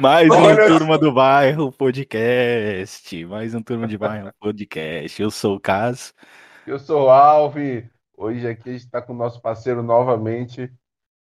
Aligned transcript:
Mais 0.00 0.28
um 0.28 0.34
Olha 0.34 0.66
Turma 0.66 0.98
do 0.98 1.12
Bairro 1.12 1.70
podcast. 1.70 3.24
Mais 3.26 3.54
um 3.54 3.62
Turma 3.62 3.86
de 3.86 3.96
Bairro 3.96 4.32
podcast. 4.40 5.22
Eu 5.22 5.30
sou 5.30 5.56
o 5.56 5.60
Cas. 5.60 6.12
Eu 6.66 6.78
sou 6.78 7.04
o 7.04 7.10
Alve. 7.10 7.88
Hoje 8.16 8.46
aqui 8.48 8.70
a 8.70 8.72
gente 8.72 8.84
está 8.84 9.00
com 9.00 9.12
o 9.12 9.16
nosso 9.16 9.40
parceiro 9.40 9.82
novamente. 9.82 10.72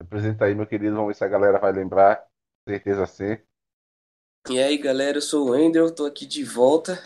Apresenta 0.00 0.46
aí, 0.46 0.54
meu 0.54 0.66
querido. 0.66 0.96
Vamos 0.96 1.08
ver 1.08 1.14
se 1.14 1.24
a 1.24 1.28
galera 1.28 1.58
vai 1.58 1.72
lembrar. 1.72 2.22
Certeza 2.68 3.06
sim. 3.06 3.38
E 4.48 4.60
aí, 4.60 4.76
galera, 4.76 5.18
eu 5.18 5.22
sou 5.22 5.48
o 5.48 5.50
Wendel, 5.52 5.94
tô 5.94 6.06
aqui 6.06 6.26
de 6.26 6.44
volta. 6.44 7.00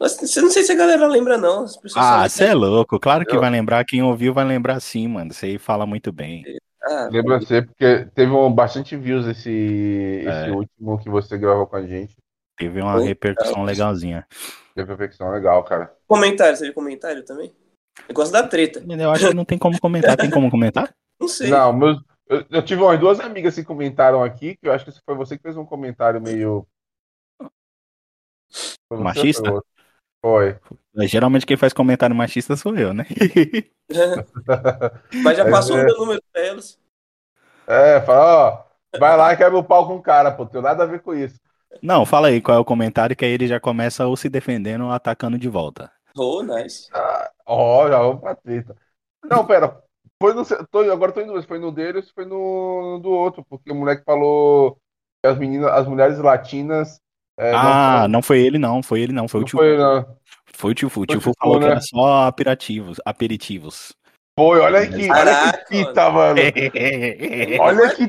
Eu 0.00 0.42
não 0.42 0.50
sei 0.50 0.64
se 0.64 0.72
a 0.72 0.76
galera 0.76 1.06
lembra, 1.06 1.38
não. 1.38 1.64
As 1.64 1.76
pessoas 1.76 2.04
Ah, 2.04 2.28
você 2.28 2.46
é 2.46 2.54
louco. 2.54 2.98
Claro 2.98 3.24
que 3.24 3.36
Eu- 3.36 3.40
vai 3.40 3.50
lembrar. 3.50 3.84
Quem 3.84 4.02
ouviu 4.02 4.34
vai 4.34 4.44
lembrar 4.44 4.80
sim, 4.80 5.06
mano. 5.06 5.32
Você 5.32 5.46
aí 5.46 5.58
fala 5.58 5.86
muito 5.86 6.12
bem. 6.12 6.44
Ah, 6.86 7.08
Lembra 7.10 7.40
você, 7.40 7.62
porque 7.62 8.06
teve 8.14 8.30
um, 8.30 8.52
bastante 8.52 8.96
views 8.96 9.26
esse, 9.26 9.50
esse 9.50 10.48
É. 10.48 10.50
último 10.50 10.98
que 10.98 11.08
você 11.08 11.38
gravou 11.38 11.66
com 11.66 11.76
a 11.76 11.86
gente. 11.86 12.16
Teve 12.58 12.80
uma 12.80 12.96
Opa. 12.96 13.04
repercussão 13.04 13.64
legalzinha. 13.64 14.26
Teve 14.74 14.88
perfeição 14.88 15.30
legal, 15.30 15.64
cara. 15.64 15.94
comentário, 16.06 16.56
você 16.56 16.64
viu 16.64 16.74
comentário 16.74 17.24
também? 17.24 17.54
Eu 18.08 18.14
gosto 18.14 18.32
da 18.32 18.46
treta. 18.46 18.84
Eu 18.86 19.10
acho 19.10 19.28
que 19.28 19.34
não 19.34 19.44
tem 19.44 19.56
como 19.58 19.80
comentar. 19.80 20.16
Tem 20.16 20.30
como 20.30 20.50
comentar? 20.50 20.94
Não 21.20 21.28
sei. 21.28 21.48
Não, 21.48 21.72
meus, 21.72 22.02
eu, 22.28 22.44
eu 22.50 22.62
tive 22.62 22.82
umas 22.82 22.98
duas 22.98 23.20
amigas 23.20 23.54
que 23.54 23.64
comentaram 23.64 24.22
aqui, 24.22 24.56
que 24.56 24.66
eu 24.68 24.72
acho 24.72 24.84
que 24.84 24.92
foi 25.06 25.14
você 25.14 25.36
que 25.36 25.42
fez 25.42 25.56
um 25.56 25.64
comentário 25.64 26.20
meio. 26.20 26.66
Foi 28.88 28.98
Machista? 28.98 29.62
Foi. 30.20 30.58
Geralmente 31.02 31.44
quem 31.44 31.56
faz 31.56 31.72
comentário 31.72 32.14
machista 32.14 32.56
sou 32.56 32.76
eu, 32.76 32.94
né? 32.94 33.04
Mas 35.22 35.36
já 35.36 35.50
passou 35.50 35.76
é. 35.76 35.82
o 35.82 35.86
meu 35.86 35.98
número 35.98 36.22
pra 36.32 36.42
elas. 36.42 36.78
É, 37.66 38.00
fala, 38.02 38.48
ó, 38.48 38.98
vai 38.98 39.16
lá 39.16 39.32
e 39.32 39.36
quebra 39.36 39.58
o 39.58 39.64
pau 39.64 39.86
com 39.86 39.96
o 39.96 40.02
cara, 40.02 40.30
pô, 40.30 40.46
tem 40.46 40.62
nada 40.62 40.84
a 40.84 40.86
ver 40.86 41.00
com 41.00 41.14
isso. 41.14 41.40
Não, 41.82 42.06
fala 42.06 42.28
aí 42.28 42.40
qual 42.40 42.56
é 42.56 42.60
o 42.60 42.64
comentário 42.64 43.16
que 43.16 43.24
aí 43.24 43.32
ele 43.32 43.48
já 43.48 43.58
começa 43.58 44.06
ou 44.06 44.16
se 44.16 44.28
defendendo 44.28 44.84
ou 44.84 44.92
atacando 44.92 45.38
de 45.38 45.48
volta. 45.48 45.90
Oh, 46.16 46.42
nice. 46.42 46.88
Ó, 47.44 47.88
já 47.88 47.98
vamos 47.98 48.20
pra 48.20 48.36
treta. 48.36 48.76
Não, 49.24 49.44
pera, 49.44 49.82
foi 50.22 50.34
no, 50.34 50.44
tô, 50.70 50.80
agora 50.92 51.12
tô 51.12 51.20
indo, 51.20 51.42
foi 51.42 51.58
no 51.58 51.72
dele 51.72 51.98
ou 51.98 52.04
se 52.04 52.12
foi 52.12 52.24
no, 52.24 52.92
no 52.92 52.98
do 53.00 53.10
outro, 53.10 53.44
porque 53.48 53.72
o 53.72 53.74
moleque 53.74 54.04
falou 54.04 54.78
que 55.22 55.28
as 55.28 55.38
meninas, 55.38 55.72
as 55.72 55.88
mulheres 55.88 56.18
latinas. 56.18 57.00
É, 57.38 57.52
ah, 57.54 58.00
não, 58.02 58.08
não 58.08 58.22
foi 58.22 58.40
ele 58.40 58.58
não, 58.58 58.82
foi 58.82 59.00
ele 59.00 59.12
não, 59.12 59.26
foi 59.28 59.40
o 59.40 59.42
não 59.42 59.46
tio. 59.48 59.58
foi, 59.58 59.76
não. 59.76 60.06
Foi 60.52 60.70
o 60.70 60.74
tio 60.74 60.88
Fu. 60.88 61.00
O 61.00 61.06
tio 61.06 61.20
Fu 61.20 61.30
o 61.30 61.34
falou 61.38 61.54
Fu, 61.54 61.60
que 61.60 61.66
né? 61.66 61.72
era 61.72 61.80
só 61.80 62.26
aperitivos. 62.26 63.00
aperitivos. 63.04 63.92
Foi, 64.36 64.58
olha 64.58 64.80
aqui, 64.80 65.08
olha 65.08 65.52
que 65.68 65.76
fita, 65.84 66.10
mano. 66.10 66.40
Olha 67.60 67.94
que 67.94 68.02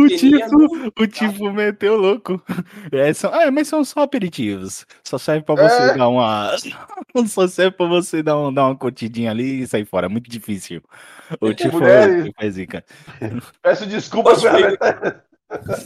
O 0.00 0.08
tipo, 0.08 0.92
o 1.02 1.06
tipo 1.06 1.52
meteu 1.52 1.94
louco. 1.98 2.42
É, 2.90 3.12
são, 3.12 3.30
ah, 3.34 3.50
mas 3.50 3.68
são 3.68 3.84
só 3.84 4.00
aperitivos. 4.00 4.86
Só 5.04 5.18
serve 5.18 5.44
pra 5.44 5.54
você 5.56 5.82
É. 5.92 5.94
dar 5.98 6.08
uma. 6.08 6.52
Só 7.28 7.46
serve 7.46 7.76
pra 7.76 7.86
você 7.86 8.22
dar, 8.22 8.38
um, 8.38 8.52
dar 8.52 8.64
uma 8.66 8.76
curtidinha 8.76 9.30
ali 9.30 9.60
e 9.60 9.66
sair 9.66 9.84
fora. 9.84 10.06
É 10.06 10.08
muito 10.08 10.30
difícil. 10.30 10.80
O 11.38 11.52
tipo 11.52 11.78
Mulheres. 11.80 12.24
tipo 12.24 12.42
é 12.42 12.50
zica. 12.50 12.84
Peço 13.62 13.84
desculpas 13.86 14.40
pela 14.40 15.22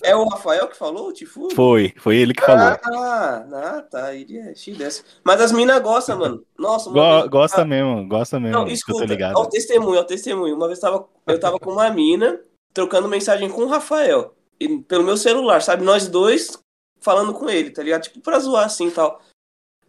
É 0.03 0.15
o 0.15 0.27
Rafael 0.29 0.69
que 0.69 0.77
falou, 0.77 1.09
o 1.09 1.13
Tifu? 1.13 1.49
Foi, 1.55 1.93
foi 1.99 2.17
ele 2.17 2.33
que 2.35 2.43
falou. 2.45 2.77
Ah, 2.85 3.45
ah, 3.53 3.83
tá. 3.83 4.15
Ele 4.15 4.39
é 4.39 4.53
dessa. 4.77 5.03
Mas 5.25 5.41
as 5.41 5.53
minas 5.53 5.81
gostam, 5.83 6.19
mano. 6.19 6.45
Nossa, 6.59 6.91
Go- 6.91 7.29
gosta 7.29 7.63
Ah, 7.63 7.65
mesmo, 7.65 8.07
gosta 8.09 8.39
mesmo. 8.41 8.59
Não, 8.59 8.67
eu 8.67 8.73
escuta, 8.73 9.05
ligado. 9.05 9.37
ao 9.37 9.47
testemunho, 9.47 9.99
ao 9.99 10.05
testemunho. 10.05 10.55
Uma 10.57 10.67
vez 10.67 10.79
tava, 10.79 11.07
eu 11.27 11.39
tava 11.41 11.59
com 11.59 11.73
uma 11.73 11.91
mina 11.91 12.41
trocando 12.73 13.09
mensagem 13.09 13.49
com 13.49 13.63
o 13.63 13.69
Rafael. 13.69 14.35
E, 14.61 14.79
pelo 14.81 15.05
meu 15.05 15.17
celular, 15.17 15.61
sabe? 15.63 15.85
Nós 15.85 16.07
dois 16.09 16.59
falando 17.01 17.35
com 17.35 17.49
ele, 17.51 17.71
tá 17.71 17.83
ligado? 17.83 18.03
Tipo, 18.03 18.21
pra 18.21 18.39
zoar 18.39 18.65
assim 18.67 18.89
e 18.89 18.93
tal. 18.93 19.21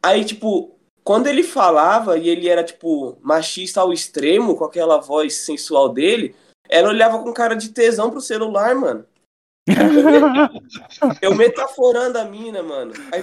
Aí, 0.01 0.25
tipo, 0.25 0.78
quando 1.03 1.28
ele 1.28 1.44
falava 1.44 2.18
e 2.18 2.28
ele 2.28 2.50
era, 2.50 2.63
tipo, 2.63 3.18
machista 3.22 3.81
ao 3.81 3.94
extremo, 3.94 4.56
com 4.56 4.66
aquela 4.66 4.97
voz 5.00 5.35
sensual 5.35 5.89
dele, 5.89 6.35
ela 6.68 6.89
olhava 6.89 7.19
com 7.19 7.31
cara 7.34 7.56
de 7.56 7.69
tesão 7.69 8.09
pro 8.09 8.19
celular, 8.19 8.73
mano. 8.73 9.06
Eu 11.22 11.35
metaforando 11.35 12.18
a 12.19 12.25
mina, 12.25 12.62
mano. 12.62 12.94
Aí, 13.12 13.22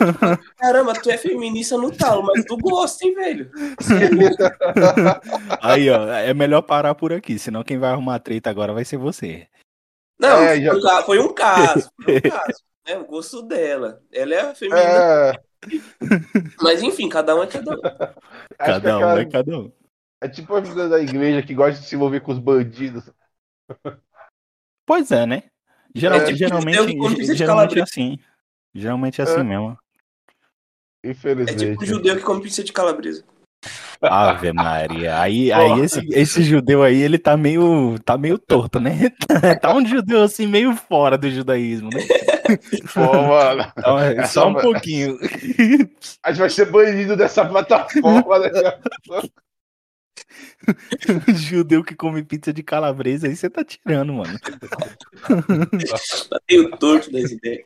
caramba, 0.57 0.95
tu 0.95 1.11
é 1.11 1.17
feminista 1.19 1.77
no 1.77 1.95
talo, 1.95 2.23
mas 2.23 2.45
tu 2.45 2.57
gosta, 2.57 3.07
hein, 3.07 3.15
velho? 3.15 3.51
Aí, 5.61 5.91
ó, 5.91 6.09
é 6.13 6.33
melhor 6.33 6.63
parar 6.63 6.95
por 6.95 7.13
aqui, 7.13 7.39
senão 7.39 7.63
quem 7.63 7.79
vai 7.79 7.91
arrumar 7.91 8.19
treta 8.21 8.49
agora 8.51 8.73
vai 8.73 8.85
ser 8.85 8.97
você. 8.97 9.47
Não, 10.19 10.29
É, 10.43 10.61
já- 10.61 10.73
foi 10.73 10.79
um 10.79 10.83
ca- 10.83 11.03
foi 11.03 11.19
um 11.21 11.35
caso. 11.35 11.91
Foi 12.05 12.17
um 12.17 12.21
caso. 12.21 12.63
né? 12.87 12.99
O 12.99 13.05
gosto 13.07 13.43
dela. 13.43 14.03
Ela 14.13 14.35
é 14.35 14.55
feminina. 14.55 14.83
É, 14.83 15.33
Mas 16.63 16.83
enfim, 16.83 17.09
cada 17.09 17.35
um 17.37 17.43
é 17.43 17.47
cada 17.47 17.73
um. 17.73 17.81
Cada 18.59 18.99
um 18.99 18.99
aquela- 18.99 19.21
é 19.21 19.25
cada 19.27 19.59
um. 19.59 19.73
é 20.23 20.29
tipo 20.29 20.55
a 20.55 20.61
vida 20.61 20.89
da 20.89 21.01
igreja 21.01 21.43
que 21.43 21.55
gosta 21.55 21.81
de 21.81 21.87
se 21.87 21.95
envolver 21.95 22.21
com 22.21 22.33
os 22.33 22.39
bandidos. 22.39 23.11
Pois 24.87 25.11
é, 25.11 25.25
né? 25.25 25.45
Geral- 25.95 26.19
É, 26.21 26.25
tipo, 26.25 26.37
geralmente 26.39 27.37
geralmente 27.37 27.79
é 27.79 27.83
assim. 27.83 28.19
Geralmente 28.75 29.21
é 29.21 29.25
assim 29.25 29.41
É. 29.41 29.45
mesmo. 29.45 29.77
É 31.05 31.11
Infelizmente. 31.11 31.59
tipo 31.71 31.83
o 31.83 31.87
judeu 31.87 32.17
que 32.17 32.23
come 32.23 32.43
pizza 32.43 32.63
de 32.63 32.73
calabresa. 32.73 33.25
Ave 34.03 34.53
Maria. 34.53 35.21
Aí, 35.21 35.51
aí 35.53 35.81
esse, 35.81 36.01
esse 36.13 36.43
judeu 36.43 36.83
aí, 36.83 37.01
ele 37.03 37.19
tá 37.19 37.37
meio, 37.37 37.99
tá 38.05 38.17
meio 38.17 38.39
torto, 38.39 38.79
né? 38.81 39.11
Tá 39.61 39.75
um 39.75 39.85
judeu 39.85 40.23
assim 40.23 40.47
meio 40.47 40.75
fora 40.75 41.19
do 41.19 41.31
judaísmo, 41.31 41.91
né? 41.93 42.01
Pô, 42.95 43.01
mano. 43.23 43.73
Então, 43.77 43.99
é 43.99 44.27
só 44.27 44.49
um 44.49 44.55
pouquinho. 44.55 45.19
A 46.23 46.31
gente 46.33 46.41
vai 46.41 46.51
ser 46.51 46.71
banido 46.71 47.17
dessa 47.17 47.45
plataforma, 47.45 48.39
né? 48.39 48.51
judeu 51.35 51.83
que 51.83 51.95
come 51.95 52.23
pizza 52.23 52.53
de 52.53 52.63
calabresa, 52.63 53.27
aí 53.27 53.37
você 53.37 53.49
tá 53.49 53.65
tirando, 53.65 54.13
mano. 54.13 54.39
Tá 54.39 56.41
meio 56.49 56.71
torto 56.77 57.11
das 57.11 57.33
ideias. 57.33 57.65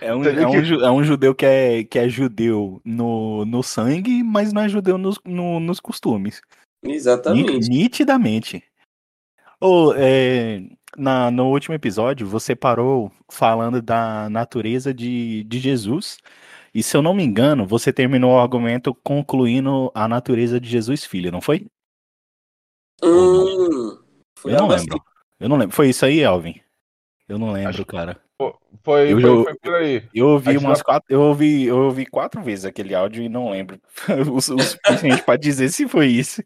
É 0.00 0.14
um, 0.14 0.24
é 0.24 0.46
um, 0.46 0.84
é 0.84 0.90
um 0.90 1.04
judeu 1.04 1.34
que 1.34 1.46
é, 1.46 1.84
que 1.84 1.98
é 1.98 2.08
judeu 2.08 2.80
no, 2.84 3.44
no 3.44 3.62
sangue, 3.62 4.22
mas 4.22 4.52
não 4.52 4.62
é 4.62 4.68
judeu 4.68 4.98
nos, 4.98 5.18
no- 5.24 5.60
nos 5.60 5.80
costumes. 5.80 6.40
Exatamente. 6.84 7.68
Nitidamente. 7.68 8.62
Ô, 9.60 9.92
é, 9.96 10.62
na, 10.96 11.30
no 11.30 11.50
último 11.50 11.74
episódio, 11.74 12.26
você 12.26 12.54
parou 12.54 13.10
falando 13.30 13.80
da 13.80 14.28
natureza 14.28 14.92
de, 14.92 15.44
de 15.44 15.58
Jesus. 15.58 16.18
E 16.74 16.82
se 16.82 16.94
eu 16.94 17.00
não 17.00 17.14
me 17.14 17.24
engano, 17.24 17.66
você 17.66 17.90
terminou 17.90 18.34
o 18.34 18.38
argumento 18.38 18.94
concluindo 19.02 19.90
a 19.94 20.06
natureza 20.06 20.60
de 20.60 20.68
Jesus 20.68 21.04
Filho, 21.04 21.32
não 21.32 21.40
foi? 21.40 21.66
Hum, 23.02 23.98
foi 24.38 24.52
eu 24.54 24.58
não 24.58 24.68
lembro. 24.68 25.02
Eu 25.38 25.48
não 25.48 25.56
lembro. 25.56 25.74
Foi 25.76 25.88
isso 25.90 26.04
aí, 26.06 26.24
Alvin? 26.24 26.60
Eu 27.28 27.38
não 27.38 27.52
lembro, 27.52 27.70
Acho- 27.70 27.86
cara. 27.86 28.20
Foi, 28.84 29.10
Eu 29.10 29.18
foi, 29.18 29.20
já- 29.22 29.42
foi 29.44 29.54
por 29.56 29.74
aí. 29.74 30.08
Eu 30.14 30.28
ouvi 30.28 30.56
A 30.56 30.58
umas 30.60 30.82
quatro. 30.82 31.06
Eu 31.12 31.22
ouvi, 31.22 31.64
eu 31.64 31.76
ouvi 31.78 32.04
quatro 32.06 32.42
vezes 32.42 32.64
aquele 32.66 32.94
áudio 32.94 33.22
e 33.22 33.28
não 33.28 33.50
lembro 33.50 33.80
o, 34.32 34.40
su- 34.40 34.54
o 34.54 34.60
suficiente 34.62 35.22
pra 35.22 35.36
dizer 35.36 35.70
se 35.70 35.88
foi 35.88 36.06
isso. 36.08 36.42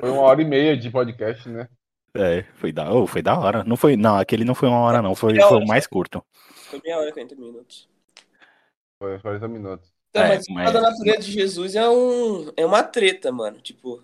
Foi 0.00 0.10
uma 0.10 0.22
hora 0.22 0.40
e 0.42 0.44
meia 0.44 0.76
de 0.76 0.90
podcast, 0.90 1.48
né? 1.48 1.68
É, 2.16 2.42
foi 2.54 2.72
da, 2.72 2.92
oh, 2.92 3.06
foi 3.06 3.20
da 3.22 3.38
hora. 3.38 3.62
Não 3.64 3.76
foi, 3.76 3.96
não, 3.96 4.16
aquele 4.16 4.44
não 4.44 4.54
foi 4.54 4.68
uma 4.68 4.78
hora, 4.80 5.02
não. 5.02 5.14
Foi, 5.14 5.38
foi 5.38 5.58
o 5.58 5.66
mais 5.66 5.86
curto. 5.86 6.24
Foi 6.70 6.80
meia 6.82 6.98
hora, 6.98 7.12
40 7.12 7.34
minutos. 7.36 7.88
Foi 9.00 9.18
40 9.20 9.46
minutos. 9.46 9.92
Então, 10.10 10.22
É, 10.24 10.28
mas, 10.36 10.44
mas- 10.50 10.72
da 10.72 10.80
natureza 10.80 11.18
de 11.18 11.30
Jesus 11.30 11.76
é, 11.76 11.88
um, 11.88 12.50
é 12.56 12.64
uma 12.66 12.82
treta, 12.82 13.30
mano. 13.30 13.60
Tipo, 13.60 14.02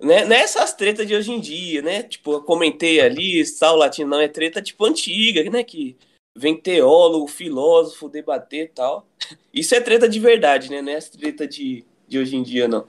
né, 0.00 0.24
não 0.24 0.36
é 0.36 0.40
essas 0.40 0.72
tretas 0.74 1.06
de 1.06 1.14
hoje 1.14 1.32
em 1.32 1.40
dia, 1.40 1.82
né? 1.82 2.02
Tipo, 2.02 2.34
eu 2.34 2.42
comentei 2.42 3.00
ali, 3.00 3.44
sal 3.44 3.76
latino 3.76 4.10
não 4.10 4.20
é 4.20 4.28
treta 4.28 4.62
tipo 4.62 4.84
antiga, 4.84 5.48
né? 5.50 5.64
Que 5.64 5.96
vem 6.36 6.56
teólogo, 6.56 7.26
filósofo 7.26 8.08
debater 8.08 8.66
e 8.66 8.68
tal. 8.68 9.06
Isso 9.52 9.74
é 9.74 9.80
treta 9.80 10.08
de 10.08 10.20
verdade, 10.20 10.70
né? 10.70 10.80
Não 10.80 10.92
é 10.92 10.94
essa 10.94 11.18
treta 11.18 11.48
de, 11.48 11.84
de 12.06 12.18
hoje 12.18 12.36
em 12.36 12.42
dia, 12.42 12.68
não. 12.68 12.86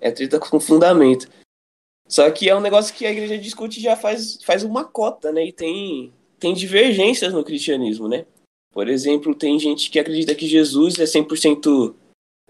É 0.00 0.10
treta 0.10 0.38
com 0.38 0.60
fundamento. 0.60 1.28
Só 2.08 2.30
que 2.30 2.48
é 2.48 2.54
um 2.54 2.60
negócio 2.60 2.94
que 2.94 3.06
a 3.06 3.10
igreja 3.10 3.38
discute 3.38 3.80
já 3.80 3.96
faz, 3.96 4.38
faz 4.44 4.62
uma 4.62 4.84
cota, 4.84 5.32
né? 5.32 5.46
E 5.46 5.52
tem, 5.52 6.12
tem 6.38 6.54
divergências 6.54 7.32
no 7.32 7.42
cristianismo, 7.42 8.08
né? 8.08 8.26
Por 8.72 8.88
exemplo, 8.88 9.34
tem 9.34 9.58
gente 9.58 9.90
que 9.90 9.98
acredita 9.98 10.34
que 10.34 10.46
Jesus 10.46 10.98
é 10.98 11.04
100% 11.04 11.94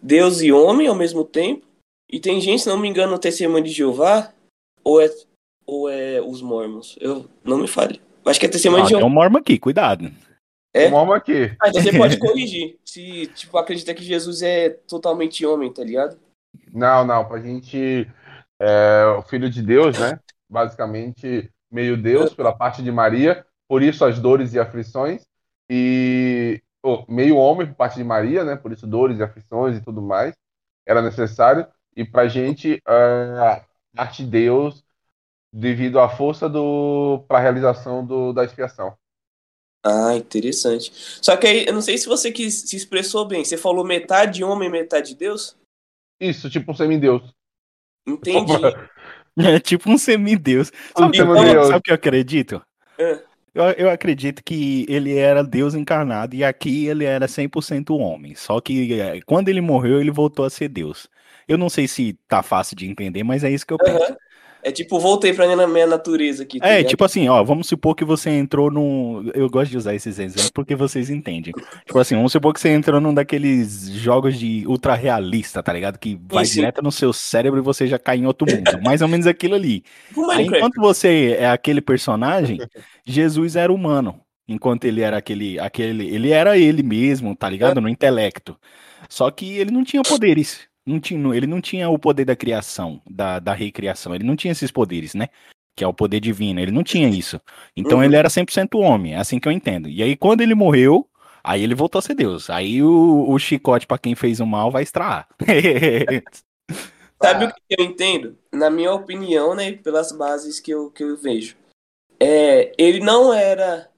Deus 0.01 0.43
e 0.43 0.53
homem 0.53 0.89
ao 0.89 0.95
mesmo 0.95 1.25
tempo. 1.25 1.67
E 2.13 2.21
tem 2.21 2.41
gente, 2.41 2.63
se 2.63 2.69
não 2.69 2.79
me 2.79 2.87
engano, 2.87 3.13
no 3.13 3.19
Testemunho 3.19 3.65
de 3.65 3.71
Jeová, 3.71 4.33
ou 4.85 5.01
é, 5.01 5.11
ou 5.67 5.89
é 5.89 6.21
os 6.21 6.43
mormons. 6.43 6.97
Eu 7.01 7.27
não 7.43 7.57
me 7.57 7.67
fale. 7.67 8.03
Acho 8.27 8.39
que 8.39 8.45
é 8.45 8.49
Testemunho 8.51 8.83
Ah, 8.83 8.85
de 8.85 8.91
Jeová. 8.91 9.07
um 9.07 9.11
mormo 9.11 9.39
aqui, 9.39 9.59
cuidado. 9.59 10.13
É? 10.75 10.91
Vamos 10.91 11.15
aqui. 11.15 11.57
Ah, 11.61 11.71
então 11.71 11.83
você 11.83 11.97
pode 11.97 12.19
corrigir. 12.21 12.79
Se, 12.85 13.27
tipo, 13.29 13.57
acredita 13.57 13.95
que 13.95 14.05
Jesus 14.05 14.43
é 14.43 14.71
totalmente 14.71 15.45
homem, 15.45 15.73
tá 15.73 15.83
ligado? 15.83 16.19
Não, 16.71 17.05
não, 17.05 17.25
pra 17.25 17.41
gente. 17.41 18.07
É, 18.61 19.05
o 19.19 19.23
filho 19.23 19.51
de 19.51 19.63
Deus, 19.63 19.99
né? 19.99 20.21
Basicamente, 20.49 21.51
meio 21.71 21.97
Deus 21.97 22.35
pela 22.35 22.53
parte 22.55 22.83
de 22.83 22.93
Maria, 22.93 23.45
por 23.67 23.83
isso 23.83 24.05
as 24.05 24.19
dores 24.19 24.53
e 24.53 24.61
aflições, 24.61 25.23
e 25.69 26.63
oh, 26.85 27.05
meio 27.09 27.37
homem 27.37 27.67
por 27.67 27.75
parte 27.75 27.97
de 27.97 28.05
Maria, 28.05 28.45
né? 28.45 28.55
Por 28.55 28.71
isso 28.71 28.87
dores 28.87 29.19
e 29.19 29.23
aflições 29.23 29.79
e 29.79 29.81
tudo 29.81 30.01
mais, 30.01 30.35
era 30.87 31.03
necessário, 31.03 31.67
e 31.97 32.05
pra 32.05 32.29
gente, 32.29 32.81
é, 32.87 33.63
arte 33.97 34.25
Deus 34.25 34.85
devido 35.53 36.01
à 36.01 36.09
força 36.09 36.49
do 36.49 37.25
para 37.29 37.39
a 37.39 37.43
realização 37.43 38.05
do, 38.07 38.33
da 38.33 38.45
expiação. 38.45 38.97
Ah, 39.85 40.15
interessante. 40.15 40.93
Só 41.21 41.37
que 41.37 41.47
aí, 41.47 41.67
eu 41.67 41.73
não 41.73 41.83
sei 41.83 41.99
se 41.99 42.07
você 42.07 42.31
que 42.31 42.51
se 42.51 42.77
expressou 42.77 43.27
bem. 43.27 43.45
Você 43.45 43.57
falou 43.57 43.85
metade 43.85 44.45
homem, 44.45 44.71
metade 44.71 45.15
Deus? 45.15 45.57
Isso, 46.21 46.49
tipo 46.49 46.71
um 46.71 46.75
semideus. 46.75 47.23
Entendi. 48.07 48.53
É 49.35 49.59
tipo 49.59 49.91
um 49.91 49.97
semideus. 49.97 50.71
Um 50.95 50.99
Sabe, 51.01 51.09
o 51.09 51.11
que 51.11 51.21
eu- 51.23 51.37
semideus. 51.37 51.67
sabe 51.69 51.79
o 51.79 51.83
que 51.83 51.91
eu 51.91 51.95
acredito? 51.95 52.63
É. 52.99 53.19
Eu, 53.55 53.65
eu 53.65 53.91
acredito 53.91 54.45
que 54.45 54.85
ele 54.91 55.17
era 55.17 55.43
Deus 55.43 55.75
encarnado 55.75 56.35
e 56.37 56.45
aqui 56.45 56.87
ele 56.87 57.07
era 57.07 57.27
100% 57.27 57.97
homem. 57.97 58.35
Só 58.35 58.61
que 58.61 58.93
é, 59.01 59.23
quando 59.23 59.49
ele 59.49 59.63
morreu, 59.63 60.01
ele 60.03 60.11
voltou 60.11 60.45
a 60.45 60.51
ser 60.51 60.69
Deus. 60.69 61.09
Eu 61.53 61.59
não 61.59 61.69
sei 61.71 61.87
se 61.87 62.19
tá 62.29 62.43
fácil 62.43 62.77
de 62.77 62.87
entender, 62.89 63.23
mas 63.23 63.45
é 63.45 63.51
isso 63.51 63.67
que 63.67 63.73
eu 63.73 63.79
penso. 63.79 64.03
Aham. 64.03 64.17
É 64.65 64.71
tipo, 64.71 65.01
voltei 65.01 65.33
pra 65.33 65.45
minha, 65.67 65.87
natureza 65.89 66.45
aqui. 66.45 66.61
tá 66.61 66.69
É, 66.69 66.77
ligado? 66.77 66.91
tipo 66.91 67.05
assim, 67.05 67.29
ó, 67.29 67.43
vamos 67.43 67.67
supor 67.67 67.97
que 67.97 68.05
você 68.05 68.31
entrou 68.31 68.71
num. 68.71 69.29
Eu 69.35 69.51
gosto 69.51 69.73
de 69.73 69.77
usar 69.77 69.93
esses 69.93 70.21
exemplos 70.21 70.51
porque 70.51 70.77
vocês 70.77 71.11
entendem. 71.11 71.53
Tipo 71.85 71.99
assim, 71.99 72.15
vamos 72.15 72.31
supor 72.31 72.55
que 72.55 72.61
você 72.61 72.69
entrou 72.69 73.01
num 73.01 73.13
daqueles 73.13 73.91
jogos 73.91 74.39
de 74.39 74.65
ultra 74.69 74.95
realista, 74.95 75.63
tá 75.65 75.73
ligado? 75.73 75.99
Que 75.99 76.17
vai 76.31 76.45
sim. 76.45 76.61
direto 76.61 76.81
no 76.81 76.93
seu 76.93 77.13
cérebro 77.13 77.59
e 77.59 77.63
você 77.63 77.89
já 77.89 77.99
cai 77.99 78.19
em 78.19 78.27
outro 78.27 78.47
mundo. 78.49 78.81
Mais 78.85 79.03
ou 79.03 79.09
menos 79.09 79.27
aquilo 79.27 79.57
ali. 79.57 79.83
Aí, 80.31 80.47
enquanto 80.47 80.81
você 80.81 81.37
é 81.41 81.51
aquele 81.51 81.81
personagem, 81.81 82.59
Jesus 83.05 83.57
era 83.57 83.73
humano. 83.73 84.21
Enquanto 84.47 84.85
ele 84.85 85.01
era 85.01 85.17
aquele, 85.17 85.59
aquele. 85.59 86.07
Ele 86.09 86.31
era 86.31 86.57
ele 86.57 86.85
mesmo, 86.85 87.35
tá 87.35 87.49
ligado? 87.49 87.81
No 87.81 87.89
intelecto. 87.89 88.57
Só 89.09 89.29
que 89.31 89.59
ele 89.59 89.73
não 89.73 89.83
tinha 89.83 90.03
poderes. 90.03 90.69
Não 90.87 90.99
tinha, 90.99 91.35
ele 91.37 91.47
não 91.47 91.61
tinha 91.61 91.89
o 91.89 91.99
poder 91.99 92.25
da 92.25 92.35
criação, 92.35 93.01
da, 93.09 93.39
da 93.39 93.53
recriação. 93.53 94.15
Ele 94.15 94.25
não 94.25 94.35
tinha 94.37 94.53
esses 94.53 94.71
poderes, 94.71 95.15
né? 95.15 95.29
Que 95.77 95.85
é 95.85 95.87
o 95.87 95.95
poder 95.95 96.21
divino. 96.21 96.61
Ele 96.61 96.73
não 96.73 96.83
tinha 96.83 97.09
isso. 97.09 97.41
Então 97.77 97.99
Uhum. 97.99 98.05
ele 98.05 98.17
era 98.17 98.29
100% 98.29 98.79
homem. 98.81 99.15
É 99.15 99.19
assim 99.19 99.39
que 99.39 99.49
eu 99.49 99.53
entendo. 99.53 99.89
E 99.89 100.03
aí, 100.03 100.17
quando 100.17 100.41
ele 100.41 100.55
morreu. 100.55 101.09
Aí 101.45 101.61
ele 101.61 101.75
voltou 101.75 101.99
a 101.99 102.03
ser 102.03 102.15
Deus. 102.15 102.49
Aí 102.49 102.81
o, 102.85 103.29
o 103.29 103.37
chicote 103.37 103.85
pra 103.85 103.99
quem 103.99 104.15
fez 104.15 104.39
o 104.39 104.47
mal 104.47 104.71
vai 104.71 104.85
estralar. 104.85 105.27
Sabe 107.21 107.47
o 107.47 107.53
que 107.53 107.61
eu 107.71 107.85
entendo? 107.85 108.39
Na 108.53 108.71
minha 108.71 108.93
opinião, 108.93 109.53
né, 109.55 109.73
pelas 109.73 110.13
bases 110.13 110.61
que 110.61 110.71
eu, 110.71 110.91
que 110.91 111.03
eu 111.03 111.17
vejo. 111.17 111.57
É, 112.21 112.73
ele 112.79 113.01
não 113.01 113.33
era 113.33 113.89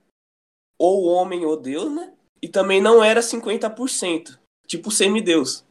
ou 0.78 1.04
homem 1.04 1.44
ou 1.44 1.56
Deus, 1.58 1.92
né? 1.94 2.12
E 2.40 2.48
também 2.48 2.80
não 2.80 3.02
era 3.04 3.20
50%, 3.20 4.38
tipo 4.66 4.90
semideus. 4.90 5.64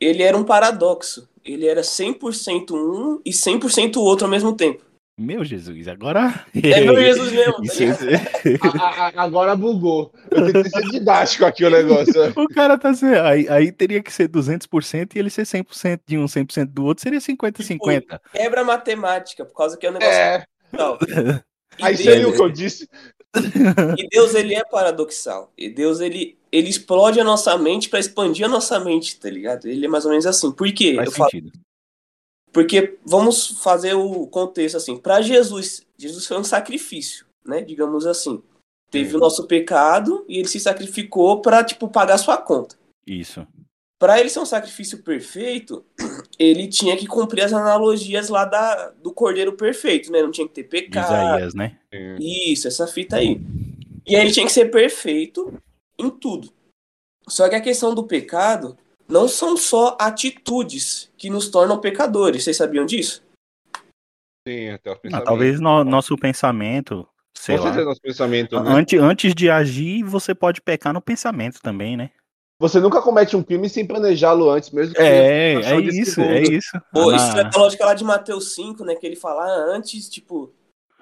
Ele 0.00 0.22
era 0.22 0.36
um 0.36 0.44
paradoxo. 0.44 1.28
Ele 1.44 1.66
era 1.66 1.82
100% 1.82 2.70
um 2.72 3.20
e 3.24 3.30
100% 3.30 3.96
o 3.96 4.00
outro 4.02 4.24
ao 4.26 4.30
mesmo 4.30 4.54
tempo. 4.54 4.82
Meu 5.16 5.44
Jesus, 5.44 5.86
agora. 5.86 6.44
É 6.60 6.80
meu 6.80 6.96
Jesus 7.00 7.30
mesmo. 7.30 7.54
tá 7.62 8.08
é- 8.10 8.80
A- 8.80 9.06
a- 9.06 9.22
agora 9.22 9.54
bugou. 9.54 10.12
Eu 10.30 10.50
tenho 10.50 10.64
que 10.64 10.70
ser 10.70 10.82
didático 10.90 11.44
aqui 11.44 11.64
o 11.64 11.70
negócio. 11.70 12.12
O 12.36 12.48
cara 12.48 12.76
tá 12.76 12.92
sendo. 12.94 13.20
Aí, 13.20 13.48
aí 13.48 13.70
teria 13.70 14.02
que 14.02 14.12
ser 14.12 14.28
200% 14.28 15.14
e 15.14 15.18
ele 15.20 15.30
ser 15.30 15.42
100% 15.46 16.00
de 16.04 16.18
um, 16.18 16.24
100% 16.24 16.64
do 16.66 16.84
outro, 16.84 17.02
seria 17.02 17.20
50-50. 17.20 18.20
Quebra 18.32 18.62
a 18.62 18.64
matemática, 18.64 19.44
por 19.44 19.54
causa 19.56 19.76
que 19.76 19.86
é 19.86 19.90
um 19.90 19.92
negócio 19.92 20.12
É. 20.12 20.44
E 21.78 21.84
aí 21.84 21.94
Deus- 21.96 22.02
seria 22.08 22.28
o 22.28 22.32
que 22.32 22.42
eu 22.42 22.50
disse. 22.50 22.88
E 23.98 24.08
Deus, 24.08 24.34
ele 24.34 24.54
é 24.54 24.64
paradoxal. 24.64 25.52
E 25.56 25.68
Deus, 25.68 26.00
ele, 26.00 26.36
ele 26.54 26.70
explode 26.70 27.18
a 27.18 27.24
nossa 27.24 27.58
mente 27.58 27.88
pra 27.88 27.98
expandir 27.98 28.46
a 28.46 28.48
nossa 28.48 28.78
mente, 28.78 29.18
tá 29.18 29.28
ligado? 29.28 29.66
Ele 29.66 29.86
é 29.86 29.88
mais 29.88 30.04
ou 30.04 30.12
menos 30.12 30.24
assim. 30.24 30.52
Por 30.52 30.72
quê? 30.72 30.94
Faz 30.94 31.08
Eu 31.08 31.12
falo, 31.12 31.30
sentido. 31.30 31.52
porque 32.52 32.96
vamos 33.04 33.60
fazer 33.60 33.94
o 33.94 34.24
contexto 34.28 34.76
assim. 34.76 34.96
Pra 34.96 35.20
Jesus, 35.20 35.84
Jesus 35.98 36.24
foi 36.24 36.38
um 36.38 36.44
sacrifício, 36.44 37.26
né? 37.44 37.60
Digamos 37.60 38.06
assim. 38.06 38.40
Teve 38.88 39.10
Sim. 39.10 39.16
o 39.16 39.18
nosso 39.18 39.48
pecado 39.48 40.24
e 40.28 40.38
ele 40.38 40.46
se 40.46 40.60
sacrificou 40.60 41.42
pra, 41.42 41.64
tipo, 41.64 41.88
pagar 41.88 42.18
sua 42.18 42.36
conta. 42.36 42.76
Isso. 43.04 43.44
Pra 43.98 44.20
ele 44.20 44.28
ser 44.28 44.38
um 44.38 44.46
sacrifício 44.46 45.02
perfeito, 45.02 45.84
ele 46.38 46.68
tinha 46.68 46.96
que 46.96 47.08
cumprir 47.08 47.42
as 47.42 47.52
analogias 47.52 48.28
lá 48.28 48.44
da, 48.44 48.90
do 48.90 49.12
cordeiro 49.12 49.54
perfeito, 49.54 50.12
né? 50.12 50.22
Não 50.22 50.30
tinha 50.30 50.46
que 50.46 50.54
ter 50.54 50.64
pecado, 50.64 51.36
Isaías, 51.36 51.54
né? 51.54 51.78
Isso, 52.20 52.68
essa 52.68 52.86
fita 52.86 53.16
aí. 53.16 53.40
E 54.06 54.14
aí 54.14 54.22
ele 54.22 54.32
tinha 54.32 54.46
que 54.46 54.52
ser 54.52 54.70
perfeito 54.70 55.52
em 55.98 56.10
tudo. 56.10 56.52
Só 57.28 57.48
que 57.48 57.54
a 57.54 57.60
questão 57.60 57.94
do 57.94 58.04
pecado 58.06 58.76
não 59.08 59.28
são 59.28 59.56
só 59.56 59.96
atitudes 60.00 61.10
que 61.16 61.30
nos 61.30 61.48
tornam 61.48 61.80
pecadores. 61.80 62.44
Vocês 62.44 62.56
sabiam 62.56 62.84
disso? 62.84 63.22
Sim, 64.46 64.70
até 64.70 64.90
o 64.90 64.94
Ah, 64.94 64.98
pensamento. 64.98 65.26
talvez 65.26 65.60
no- 65.60 65.84
nosso 65.84 66.16
pensamento, 66.16 67.08
sei 67.36 67.56
Com 67.56 67.64
lá. 67.64 67.84
nosso 67.84 68.00
pensamento. 68.00 68.60
né? 68.60 68.70
Antes, 68.70 69.00
antes 69.00 69.34
de 69.34 69.48
agir, 69.48 70.02
você 70.02 70.34
pode 70.34 70.60
pecar 70.60 70.92
no 70.92 71.00
pensamento 71.00 71.60
também, 71.62 71.96
né? 71.96 72.10
Você 72.60 72.78
nunca 72.78 73.02
comete 73.02 73.34
um 73.36 73.42
crime 73.42 73.68
sem 73.68 73.86
planejá-lo 73.86 74.48
antes, 74.48 74.70
mesmo 74.70 74.94
que 74.94 75.00
É, 75.00 75.54
é 75.54 75.80
isso, 75.80 76.20
é 76.20 76.42
isso. 76.42 76.80
Pô, 76.92 77.10
Ah, 77.10 77.16
isso 77.16 77.38
é 77.38 77.50
a 77.52 77.58
lógica 77.58 77.84
lá 77.84 77.94
de 77.94 78.04
Mateus 78.04 78.54
5, 78.54 78.84
né? 78.84 78.94
Que 78.94 79.06
ele 79.06 79.16
fala 79.16 79.42
ah, 79.42 79.74
antes, 79.74 80.08
tipo, 80.08 80.52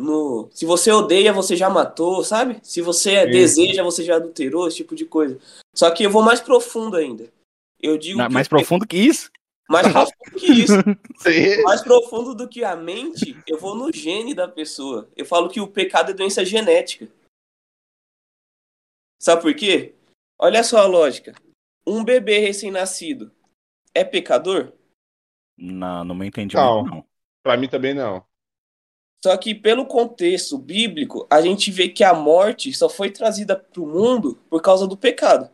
no, 0.03 0.51
se 0.53 0.67
você 0.67 0.91
odeia, 0.91 1.33
você 1.33 1.57
já 1.57 1.71
matou, 1.71 2.23
sabe? 2.25 2.59
Se 2.63 2.81
você 2.81 3.25
Sim. 3.25 3.31
deseja, 3.31 3.83
você 3.83 4.05
já 4.05 4.17
adulterou, 4.17 4.67
esse 4.67 4.79
tipo 4.79 4.95
de 4.95 5.05
coisa. 5.07 5.39
Só 5.75 5.91
que 5.91 6.03
eu 6.05 6.11
vou 6.11 6.23
mais 6.23 6.41
profundo 6.41 6.97
ainda. 6.97 7.33
Eu 7.81 7.97
digo 7.97 8.21
que 8.21 8.29
mais 8.33 8.47
pe- 8.49 8.57
profundo 8.57 8.87
que 8.87 8.97
isso? 8.97 9.31
mais 9.69 9.87
profundo 9.93 10.39
que 10.39 10.47
isso. 10.53 10.73
Sim. 11.23 11.63
mais 11.63 11.81
profundo 11.83 12.35
do 12.35 12.49
que 12.49 12.63
a 12.65 12.77
mente, 12.77 13.37
eu 13.47 13.59
vou 13.59 13.75
no 13.75 13.93
gene 13.93 14.35
da 14.35 14.47
pessoa. 14.49 15.09
Eu 15.17 15.25
falo 15.25 15.49
que 15.49 15.61
o 15.61 15.69
pecado 15.69 16.11
é 16.11 16.15
doença 16.15 16.45
genética. 16.45 17.09
Sabe 19.21 19.43
por 19.43 19.55
quê? 19.55 19.95
Olha 20.39 20.63
só 20.65 20.79
a 20.79 20.87
lógica. 20.87 21.35
Um 21.87 22.05
bebê 22.05 22.39
recém-nascido 22.39 23.33
é 23.95 24.05
pecador? 24.05 24.73
Não, 25.57 26.05
no 26.05 26.15
meu 26.15 26.27
entendimento, 26.27 26.57
Não. 26.67 26.85
não. 26.85 27.07
Pra 27.43 27.57
mim 27.57 27.69
também 27.69 27.95
não. 27.95 28.25
Só 29.25 29.37
que 29.37 29.55
pelo 29.55 29.87
contexto 29.87 30.59
bíblico, 30.59 31.27
a 31.31 31.41
gente 31.41 31.71
vê 31.71 31.89
que 31.89 32.03
a 32.03 32.13
morte 32.13 32.73
só 32.73 32.89
foi 32.89 33.11
trazida 33.11 33.57
para 33.57 33.81
o 33.81 33.87
mundo 33.87 34.41
por 34.51 34.61
causa 34.61 34.87
do 34.87 34.97
pecado. 34.97 35.49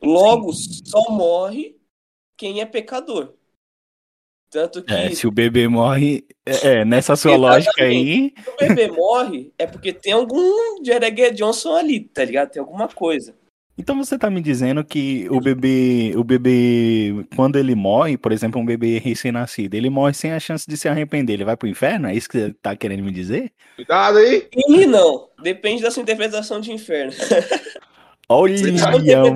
Logo, 0.00 0.52
só 0.52 1.10
morre 1.10 1.76
quem 2.36 2.60
é 2.60 2.66
pecador. 2.66 3.34
Tanto 4.50 4.82
que 4.82 4.92
É, 4.92 5.14
se 5.14 5.26
o 5.26 5.30
bebê 5.30 5.68
morre, 5.68 6.26
é, 6.44 6.80
é, 6.80 6.84
nessa 6.84 7.14
sua 7.14 7.36
lógica 7.36 7.84
aí, 7.84 8.34
se 8.36 8.50
o 8.50 8.56
bebê 8.56 8.88
morre, 8.90 9.52
é 9.58 9.66
porque 9.66 9.92
tem 9.92 10.12
algum 10.12 10.84
Jeregué 10.84 11.30
Johnson 11.30 11.74
ali, 11.74 12.00
tá 12.00 12.24
ligado? 12.24 12.50
Tem 12.50 12.60
alguma 12.60 12.88
coisa. 12.88 13.36
Então 13.80 13.96
você 13.96 14.16
tá 14.18 14.30
me 14.30 14.40
dizendo 14.40 14.84
que 14.84 15.26
o 15.30 15.40
bebê, 15.40 16.12
o 16.16 16.22
bebê, 16.22 17.26
quando 17.34 17.58
ele 17.58 17.74
morre, 17.74 18.16
por 18.16 18.30
exemplo, 18.32 18.60
um 18.60 18.64
bebê 18.64 18.98
recém-nascido, 18.98 19.74
ele 19.74 19.90
morre 19.90 20.14
sem 20.14 20.32
a 20.32 20.38
chance 20.38 20.64
de 20.68 20.76
se 20.76 20.88
arrepender, 20.88 21.32
ele 21.34 21.44
vai 21.44 21.56
pro 21.56 21.66
inferno? 21.68 22.06
É 22.08 22.14
isso 22.14 22.28
que 22.28 22.38
você 22.38 22.52
tá 22.62 22.76
querendo 22.76 23.02
me 23.02 23.10
dizer? 23.10 23.50
Cuidado 23.76 24.18
aí. 24.18 24.48
E 24.54 24.86
não, 24.86 25.28
depende 25.42 25.82
da 25.82 25.90
sua 25.90 26.02
interpretação 26.02 26.60
de 26.60 26.72
inferno. 26.72 27.12
Olha, 28.28 28.54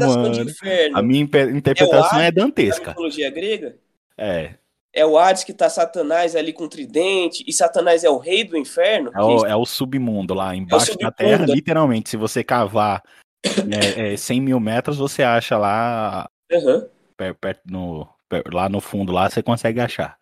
mano. 0.06 0.42
inferno 0.48 0.96
A 0.98 1.02
minha 1.02 1.20
impe- 1.22 1.50
interpretação 1.50 2.20
é 2.20 2.26
Hades, 2.28 2.34
da 2.36 2.42
dantesca. 2.44 2.90
mitologia 2.90 3.28
grega, 3.30 3.76
É, 4.16 4.50
é 4.92 5.04
o 5.04 5.18
Hades 5.18 5.42
que 5.42 5.52
tá 5.52 5.68
Satanás 5.68 6.36
ali 6.36 6.52
com 6.52 6.68
tridente, 6.68 7.42
e 7.44 7.52
Satanás 7.52 8.04
é 8.04 8.08
o 8.10 8.18
rei 8.18 8.44
do 8.44 8.56
inferno. 8.56 9.10
é 9.12 9.20
o, 9.20 9.46
é 9.46 9.56
o 9.56 9.66
submundo 9.66 10.32
lá 10.32 10.54
embaixo 10.54 10.86
da 10.86 10.92
submundo, 10.92 11.14
terra, 11.16 11.42
é. 11.42 11.54
literalmente. 11.54 12.10
Se 12.10 12.16
você 12.16 12.44
cavar 12.44 13.02
é, 13.98 14.12
é, 14.14 14.16
100 14.16 14.40
mil 14.40 14.60
metros, 14.60 14.98
você 14.98 15.22
acha 15.22 15.56
lá, 15.56 16.28
Aham, 16.52 16.88
per- 17.16 17.34
perto 17.34 17.62
no, 17.66 18.08
per- 18.28 18.44
lá 18.52 18.68
no 18.68 18.80
fundo, 18.80 19.12
lá 19.12 19.28
você 19.28 19.42
consegue 19.42 19.80
achar. 19.80 20.18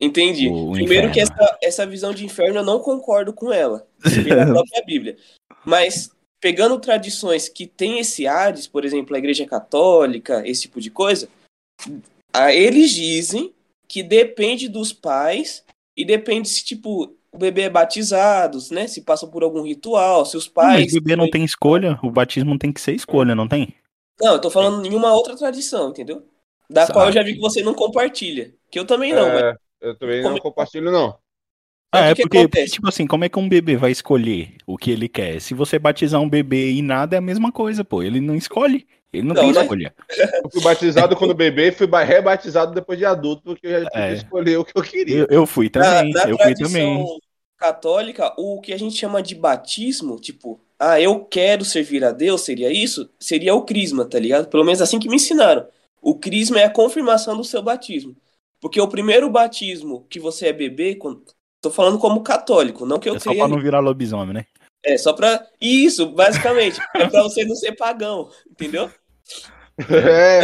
entendi. 0.00 0.48
O- 0.48 0.70
o 0.70 0.72
Primeiro 0.72 1.10
que 1.12 1.20
essa, 1.20 1.58
essa 1.62 1.86
visão 1.86 2.12
de 2.14 2.24
inferno 2.24 2.60
eu 2.60 2.64
não 2.64 2.80
concordo 2.80 3.32
com 3.32 3.52
ela, 3.52 3.86
pela 4.24 4.46
própria 4.46 4.82
Bíblia. 4.86 5.16
Mas 5.64 6.10
pegando 6.40 6.78
tradições 6.80 7.48
que 7.48 7.66
tem 7.66 7.98
esse 7.98 8.26
Hades, 8.26 8.66
por 8.66 8.84
exemplo, 8.84 9.14
a 9.14 9.18
Igreja 9.18 9.44
Católica, 9.46 10.42
esse 10.48 10.62
tipo 10.62 10.80
de 10.80 10.90
coisa, 10.90 11.28
a- 12.32 12.52
eles 12.54 12.90
dizem 12.90 13.52
que 13.88 14.02
depende 14.02 14.68
dos 14.68 14.92
pais 14.92 15.64
e 15.96 16.04
depende 16.04 16.48
se, 16.48 16.64
tipo, 16.64 17.14
o 17.32 17.38
bebê 17.38 17.62
é 17.62 17.70
batizado, 17.70 18.58
né? 18.70 18.86
Se 18.86 19.02
passa 19.02 19.26
por 19.26 19.42
algum 19.42 19.62
ritual, 19.62 20.24
se 20.26 20.36
os 20.36 20.48
pais. 20.48 20.84
Mas 20.84 20.92
o 20.92 21.00
bebê 21.00 21.16
não 21.16 21.30
tem 21.30 21.44
escolha, 21.44 21.98
o 22.02 22.10
batismo 22.10 22.58
tem 22.58 22.72
que 22.72 22.80
ser 22.80 22.94
escolha, 22.94 23.34
não 23.34 23.46
tem? 23.48 23.74
Não, 24.20 24.32
eu 24.34 24.40
tô 24.40 24.50
falando 24.50 24.84
em 24.86 24.94
uma 24.94 25.12
outra 25.14 25.36
tradição, 25.36 25.90
entendeu? 25.90 26.26
Da 26.68 26.82
Sabe. 26.82 26.92
qual 26.92 27.06
eu 27.06 27.12
já 27.12 27.22
vi 27.22 27.34
que 27.34 27.40
você 27.40 27.62
não 27.62 27.74
compartilha. 27.74 28.54
Que 28.70 28.78
eu 28.78 28.84
também 28.86 29.12
não, 29.12 29.28
mas 29.28 29.42
É, 29.42 29.54
eu 29.80 29.98
também 29.98 30.22
não 30.22 30.30
Como- 30.30 30.42
compartilho, 30.42 30.90
não. 30.90 31.16
Ah, 31.92 32.06
é 32.06 32.14
porque, 32.14 32.46
porque, 32.46 32.64
tipo 32.66 32.88
assim, 32.88 33.06
como 33.06 33.24
é 33.24 33.28
que 33.28 33.38
um 33.38 33.48
bebê 33.48 33.76
vai 33.76 33.90
escolher 33.90 34.54
o 34.64 34.76
que 34.76 34.92
ele 34.92 35.08
quer? 35.08 35.40
Se 35.40 35.54
você 35.54 35.78
batizar 35.78 36.20
um 36.20 36.28
bebê 36.28 36.70
e 36.70 36.82
nada 36.82 37.16
é 37.16 37.18
a 37.18 37.22
mesma 37.22 37.50
coisa, 37.50 37.84
pô. 37.84 38.02
Ele 38.02 38.20
não 38.20 38.36
escolhe. 38.36 38.86
Ele 39.12 39.26
não, 39.26 39.34
não 39.34 39.42
tem 39.42 39.52
né? 39.52 39.60
escolha. 39.60 39.94
Eu 40.44 40.50
fui 40.50 40.62
batizado 40.62 41.16
quando 41.16 41.34
bebê 41.34 41.68
e 41.68 41.72
fui 41.72 41.88
rebatizado 42.04 42.72
depois 42.72 42.96
de 42.96 43.04
adulto, 43.04 43.42
porque 43.42 43.66
eu 43.66 43.82
já 43.82 43.88
é. 43.94 44.12
escolher 44.14 44.56
o 44.58 44.64
que 44.64 44.72
eu 44.76 44.82
queria. 44.82 45.18
Eu, 45.18 45.26
eu 45.30 45.46
fui 45.46 45.68
também, 45.68 46.12
na, 46.12 46.24
na 46.24 46.30
eu 46.30 46.38
fui 46.38 46.54
também. 46.54 47.04
católica, 47.56 48.32
o 48.38 48.60
que 48.60 48.72
a 48.72 48.78
gente 48.78 48.96
chama 48.96 49.20
de 49.20 49.34
batismo, 49.34 50.20
tipo, 50.20 50.60
ah, 50.78 51.00
eu 51.00 51.24
quero 51.24 51.64
servir 51.64 52.04
a 52.04 52.12
Deus, 52.12 52.42
seria 52.42 52.72
isso? 52.72 53.10
Seria 53.18 53.54
o 53.54 53.62
crisma, 53.62 54.04
tá 54.04 54.18
ligado? 54.18 54.48
Pelo 54.48 54.64
menos 54.64 54.80
assim 54.80 55.00
que 55.00 55.08
me 55.08 55.16
ensinaram. 55.16 55.66
O 56.00 56.14
crisma 56.14 56.60
é 56.60 56.64
a 56.64 56.70
confirmação 56.70 57.36
do 57.36 57.44
seu 57.44 57.62
batismo. 57.62 58.16
Porque 58.60 58.80
o 58.80 58.88
primeiro 58.88 59.28
batismo 59.28 60.06
que 60.08 60.20
você 60.20 60.48
é 60.48 60.52
bebê, 60.52 60.94
quando... 60.94 61.22
tô 61.60 61.70
falando 61.70 61.98
como 61.98 62.22
católico, 62.22 62.86
não 62.86 62.98
que 62.98 63.08
eu 63.08 63.16
é 63.16 63.18
só 63.18 63.34
pra 63.34 63.48
não 63.48 63.60
virar 63.60 63.80
lobisomem, 63.80 64.34
né? 64.34 64.46
É, 64.84 64.96
só 64.96 65.12
pra. 65.12 65.46
Isso, 65.60 66.06
basicamente. 66.06 66.80
é 66.94 67.06
pra 67.06 67.22
você 67.22 67.44
não 67.44 67.54
ser 67.54 67.72
pagão, 67.72 68.30
entendeu? 68.50 68.90
É, 69.88 70.42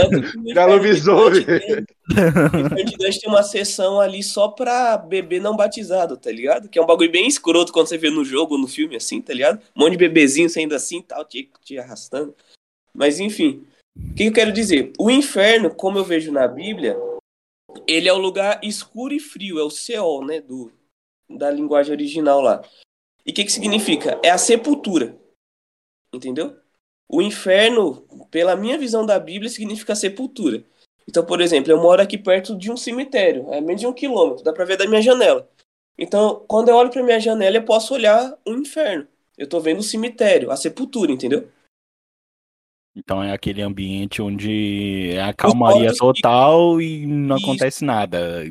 galovisou. 0.54 1.30
Dante 1.30 3.20
tem 3.20 3.28
uma 3.30 3.42
sessão 3.42 4.00
ali 4.00 4.23
só 4.23 4.49
pra 4.49 4.96
bebê 4.96 5.38
não 5.40 5.56
batizado, 5.56 6.16
tá 6.16 6.30
ligado? 6.30 6.68
Que 6.68 6.78
é 6.78 6.82
um 6.82 6.87
bagulho 6.87 7.11
bem 7.11 7.26
escroto 7.26 7.73
quando 7.73 7.88
você 7.88 7.99
vê 7.99 8.08
no 8.08 8.25
jogo, 8.25 8.56
no 8.56 8.66
filme, 8.66 8.96
assim, 8.96 9.20
tá 9.20 9.35
ligado? 9.35 9.61
Um 9.76 9.80
monte 9.80 9.92
de 9.92 9.99
bebezinho 9.99 10.49
saindo 10.49 10.75
assim 10.75 11.02
tal, 11.02 11.25
te, 11.25 11.50
te 11.62 11.78
arrastando. 11.78 12.35
Mas 12.94 13.20
enfim, 13.20 13.66
o 13.94 14.14
que 14.14 14.25
eu 14.25 14.32
quero 14.32 14.52
dizer? 14.52 14.92
O 14.99 15.11
inferno, 15.11 15.75
como 15.75 15.99
eu 15.99 16.04
vejo 16.04 16.32
na 16.32 16.49
Bíblia, 16.49 16.96
ele 17.87 18.08
é 18.08 18.12
o 18.12 18.18
lugar 18.18 18.61
escuro 18.62 19.12
e 19.12 19.20
frio, 19.20 19.58
é 19.58 19.62
o 19.62 19.70
Seol, 19.70 20.25
né? 20.25 20.40
Do, 20.40 20.73
da 21.28 21.50
linguagem 21.50 21.92
original 21.92 22.40
lá. 22.40 22.62
E 23.25 23.30
o 23.30 23.35
que, 23.35 23.45
que 23.45 23.52
significa? 23.52 24.21
É 24.23 24.30
a 24.30 24.38
sepultura. 24.38 25.18
Entendeu? 26.12 26.56
O 27.09 27.23
inferno, 27.23 28.02
pela 28.30 28.56
minha 28.56 28.78
visão 28.78 29.04
da 29.04 29.18
Bíblia, 29.18 29.50
significa 29.50 29.95
sepultura. 29.95 30.64
Então, 31.09 31.25
por 31.25 31.40
exemplo, 31.40 31.71
eu 31.71 31.80
moro 31.80 32.02
aqui 32.02 32.18
perto 32.18 32.56
de 32.56 32.71
um 32.71 32.76
cemitério, 32.76 33.52
é 33.52 33.61
menos 33.61 33.80
de 33.80 33.87
um 33.87 33.92
quilômetro, 33.92 34.42
dá 34.42 34.52
pra 34.52 34.64
ver 34.64 34.76
da 34.76 34.88
minha 34.88 35.00
janela. 35.00 35.49
Então, 35.97 36.45
quando 36.49 36.68
eu 36.68 36.76
olho 36.76 36.90
pra 36.90 37.02
minha 37.02 37.21
janela, 37.21 37.56
eu 37.56 37.64
posso 37.64 37.95
olhar 37.95 38.37
o 38.45 38.52
inferno. 38.52 39.06
Eu 39.38 39.49
tô 39.49 39.61
vendo 39.61 39.78
o 39.78 39.85
cemitério, 39.85 40.50
a 40.50 40.56
sepultura, 40.56 41.12
entendeu? 41.12 41.49
Então 42.95 43.23
é 43.23 43.33
aquele 43.33 43.61
ambiente 43.61 44.23
onde 44.23 45.11
é 45.12 45.23
a 45.23 45.35
calmaria 45.35 45.95
total 45.95 46.80
e 46.80 47.06
não 47.06 47.37
Isso. 47.37 47.47
acontece 47.47 47.85
nada. 47.85 48.42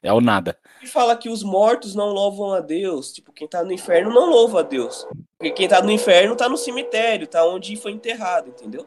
É 0.00 0.12
o 0.12 0.20
nada. 0.20 0.56
E 0.84 0.86
fala 0.86 1.16
que 1.16 1.30
os 1.30 1.42
mortos 1.42 1.94
não 1.94 2.10
louvam 2.10 2.52
a 2.52 2.60
Deus. 2.60 3.10
Tipo, 3.10 3.32
quem 3.32 3.48
tá 3.48 3.64
no 3.64 3.72
inferno 3.72 4.12
não 4.12 4.28
louva 4.28 4.60
a 4.60 4.62
Deus. 4.62 5.06
Porque 5.38 5.50
quem 5.50 5.66
tá 5.66 5.80
no 5.80 5.90
inferno 5.90 6.36
tá 6.36 6.46
no 6.46 6.58
cemitério, 6.58 7.26
tá 7.26 7.42
onde 7.46 7.74
foi 7.74 7.92
enterrado, 7.92 8.50
entendeu? 8.50 8.86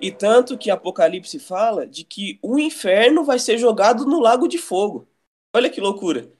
E 0.00 0.10
tanto 0.10 0.56
que 0.56 0.70
Apocalipse 0.70 1.38
fala 1.38 1.86
de 1.86 2.02
que 2.02 2.38
o 2.40 2.58
inferno 2.58 3.24
vai 3.24 3.38
ser 3.38 3.58
jogado 3.58 4.06
no 4.06 4.20
lago 4.20 4.48
de 4.48 4.56
fogo. 4.56 5.06
Olha 5.54 5.68
que 5.68 5.82
loucura. 5.82 6.32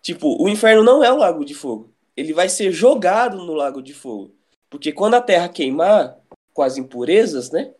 Tipo, 0.00 0.40
o 0.40 0.48
inferno 0.48 0.84
não 0.84 1.02
é 1.02 1.12
o 1.12 1.16
lago 1.16 1.44
de 1.44 1.54
fogo. 1.54 1.92
Ele 2.16 2.32
vai 2.32 2.48
ser 2.48 2.70
jogado 2.70 3.38
no 3.38 3.54
lago 3.54 3.82
de 3.82 3.92
fogo. 3.92 4.32
Porque 4.70 4.92
quando 4.92 5.14
a 5.14 5.20
terra 5.20 5.48
queimar 5.48 6.16
com 6.54 6.62
as 6.62 6.76
impurezas, 6.76 7.50
né? 7.50 7.74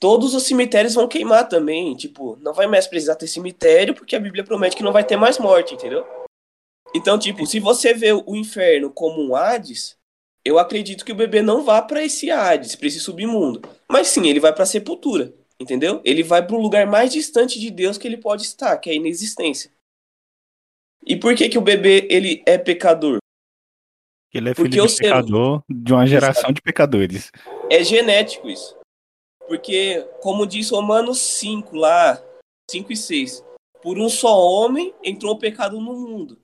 Todos 0.00 0.34
os 0.34 0.42
cemitérios 0.44 0.94
vão 0.94 1.08
queimar 1.08 1.48
também. 1.48 1.94
Tipo, 1.96 2.36
não 2.40 2.52
vai 2.52 2.66
mais 2.66 2.86
precisar 2.86 3.16
ter 3.16 3.26
cemitério, 3.26 3.94
porque 3.94 4.16
a 4.16 4.20
Bíblia 4.20 4.44
promete 4.44 4.76
que 4.76 4.82
não 4.82 4.92
vai 4.92 5.04
ter 5.04 5.16
mais 5.16 5.38
morte, 5.38 5.74
entendeu? 5.74 6.06
Então, 6.94 7.18
tipo, 7.18 7.46
se 7.46 7.60
você 7.60 7.92
vê 7.92 8.12
o 8.12 8.34
inferno 8.34 8.90
como 8.90 9.22
um 9.22 9.36
Hades, 9.36 9.96
eu 10.44 10.58
acredito 10.58 11.04
que 11.04 11.12
o 11.12 11.16
bebê 11.16 11.42
não 11.42 11.64
vá 11.64 11.82
para 11.82 12.02
esse 12.02 12.30
Hades, 12.30 12.76
para 12.76 12.86
esse 12.86 13.00
submundo. 13.00 13.60
Mas 13.88 14.08
sim, 14.08 14.26
ele 14.28 14.40
vai 14.40 14.52
para 14.52 14.62
a 14.62 14.66
sepultura, 14.66 15.34
entendeu? 15.58 16.00
Ele 16.04 16.22
vai 16.22 16.46
para 16.46 16.56
o 16.56 16.60
lugar 16.60 16.86
mais 16.86 17.12
distante 17.12 17.58
de 17.58 17.70
Deus 17.70 17.98
que 17.98 18.06
ele 18.06 18.16
pode 18.16 18.42
estar, 18.42 18.76
que 18.78 18.88
é 18.88 18.92
a 18.92 18.96
inexistência. 18.96 19.70
E 21.04 21.16
por 21.16 21.34
que 21.34 21.48
que 21.48 21.58
o 21.58 21.62
bebê 21.62 22.06
ele 22.10 22.42
é 22.46 22.56
pecador? 22.58 23.18
Ele 24.32 24.50
é 24.50 24.54
filho 24.54 24.68
Porque 24.68 24.86
de 24.86 24.96
pecador 24.96 25.62
de 25.68 25.92
uma 25.92 26.06
geração 26.06 26.52
de 26.52 26.60
pecadores. 26.60 27.30
É 27.70 27.82
genético 27.82 28.50
isso. 28.50 28.76
Porque, 29.46 30.06
como 30.20 30.46
diz 30.46 30.70
Romanos 30.70 31.18
5 31.20 31.76
lá, 31.76 32.22
5 32.70 32.92
e 32.92 32.96
6, 32.96 33.44
por 33.82 33.98
um 33.98 34.08
só 34.08 34.36
homem 34.36 34.94
entrou 35.02 35.34
o 35.34 35.38
pecado 35.38 35.80
no 35.80 35.94
mundo, 35.94 36.38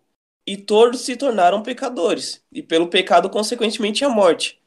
e 0.47 0.56
todos 0.56 1.00
se 1.00 1.16
tornaram 1.16 1.62
pecadores, 1.62 2.42
e 2.52 2.62
pelo 2.62 2.88
pecado, 2.88 3.28
consequentemente, 3.28 4.04
a 4.04 4.09
morte. 4.09 4.61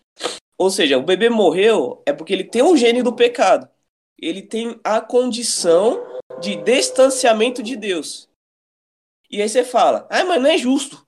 Ou 0.58 0.70
seja, 0.70 0.98
o 0.98 1.04
bebê 1.04 1.30
morreu 1.30 2.02
é 2.06 2.14
porque 2.14 2.34
ele 2.34 2.44
tem 2.44 2.64
um 2.64 2.78
gênio 2.78 3.04
do 3.04 3.14
pecado. 3.14 3.70
Ele 4.18 4.42
tem 4.42 4.80
a 4.84 5.02
condição 5.02 6.02
de 6.40 6.56
distanciamento 6.56 7.62
de 7.62 7.76
Deus. 7.76 8.30
E 9.30 9.42
aí 9.42 9.50
você 9.50 9.64
fala, 9.64 10.08
ah, 10.10 10.24
mas 10.24 10.42
não 10.42 10.50
é 10.50 10.58
justo. 10.58 11.05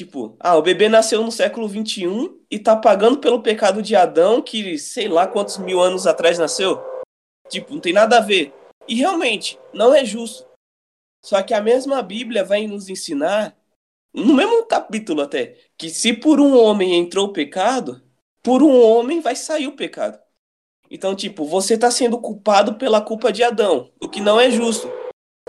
Tipo, 0.00 0.34
ah, 0.40 0.56
o 0.56 0.62
bebê 0.62 0.88
nasceu 0.88 1.22
no 1.22 1.30
século 1.30 1.68
21 1.68 2.40
e 2.50 2.58
tá 2.58 2.74
pagando 2.74 3.18
pelo 3.18 3.42
pecado 3.42 3.82
de 3.82 3.94
Adão, 3.94 4.40
que 4.40 4.78
sei 4.78 5.08
lá 5.08 5.26
quantos 5.26 5.58
mil 5.58 5.78
anos 5.78 6.06
atrás 6.06 6.38
nasceu. 6.38 6.82
Tipo, 7.50 7.74
não 7.74 7.80
tem 7.82 7.92
nada 7.92 8.16
a 8.16 8.20
ver. 8.22 8.50
E 8.88 8.94
realmente, 8.94 9.58
não 9.74 9.92
é 9.92 10.02
justo. 10.02 10.46
Só 11.22 11.42
que 11.42 11.52
a 11.52 11.60
mesma 11.60 12.00
Bíblia 12.00 12.42
vai 12.42 12.66
nos 12.66 12.88
ensinar, 12.88 13.54
no 14.14 14.32
mesmo 14.32 14.64
capítulo 14.64 15.20
até, 15.20 15.58
que 15.76 15.90
se 15.90 16.14
por 16.14 16.40
um 16.40 16.56
homem 16.56 16.94
entrou 16.94 17.26
o 17.26 17.32
pecado, 17.34 18.02
por 18.42 18.62
um 18.62 18.82
homem 18.82 19.20
vai 19.20 19.36
sair 19.36 19.66
o 19.66 19.76
pecado. 19.76 20.18
Então, 20.90 21.14
tipo, 21.14 21.44
você 21.44 21.74
está 21.74 21.90
sendo 21.90 22.18
culpado 22.18 22.76
pela 22.76 23.02
culpa 23.02 23.30
de 23.30 23.42
Adão, 23.42 23.92
o 24.00 24.08
que 24.08 24.22
não 24.22 24.40
é 24.40 24.50
justo. 24.50 24.90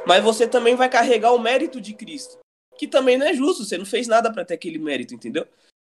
Mas 0.06 0.22
você 0.22 0.46
também 0.46 0.76
vai 0.76 0.90
carregar 0.90 1.32
o 1.32 1.40
mérito 1.40 1.80
de 1.80 1.94
Cristo 1.94 2.41
que 2.82 2.88
também 2.88 3.16
não 3.16 3.28
é 3.28 3.34
justo, 3.36 3.64
você 3.64 3.78
não 3.78 3.86
fez 3.86 4.08
nada 4.08 4.34
para 4.34 4.44
ter 4.44 4.56
aquele 4.56 4.80
mérito, 4.80 5.14
entendeu? 5.14 5.46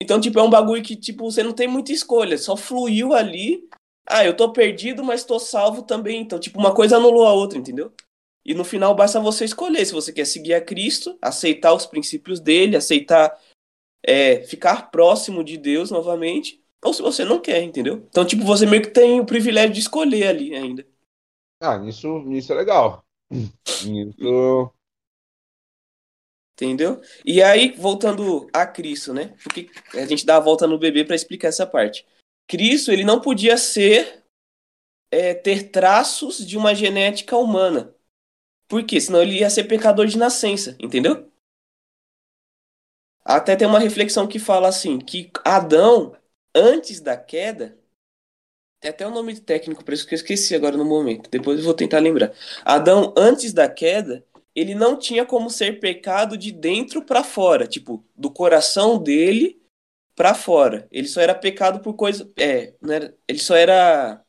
Então, 0.03 0.21
tipo, 0.21 0.37
é 0.41 0.43
um 0.43 0.51
bagulho 0.51 0.83
que, 0.83 0.97
tipo, 0.97 1.31
você 1.31 1.41
não 1.41 1.53
tem 1.53 1.69
muita 1.69 1.93
escolha, 1.93 2.37
só 2.37 2.57
fluiu 2.57 3.13
ali. 3.13 3.69
Ah, 4.05 4.25
eu 4.25 4.37
tô 4.37 4.53
perdido, 4.53 5.05
mas 5.05 5.23
tô 5.23 5.39
salvo 5.39 5.85
também. 5.85 6.21
Então, 6.21 6.41
tipo, 6.41 6.59
uma 6.59 6.75
coisa 6.75 6.97
anulou 6.97 7.25
a 7.25 7.33
outra, 7.33 7.57
entendeu? 7.57 7.93
E 8.45 8.53
no 8.53 8.65
final 8.65 8.97
basta 8.97 9.21
você 9.21 9.45
escolher 9.45 9.87
se 9.87 9.93
você 9.93 10.13
quer 10.13 10.25
seguir 10.25 10.55
a 10.55 10.61
Cristo, 10.61 11.17
aceitar 11.23 11.73
os 11.73 11.87
princípios 11.87 12.41
dele, 12.41 12.75
aceitar 12.75 13.41
é, 14.05 14.43
ficar 14.43 14.91
próximo 14.91 15.45
de 15.45 15.57
Deus 15.57 15.93
novamente, 15.93 16.61
ou 16.85 16.93
se 16.93 17.01
você 17.01 17.25
não 17.25 17.39
quer, 17.39 17.63
entendeu? 17.63 18.05
Então, 18.09 18.27
tipo, 18.27 18.43
você 18.43 18.67
meio 18.67 18.83
que 18.83 18.91
tem 18.91 19.21
o 19.21 19.25
privilégio 19.25 19.73
de 19.73 19.79
escolher 19.79 20.27
ali 20.27 20.53
ainda. 20.53 20.85
Ah, 21.63 21.77
isso, 21.87 22.29
isso 22.33 22.53
é 22.53 22.57
legal. 22.57 23.05
Isso 23.85 24.73
Entendeu? 26.55 27.01
E 27.25 27.43
aí, 27.43 27.73
voltando 27.73 28.49
a 28.53 28.67
Cristo, 28.67 29.15
né? 29.15 29.35
Porque 29.43 29.71
a 29.95 30.05
gente 30.05 30.27
dá 30.27 30.37
a 30.37 30.41
volta 30.41 30.67
no 30.67 30.79
bebê 30.79 31.05
para 31.05 31.17
explicar 31.17 31.49
essa 31.49 31.67
parte. 31.67 32.07
Cristo, 32.47 32.93
ele 32.93 33.05
não 33.05 33.21
podia 33.21 33.57
ser 33.57 34.23
é, 35.11 35.35
ter 35.35 35.71
traços 35.71 36.47
de 36.47 36.57
uma 36.57 36.75
genética 36.75 37.37
humana. 37.37 37.95
Por 38.69 38.85
quê? 38.85 39.01
Senão 39.01 39.23
ele 39.23 39.39
ia 39.39 39.51
ser 39.51 39.65
pecador 39.65 40.07
de 40.07 40.17
nascença, 40.17 40.77
entendeu? 40.81 41.31
Até 43.25 43.55
tem 43.55 43.69
uma 43.69 43.79
reflexão 43.79 44.27
que 44.27 44.39
fala 44.39 44.69
assim, 44.69 44.99
que 44.99 45.31
Adão, 45.45 46.17
antes 46.55 47.01
da 47.01 47.17
queda, 47.17 47.79
tem 48.81 48.91
até 48.91 49.07
um 49.07 49.13
nome 49.13 49.39
técnico 49.39 49.85
para 49.85 49.95
isso 49.95 50.07
que 50.07 50.15
eu 50.15 50.17
esqueci 50.17 50.55
agora 50.57 50.77
no 50.77 50.85
momento, 50.85 51.31
depois 51.31 51.59
eu 51.59 51.65
vou 51.65 51.75
tentar 51.75 52.01
lembrar. 52.01 52.33
Adão, 52.65 53.15
antes 53.17 53.53
da 53.53 53.69
queda, 53.69 54.27
ele 54.55 54.75
não 54.75 54.99
tinha 54.99 55.25
como 55.25 55.49
ser 55.49 55.81
pecado 55.81 56.37
de 56.37 56.53
dentro 56.53 57.03
para 57.03 57.25
fora, 57.25 57.67
tipo, 57.67 58.05
do 58.15 58.31
coração 58.31 59.03
dele 59.03 59.61
para 60.15 60.35
fora. 60.35 60.87
Ele 60.91 61.09
só 61.09 61.21
era 61.21 61.35
pecado 61.35 61.81
por 61.81 61.95
coisa, 61.95 62.31
é, 62.39 62.75
ele 63.27 63.39
só 63.39 63.57
era 63.57 64.23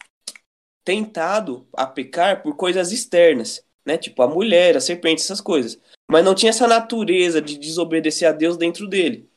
tentado 0.85 1.67
a 1.73 1.85
pecar 1.85 2.41
por 2.41 2.55
coisas 2.55 2.91
externas, 2.91 3.65
né? 3.85 3.97
Tipo 3.97 4.23
a 4.23 4.27
mulher, 4.27 4.77
a 4.77 4.81
serpente, 4.81 5.21
essas 5.21 5.41
coisas. 5.41 5.79
Mas 6.09 6.23
não 6.23 6.35
tinha 6.35 6.49
essa 6.49 6.67
natureza 6.67 7.41
de 7.41 7.57
desobedecer 7.57 8.27
a 8.27 8.31
Deus 8.31 8.57
dentro 8.57 8.87
dele. 8.87 9.29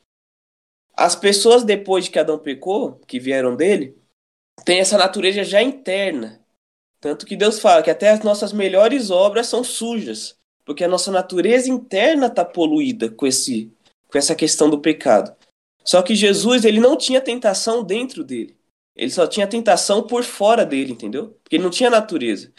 As 0.97 1.15
pessoas 1.17 1.65
depois 1.65 2.05
de 2.05 2.11
que 2.11 2.19
Adão 2.19 2.39
pecou, 2.39 2.95
que 3.07 3.21
vieram 3.21 3.55
dele, 3.55 3.99
têm 4.65 4.79
essa 4.79 4.97
natureza 4.97 5.45
já 5.45 5.61
interna. 5.61 6.45
Tanto 7.01 7.27
que 7.27 7.37
Deus 7.37 7.61
fala 7.61 7.83
que 7.83 7.91
até 7.91 8.09
as 8.09 8.21
nossas 8.21 8.53
melhores 8.53 9.11
obras 9.11 9.47
são 9.49 9.63
sujas 9.63 10.37
porque 10.67 10.85
a 10.85 10.89
nossa 10.89 11.13
natureza 11.13 11.71
interna 11.71 12.27
está 12.27 12.45
poluída 12.45 13.09
com 13.09 13.27
esse 13.27 13.73
com 14.09 14.19
essa 14.19 14.35
questão 14.35 14.69
do 14.69 14.81
pecado. 14.81 15.35
Só 15.85 16.03
que 16.03 16.15
Jesus 16.15 16.65
ele 16.65 16.81
não 16.81 16.97
tinha 16.97 17.21
tentação 17.21 17.83
dentro 17.83 18.23
dele. 18.23 18.57
Ele 18.95 19.11
só 19.11 19.27
tinha 19.27 19.47
tentação 19.47 20.03
por 20.03 20.25
fora 20.25 20.65
dele, 20.65 20.93
entendeu? 20.93 21.39
Porque 21.43 21.57
ele 21.57 21.63
não 21.63 21.71
tinha 21.71 21.91
natureza. 21.91 22.53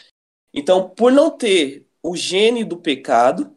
Então, 0.52 0.88
por 0.88 1.12
não 1.12 1.30
ter 1.30 1.86
o 2.02 2.16
gene 2.16 2.64
do 2.64 2.76
pecado 2.76 3.52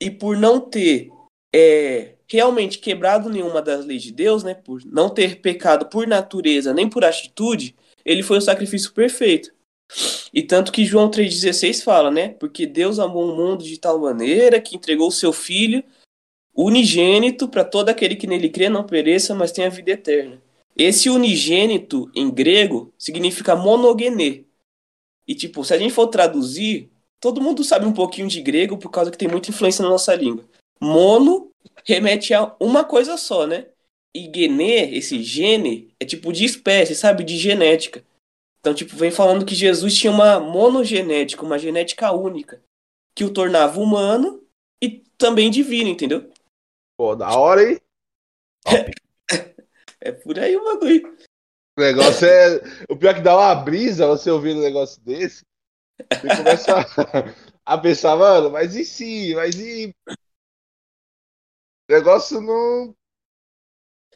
e 0.00 0.10
por 0.10 0.36
não 0.36 0.60
ter 0.60 1.10
é, 1.54 2.16
realmente 2.28 2.78
quebrado 2.78 3.30
nenhuma 3.30 3.62
das 3.62 3.86
leis 3.86 4.02
de 4.02 4.12
Deus, 4.12 4.42
né, 4.42 4.54
por 4.54 4.84
não 4.84 5.08
ter 5.08 5.40
pecado 5.40 5.86
por 5.86 6.06
natureza 6.06 6.74
nem 6.74 6.88
por 6.88 7.04
atitude, 7.04 7.76
ele 8.04 8.22
foi 8.22 8.38
o 8.38 8.42
sacrifício 8.42 8.92
perfeito. 8.92 9.54
E 10.32 10.42
tanto 10.42 10.72
que 10.72 10.84
João 10.84 11.10
3,16 11.10 11.82
fala, 11.82 12.10
né? 12.10 12.30
Porque 12.30 12.66
Deus 12.66 12.98
amou 12.98 13.32
o 13.32 13.36
mundo 13.36 13.64
de 13.64 13.78
tal 13.78 13.98
maneira 13.98 14.60
que 14.60 14.76
entregou 14.76 15.08
o 15.08 15.12
seu 15.12 15.32
Filho 15.32 15.82
unigênito 16.56 17.48
para 17.48 17.64
todo 17.64 17.90
aquele 17.90 18.16
que 18.16 18.26
nele 18.26 18.48
crê 18.48 18.70
não 18.70 18.82
pereça, 18.82 19.34
mas 19.34 19.52
tenha 19.52 19.68
vida 19.68 19.90
eterna. 19.90 20.42
Esse 20.74 21.10
unigênito 21.10 22.10
em 22.14 22.30
grego 22.30 22.92
significa 22.98 23.54
monogené. 23.54 24.44
E 25.28 25.34
tipo, 25.34 25.62
se 25.64 25.74
a 25.74 25.78
gente 25.78 25.92
for 25.92 26.06
traduzir, 26.06 26.90
todo 27.20 27.40
mundo 27.40 27.62
sabe 27.62 27.84
um 27.84 27.92
pouquinho 27.92 28.28
de 28.28 28.40
grego 28.40 28.78
por 28.78 28.90
causa 28.90 29.10
que 29.10 29.18
tem 29.18 29.28
muita 29.28 29.50
influência 29.50 29.82
na 29.82 29.90
nossa 29.90 30.14
língua. 30.14 30.44
Mono 30.80 31.50
remete 31.84 32.32
a 32.32 32.54
uma 32.58 32.84
coisa 32.84 33.16
só, 33.16 33.46
né? 33.46 33.66
E 34.14 34.30
gené, 34.34 34.90
esse 34.94 35.22
gene, 35.22 35.94
é 36.00 36.04
tipo 36.04 36.32
de 36.32 36.44
espécie, 36.44 36.94
sabe? 36.94 37.22
De 37.22 37.36
genética. 37.36 38.02
Então, 38.60 38.74
tipo, 38.74 38.96
vem 38.96 39.10
falando 39.10 39.46
que 39.46 39.54
Jesus 39.54 39.96
tinha 39.96 40.12
uma 40.12 40.40
monogenética, 40.40 41.44
uma 41.44 41.58
genética 41.58 42.12
única, 42.12 42.62
que 43.14 43.24
o 43.24 43.32
tornava 43.32 43.80
humano 43.80 44.44
e 44.82 45.02
também 45.16 45.50
divino, 45.50 45.88
entendeu? 45.88 46.30
Pô, 46.98 47.14
da 47.14 47.30
hora, 47.30 47.70
hein? 47.70 47.80
É 49.98 50.12
por 50.12 50.38
aí 50.38 50.56
o 50.56 50.62
bagulho. 50.62 51.16
O 51.76 51.80
negócio 51.80 52.28
é. 52.28 52.60
O 52.88 52.96
pior 52.96 53.10
é 53.10 53.14
que 53.14 53.22
dá 53.22 53.36
uma 53.36 53.54
brisa 53.56 54.06
você 54.06 54.30
ouvindo 54.30 54.60
um 54.60 54.62
negócio 54.62 55.00
desse. 55.02 55.44
Você 55.98 56.36
começa 56.36 56.80
a, 56.80 56.84
a 57.74 57.78
pensar, 57.78 58.16
mano, 58.16 58.50
mas 58.50 58.76
e 58.76 58.84
se? 58.84 59.34
Mas 59.34 59.58
e. 59.58 59.92
O 60.08 61.92
negócio 61.92 62.40
não. 62.40 62.94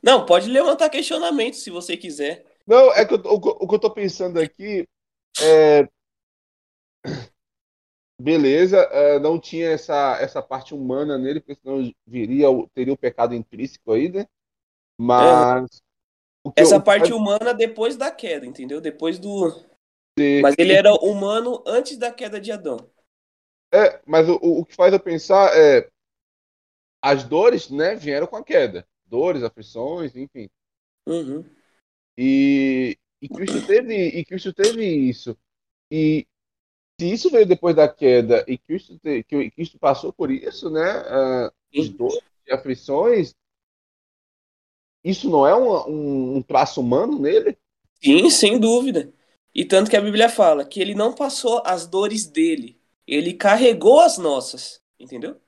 Não, 0.03 0.25
pode 0.25 0.49
levantar 0.49 0.89
questionamento 0.91 1.55
se 1.55 1.71
você 1.71 1.97
quiser. 1.97 2.50
Não, 2.67 2.93
é 2.93 3.05
que 3.05 3.15
eu, 3.15 3.19
o, 3.25 3.35
o 3.37 3.69
que 3.69 3.75
eu 3.75 3.79
tô 3.79 3.91
pensando 3.91 4.39
aqui 4.41 4.87
é. 5.43 5.89
Beleza, 8.21 8.77
é, 8.93 9.19
não 9.19 9.41
tinha 9.41 9.71
essa, 9.71 10.19
essa 10.21 10.43
parte 10.43 10.75
humana 10.75 11.17
nele, 11.17 11.41
porque 11.41 11.55
senão 11.55 11.91
viria, 12.07 12.47
teria 12.75 12.93
o 12.93 12.99
pecado 12.99 13.35
intrínseco 13.35 13.93
aí, 13.93 14.11
né? 14.11 14.27
Mas. 14.99 15.83
que 16.55 16.63
Essa 16.63 16.77
eu- 16.77 16.83
parte 16.83 17.13
humana 17.13 17.55
depois 17.55 17.97
da 17.97 18.11
queda, 18.11 18.47
entendeu? 18.47 18.81
Depois 18.81 19.19
do. 19.19 19.55
Mas 20.43 20.55
ele 20.59 20.73
era 20.75 20.93
humano 20.95 21.63
antes 21.67 21.97
da 21.97 22.13
queda 22.13 22.39
de 22.39 22.53
Adão. 22.53 22.77
É, 23.73 24.01
mas 24.07 24.29
o, 24.29 24.35
o 24.43 24.61
o 24.61 24.65
que 24.67 24.75
faz 24.75 24.93
eu 24.93 25.01
pensar 25.01 25.57
é. 25.57 25.89
As 27.03 27.25
dores, 27.25 27.71
né, 27.71 27.95
vieram 27.95 28.27
com 28.27 28.37
a 28.37 28.45
queda. 28.45 28.87
Dores, 29.07 29.43
aflições, 29.43 30.15
enfim. 30.17 30.49
Uhum. 31.07 31.45
E, 32.17 32.99
e 33.21 33.29
Cristo 33.29 33.63
teve 33.63 33.95
e 34.09 34.25
Cristo 34.25 34.53
teve 34.53 34.85
isso. 34.87 35.37
E 35.91 36.27
se 37.01 37.13
isso 37.13 37.31
veio 37.31 37.47
depois 37.47 37.77
da 37.77 37.89
queda 37.89 38.45
e 38.49 38.59
Cristo 38.59 38.99
te- 39.01 39.25
que 39.25 39.51
Cristo 39.53 39.79
passou 39.79 40.13
por 40.13 40.31
isso, 40.31 40.71
né? 40.71 40.83
ah, 41.09 41.53
Sim. 41.73 41.99
dores 41.99 42.23
e 42.49 42.53
aflições, 42.53 43.35
isso 45.05 45.29
não 45.31 45.47
é 45.47 45.55
um, 45.57 45.71
um, 45.89 46.37
um 46.39 46.43
traço 46.43 46.81
humano 46.81 47.19
nele? 47.19 47.57
Sim, 48.03 48.31
sem 48.31 48.59
dúvida. 48.59 49.13
E 49.55 49.65
tanto 49.65 49.91
que 49.91 49.97
a 49.97 50.01
Bíblia 50.01 50.29
fala 50.29 50.65
que 50.65 50.81
ele 50.81 50.95
não 50.95 51.15
passou 51.15 51.63
as 51.67 51.87
dores 51.87 52.27
dele, 52.27 52.81
ele 53.07 53.35
carregou 53.35 54.01
as 54.01 54.17
nossas, 54.19 54.81
entendeu? 54.99 55.41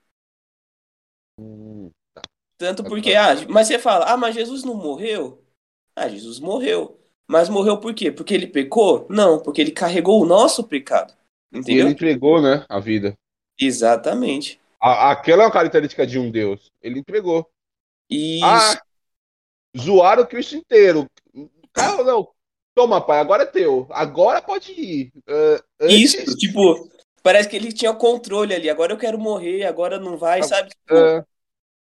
Tanto 2.57 2.85
porque, 2.85 3.13
ah, 3.15 3.35
mas 3.49 3.67
você 3.67 3.77
fala, 3.79 4.05
ah, 4.11 4.17
mas 4.17 4.35
Jesus 4.35 4.63
não 4.63 4.75
morreu? 4.75 5.42
Ah, 5.95 6.07
Jesus 6.09 6.39
morreu. 6.39 6.99
Mas 7.27 7.49
morreu 7.49 7.77
por 7.79 7.93
quê? 7.93 8.11
Porque 8.11 8.33
ele 8.33 8.47
pecou? 8.47 9.07
Não, 9.09 9.39
porque 9.41 9.61
ele 9.61 9.71
carregou 9.71 10.21
o 10.21 10.25
nosso 10.25 10.63
pecado. 10.63 11.13
E 11.53 11.57
Entendeu? 11.57 11.85
ele 11.85 11.91
entregou, 11.93 12.41
né, 12.41 12.65
a 12.67 12.79
vida. 12.79 13.15
Exatamente. 13.59 14.59
A- 14.81 15.11
aquela 15.11 15.43
é 15.43 15.45
uma 15.45 15.51
característica 15.51 16.05
de 16.05 16.19
um 16.19 16.29
Deus. 16.29 16.71
Ele 16.81 16.99
entregou. 16.99 17.49
Isso. 18.09 18.77
Ah, 18.77 18.81
zoaram 19.77 20.23
o 20.23 20.27
Cristo 20.27 20.55
inteiro. 20.55 21.07
Cara, 21.71 22.03
não. 22.03 22.27
Toma, 22.75 22.99
pai, 22.99 23.19
agora 23.19 23.43
é 23.43 23.45
teu. 23.45 23.87
Agora 23.91 24.41
pode 24.41 24.71
ir. 24.71 25.11
Ah, 25.27 25.63
antes, 25.79 26.13
Isso, 26.13 26.37
tipo, 26.37 26.89
parece 27.21 27.47
que 27.49 27.55
ele 27.55 27.71
tinha 27.71 27.93
controle 27.93 28.53
ali. 28.53 28.69
Agora 28.69 28.93
eu 28.93 28.97
quero 28.97 29.19
morrer, 29.19 29.65
agora 29.65 29.99
não 29.99 30.17
vai, 30.17 30.41
Ah, 30.41 30.47
sabe? 30.47 30.69
Tipo, 30.69 30.93
ah, 30.95 31.25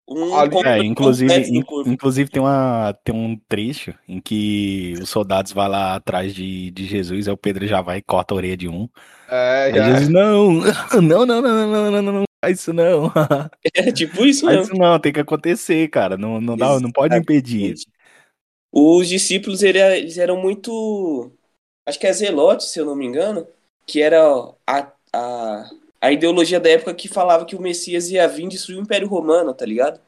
um 0.07 0.47
É, 0.63 0.79
inclusive, 0.81 1.41
in- 1.41 1.65
inclusive 1.83 2.29
tem, 2.29 2.41
uma, 2.41 2.93
tem 3.03 3.13
um 3.13 3.37
trecho 3.49 3.93
em 4.07 4.19
que 4.21 4.93
os 5.01 5.09
soldados 5.09 5.51
vão 5.51 5.67
lá 5.67 5.95
atrás 5.95 6.33
de, 6.33 6.71
de 6.71 6.85
Jesus, 6.85 7.27
aí 7.27 7.33
o 7.33 7.37
Pedro 7.37 7.67
já 7.67 7.81
vai 7.81 7.97
e 7.97 8.01
corta 8.01 8.33
a 8.33 8.37
orelha 8.37 8.55
de 8.57 8.67
um. 8.69 8.87
é, 9.27 9.71
Aí 9.71 9.81
Jesus, 9.83 10.09
não, 10.09 10.53
não, 11.01 11.25
não, 11.25 11.41
não, 11.41 11.43
não, 11.43 11.67
não, 11.67 11.91
não, 11.91 12.01
não, 12.03 12.13
não, 12.21 12.25
faz 12.43 12.59
isso 12.59 12.73
não. 12.73 13.11
É 13.75 13.91
tipo 13.91 14.25
isso 14.25 14.45
Faz 14.45 14.61
mesmo. 14.61 14.67
isso 14.67 14.75
não, 14.75 14.99
tem 14.99 15.13
que 15.13 15.19
acontecer, 15.19 15.87
cara. 15.89 16.17
Não, 16.17 16.41
não, 16.41 16.57
dá, 16.57 16.79
não 16.79 16.91
pode 16.91 17.15
impedir. 17.17 17.81
Os 18.71 19.07
discípulos 19.09 19.63
ele- 19.63 19.79
eles 19.79 20.17
eram 20.17 20.37
muito. 20.37 21.31
Acho 21.85 21.99
que 21.99 22.07
é 22.07 22.13
Zelote, 22.13 22.65
se 22.65 22.79
eu 22.79 22.85
não 22.85 22.95
me 22.95 23.05
engano, 23.05 23.47
que 23.85 24.01
era 24.01 24.21
a, 24.67 24.91
a, 25.13 25.69
a 26.01 26.11
ideologia 26.11 26.59
da 26.59 26.69
época 26.69 26.95
que 26.95 27.07
falava 27.07 27.45
que 27.45 27.55
o 27.55 27.61
Messias 27.61 28.09
ia 28.09 28.27
vir 28.27 28.47
destruir 28.47 28.79
o 28.79 28.81
Império 28.81 29.07
Romano, 29.07 29.53
tá 29.53 29.65
ligado? 29.65 29.99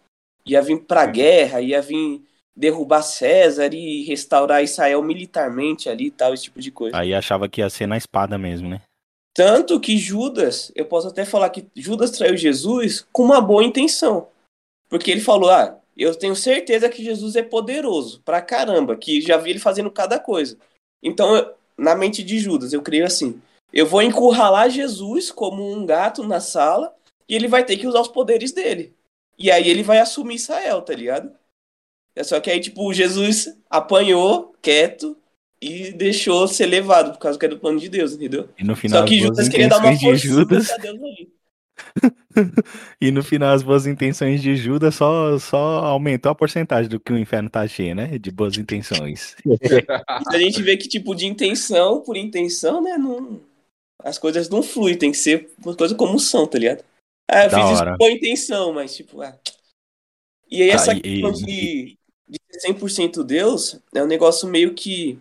Ia 0.46 0.62
vir 0.62 0.82
pra 0.82 1.06
guerra, 1.06 1.62
ia 1.62 1.82
vir 1.82 2.22
derrubar 2.56 3.04
César 3.04 3.74
e 3.74 4.04
restaurar 4.04 4.64
Israel 4.64 5.02
militarmente 5.04 5.90
ali 5.90 6.08
e 6.08 6.12
tal, 6.12 6.34
esse 6.34 6.44
tipo 6.44 6.60
de 6.60 6.72
coisa. 6.72 6.98
Aí 6.98 7.14
achava 7.14 7.48
que 7.48 7.62
ia 7.62 7.70
ser 7.70 7.88
na 7.88 7.98
espada 7.98 8.38
mesmo, 8.38 8.68
né? 8.68 8.82
Tanto 9.36 9.80
que 9.80 9.98
Judas, 9.98 10.72
eu 10.76 10.86
posso 10.86 11.08
até 11.08 11.26
falar 11.26 11.50
que 11.50 11.66
Judas 11.76 12.12
traiu 12.12 12.38
Jesus 12.38 13.06
com 13.12 13.24
uma 13.24 13.42
boa 13.42 13.64
intenção. 13.64 14.28
Porque 14.90 15.10
ele 15.10 15.22
falou: 15.22 15.50
Ah, 15.50 15.80
eu 15.98 16.14
tenho 16.16 16.36
certeza 16.36 16.90
que 16.90 17.04
Jesus 17.04 17.36
é 17.36 17.42
poderoso 17.42 18.22
pra 18.24 18.42
caramba, 18.42 18.96
que 18.96 19.22
já 19.22 19.38
vi 19.38 19.52
ele 19.52 19.60
fazendo 19.60 19.90
cada 19.90 20.20
coisa. 20.20 20.58
Então, 21.02 21.52
na 21.76 21.96
mente 21.96 22.24
de 22.24 22.38
Judas, 22.38 22.74
eu 22.74 22.82
creio 22.82 23.06
assim: 23.06 23.42
eu 23.74 23.88
vou 23.88 24.04
encurralar 24.04 24.70
Jesus 24.70 25.32
como 25.32 25.68
um 25.68 25.84
gato 25.84 26.24
na 26.24 26.40
sala 26.40 26.94
e 27.28 27.36
ele 27.36 27.48
vai 27.48 27.66
ter 27.66 27.76
que 27.76 27.88
usar 27.88 28.02
os 28.02 28.08
poderes 28.08 28.52
dele. 28.52 28.94
E 29.38 29.50
aí 29.50 29.68
ele 29.68 29.82
vai 29.82 30.00
assumir 30.00 30.36
Israel, 30.36 30.84
tá 30.84 30.94
ligado? 30.94 31.32
É 32.16 32.24
só 32.24 32.40
que 32.40 32.52
aí, 32.52 32.60
tipo, 32.60 32.94
Jesus 32.94 33.58
apanhou 33.68 34.54
quieto 34.62 35.18
e 35.60 35.92
deixou 35.92 36.48
ser 36.48 36.68
levado, 36.68 37.14
por 37.14 37.18
causa 37.18 37.40
que 37.40 37.46
era 37.46 37.56
do 37.56 37.60
plano 37.60 37.80
de 37.80 37.90
Deus, 37.90 38.14
entendeu? 38.14 38.48
E 38.60 38.64
no 38.64 38.76
final 38.76 39.02
Só 39.02 39.08
que 39.08 39.20
Judas 39.20 39.50
queria 39.50 39.68
dar 39.68 39.80
uma 39.80 39.92
intenções 39.92 40.22
de 40.22 40.28
força 40.28 40.42
Judas. 40.42 40.68
pra 40.68 40.78
Deus 40.78 41.02
ali. 41.02 41.34
E 43.02 43.12
no 43.12 43.24
final 43.24 43.54
as 43.54 43.64
boas 43.64 43.86
intenções 43.86 44.42
de 44.42 44.56
Judas 44.56 44.96
só, 44.96 45.38
só 45.40 45.86
aumentou 45.86 46.32
a 46.32 46.36
porcentagem 46.36 46.90
do 46.90 47.00
que 47.00 47.12
o 47.12 47.18
inferno 47.18 47.50
tá 47.50 47.68
cheio, 47.68 47.96
né? 47.96 48.18
De 48.18 48.32
boas 48.32 48.58
intenções. 48.58 49.36
A 50.28 50.38
gente 50.38 50.62
vê 50.62 50.78
que, 50.78 50.88
tipo, 50.88 51.14
de 51.16 51.26
intenção 51.26 52.02
por 52.02 52.18
intenção, 52.18 52.82
né? 52.82 52.98
Não... 52.98 53.40
As 54.00 54.18
coisas 54.18 54.50
não 54.50 54.62
fluem, 54.64 54.98
tem 54.98 55.12
que 55.12 55.18
ser 55.18 55.52
uma 55.64 55.76
coisa 55.76 55.96
como 55.96 56.20
são, 56.20 56.46
tá 56.48 56.58
ligado? 56.58 56.84
Ah, 57.30 57.46
eu 57.46 57.50
Da 57.50 57.58
fiz 57.60 57.70
isso 57.72 57.80
hora. 57.82 57.92
com 57.92 57.98
boa 57.98 58.12
intenção, 58.12 58.74
mas, 58.74 58.96
tipo, 58.96 59.22
ah. 59.22 59.38
E 60.50 60.62
aí, 60.62 60.70
essa 60.70 60.92
Ah, 60.92 61.00
questão 61.00 61.32
e- 61.32 61.34
de, 61.46 61.98
de 62.28 62.40
ser 62.52 62.60
100% 62.74 63.24
Deus 63.24 63.80
é 63.96 64.04
um 64.04 64.08
negócio 64.08 64.48
meio 64.48 64.74
que 64.74 65.18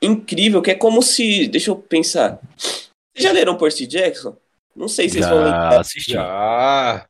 incrível, 0.00 0.62
que 0.62 0.70
é 0.70 0.74
como 0.74 1.02
se. 1.02 1.46
Deixa 1.48 1.70
eu 1.70 1.76
pensar. 1.76 2.40
Vocês 2.58 3.22
já 3.24 3.32
leram 3.32 3.56
Percy 3.56 3.86
Jackson? 3.86 4.36
Não 4.74 4.88
sei 4.88 5.08
se 5.08 5.14
vocês 5.14 5.26
vão 5.28 5.38
Já 5.38 5.44
lembrar. 5.44 5.80
assisti, 5.80 6.10
já, 6.12 7.08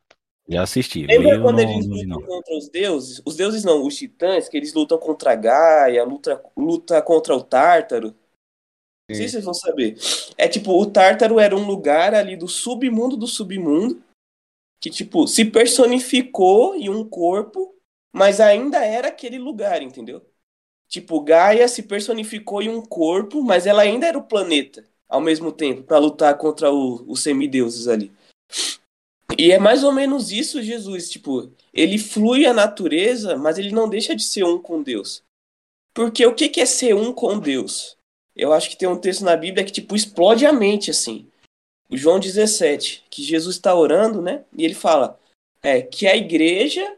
Já. 0.49 0.61
assisti. 0.63 1.05
Lembra 1.05 1.29
Meio 1.29 1.41
quando 1.41 1.57
não, 1.61 1.69
eles 1.69 1.85
lutam 1.85 2.07
não. 2.07 2.21
contra 2.21 2.55
os 2.57 2.69
deuses? 2.69 3.21
Os 3.25 3.35
deuses 3.35 3.63
não, 3.63 3.85
os 3.85 3.95
titãs, 3.97 4.47
que 4.47 4.55
eles 4.55 4.73
lutam 4.73 4.97
contra 4.97 5.31
a 5.33 5.35
Gaia, 5.35 6.03
luta, 6.05 6.41
luta 6.55 7.01
contra 7.01 7.35
o 7.35 7.43
Tártaro. 7.43 8.15
Não 9.09 9.15
sei 9.15 9.27
se 9.27 9.31
vocês 9.33 9.45
vão 9.45 9.53
saber. 9.53 9.97
É 10.37 10.47
tipo, 10.47 10.71
o 10.71 10.85
Tártaro 10.85 11.39
era 11.39 11.55
um 11.55 11.65
lugar 11.65 12.13
ali 12.13 12.35
do 12.35 12.47
submundo 12.47 13.15
do 13.15 13.27
submundo, 13.27 14.01
que 14.81 14.89
tipo, 14.89 15.27
se 15.27 15.45
personificou 15.45 16.75
em 16.75 16.89
um 16.89 17.07
corpo, 17.07 17.73
mas 18.13 18.39
ainda 18.39 18.83
era 18.83 19.07
aquele 19.07 19.37
lugar, 19.39 19.81
entendeu? 19.81 20.21
Tipo, 20.89 21.19
Gaia 21.21 21.67
se 21.67 21.83
personificou 21.83 22.61
em 22.61 22.69
um 22.69 22.81
corpo, 22.81 23.41
mas 23.41 23.65
ela 23.65 23.81
ainda 23.81 24.07
era 24.07 24.17
o 24.17 24.23
planeta, 24.23 24.85
ao 25.07 25.19
mesmo 25.19 25.51
tempo, 25.51 25.83
pra 25.83 25.97
lutar 25.97 26.37
contra 26.37 26.71
o- 26.71 27.03
os 27.09 27.21
semideuses 27.21 27.87
ali. 27.87 28.11
E 29.37 29.51
é 29.51 29.59
mais 29.59 29.83
ou 29.83 29.91
menos 29.91 30.31
isso, 30.31 30.61
Jesus. 30.61 31.09
Tipo, 31.09 31.51
ele 31.73 31.97
flui 31.97 32.45
a 32.45 32.53
natureza, 32.53 33.37
mas 33.37 33.57
ele 33.57 33.71
não 33.71 33.89
deixa 33.89 34.15
de 34.15 34.23
ser 34.23 34.43
um 34.43 34.59
com 34.61 34.81
Deus. 34.81 35.23
Porque 35.93 36.25
o 36.25 36.33
que 36.33 36.47
que 36.49 36.61
é 36.61 36.65
ser 36.65 36.95
um 36.95 37.11
com 37.11 37.37
Deus? 37.39 37.96
Eu 38.37 38.53
acho 38.53 38.69
que 38.69 38.77
tem 38.77 38.87
um 38.87 38.99
texto 38.99 39.23
na 39.23 39.35
Bíblia 39.35 39.65
que, 39.65 39.71
tipo, 39.71 39.95
explode 39.95 40.45
a 40.45 40.53
mente, 40.53 40.91
assim. 40.91 41.27
O 41.89 41.97
João 41.97 42.19
17, 42.19 43.05
que 43.09 43.23
Jesus 43.23 43.55
está 43.55 43.73
orando, 43.73 44.21
né? 44.21 44.45
E 44.55 44.63
ele 44.63 44.75
fala 44.75 45.19
é, 45.63 45.81
que 45.81 46.05
a 46.05 46.15
igreja 46.15 46.97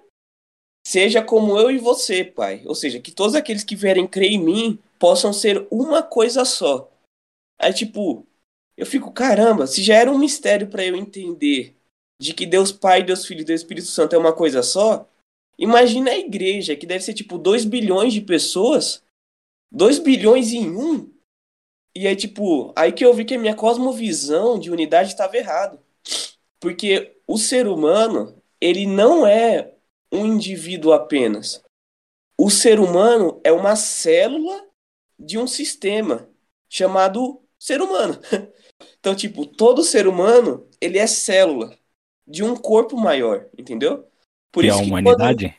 seja 0.85 1.23
como 1.23 1.57
eu 1.57 1.71
e 1.71 1.77
você, 1.77 2.23
Pai. 2.23 2.63
Ou 2.65 2.75
seja, 2.75 2.99
que 2.99 3.11
todos 3.11 3.35
aqueles 3.35 3.63
que 3.63 3.75
vierem 3.75 4.07
crer 4.07 4.31
em 4.31 4.43
mim 4.43 4.79
possam 4.97 5.31
ser 5.31 5.65
uma 5.71 6.03
coisa 6.03 6.43
só. 6.43 6.91
Aí, 7.57 7.73
tipo, 7.73 8.25
eu 8.75 8.85
fico, 8.85 9.11
caramba, 9.11 9.67
se 9.67 9.83
já 9.83 9.95
era 9.95 10.11
um 10.11 10.17
mistério 10.17 10.67
para 10.67 10.85
eu 10.85 10.95
entender 10.95 11.75
de 12.19 12.33
que 12.33 12.45
Deus 12.45 12.71
Pai, 12.71 13.03
Deus 13.03 13.25
Filho 13.25 13.41
e 13.41 13.45
Deus 13.45 13.61
Espírito 13.61 13.87
Santo 13.87 14.13
é 14.15 14.17
uma 14.17 14.33
coisa 14.33 14.61
só, 14.61 15.07
imagina 15.57 16.11
a 16.11 16.17
igreja, 16.17 16.75
que 16.75 16.85
deve 16.85 17.03
ser 17.03 17.13
tipo 17.13 17.37
2 17.37 17.65
bilhões 17.65 18.13
de 18.13 18.21
pessoas, 18.21 19.03
2 19.71 19.99
bilhões 19.99 20.51
em 20.51 20.69
um. 20.75 21.09
E 21.95 22.07
aí, 22.07 22.15
tipo, 22.15 22.73
aí 22.75 22.91
que 22.91 23.03
eu 23.03 23.13
vi 23.13 23.25
que 23.25 23.35
a 23.35 23.39
minha 23.39 23.55
cosmovisão 23.55 24.59
de 24.59 24.71
unidade 24.71 25.09
estava 25.09 25.37
errado. 25.37 25.79
Porque 26.59 27.17
o 27.27 27.37
ser 27.37 27.67
humano, 27.67 28.41
ele 28.59 28.85
não 28.85 29.25
é 29.25 29.73
um 30.11 30.25
indivíduo 30.25 30.93
apenas. 30.93 31.63
O 32.37 32.49
ser 32.49 32.79
humano 32.79 33.39
é 33.43 33.51
uma 33.51 33.75
célula 33.75 34.65
de 35.17 35.37
um 35.37 35.47
sistema 35.47 36.29
chamado 36.69 37.41
ser 37.57 37.81
humano. 37.81 38.19
Então, 38.97 39.15
tipo, 39.15 39.45
todo 39.45 39.83
ser 39.83 40.07
humano, 40.07 40.67
ele 40.79 40.97
é 40.97 41.07
célula 41.07 41.77
de 42.25 42.43
um 42.43 42.55
corpo 42.55 42.97
maior, 42.97 43.47
entendeu? 43.57 44.05
Por 44.51 44.63
isso 44.63 44.77
a 44.77 44.81
humanidade? 44.81 45.55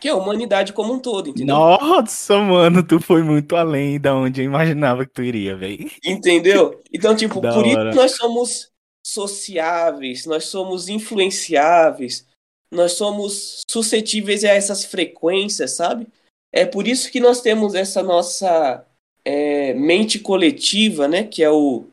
Que 0.00 0.08
é 0.08 0.10
a 0.12 0.16
humanidade 0.16 0.72
como 0.72 0.92
um 0.92 0.98
todo, 0.98 1.30
entendeu? 1.30 1.56
Nossa, 1.56 2.38
mano, 2.38 2.86
tu 2.86 3.00
foi 3.00 3.22
muito 3.22 3.56
além 3.56 4.00
da 4.00 4.14
onde 4.14 4.40
eu 4.40 4.44
imaginava 4.44 5.04
que 5.04 5.12
tu 5.12 5.22
iria, 5.22 5.56
velho. 5.56 5.90
Entendeu? 6.04 6.80
Então, 6.92 7.16
tipo, 7.16 7.40
por 7.40 7.48
hora. 7.48 7.90
isso 7.90 7.96
nós 7.96 8.12
somos 8.12 8.70
sociáveis, 9.04 10.24
nós 10.26 10.44
somos 10.44 10.88
influenciáveis, 10.88 12.26
nós 12.70 12.92
somos 12.92 13.62
suscetíveis 13.68 14.44
a 14.44 14.50
essas 14.50 14.84
frequências, 14.84 15.72
sabe? 15.72 16.06
É 16.52 16.64
por 16.64 16.86
isso 16.86 17.10
que 17.10 17.18
nós 17.18 17.40
temos 17.40 17.74
essa 17.74 18.02
nossa 18.02 18.84
é, 19.24 19.74
mente 19.74 20.18
coletiva, 20.18 21.08
né? 21.08 21.24
Que 21.24 21.42
é 21.42 21.50
o, 21.50 21.84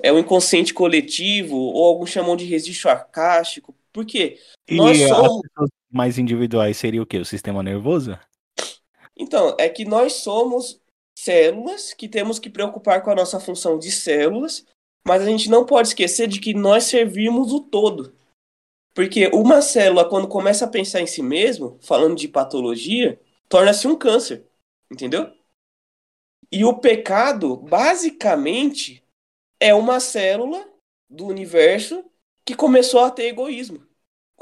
é 0.00 0.12
o 0.12 0.18
inconsciente 0.18 0.72
coletivo, 0.72 1.56
ou 1.56 1.84
alguns 1.86 2.10
chamam 2.10 2.36
de 2.36 2.44
registro 2.44 2.90
arcástico. 2.90 3.74
Por 3.92 4.06
quê? 4.06 4.38
E 4.68 4.76
nós 4.76 4.98
somos... 4.98 5.42
mais 5.92 6.18
individuais 6.18 6.76
seria 6.76 7.02
o 7.02 7.06
quê? 7.06 7.18
O 7.18 7.24
sistema 7.24 7.62
nervoso? 7.62 8.18
Então, 9.16 9.54
é 9.58 9.68
que 9.68 9.84
nós 9.84 10.14
somos 10.14 10.80
células 11.16 11.92
que 11.92 12.08
temos 12.08 12.38
que 12.38 12.50
preocupar 12.50 13.02
com 13.02 13.10
a 13.10 13.14
nossa 13.14 13.38
função 13.38 13.78
de 13.78 13.90
células, 13.90 14.64
mas 15.06 15.22
a 15.22 15.26
gente 15.26 15.50
não 15.50 15.66
pode 15.66 15.88
esquecer 15.88 16.26
de 16.26 16.40
que 16.40 16.54
nós 16.54 16.84
servimos 16.84 17.52
o 17.52 17.60
todo. 17.60 18.16
Porque 18.94 19.28
uma 19.28 19.62
célula, 19.62 20.08
quando 20.08 20.28
começa 20.28 20.64
a 20.64 20.68
pensar 20.68 21.00
em 21.00 21.06
si 21.06 21.22
mesmo, 21.22 21.78
falando 21.82 22.16
de 22.16 22.28
patologia, 22.28 23.20
torna-se 23.48 23.86
um 23.86 23.96
câncer. 23.96 24.46
Entendeu? 24.90 25.32
E 26.50 26.64
o 26.64 26.78
pecado, 26.78 27.56
basicamente, 27.56 29.02
é 29.58 29.74
uma 29.74 30.00
célula 30.00 30.68
do 31.08 31.26
universo 31.26 32.04
que 32.44 32.54
começou 32.54 33.00
a 33.00 33.10
ter 33.10 33.24
egoísmo. 33.24 33.86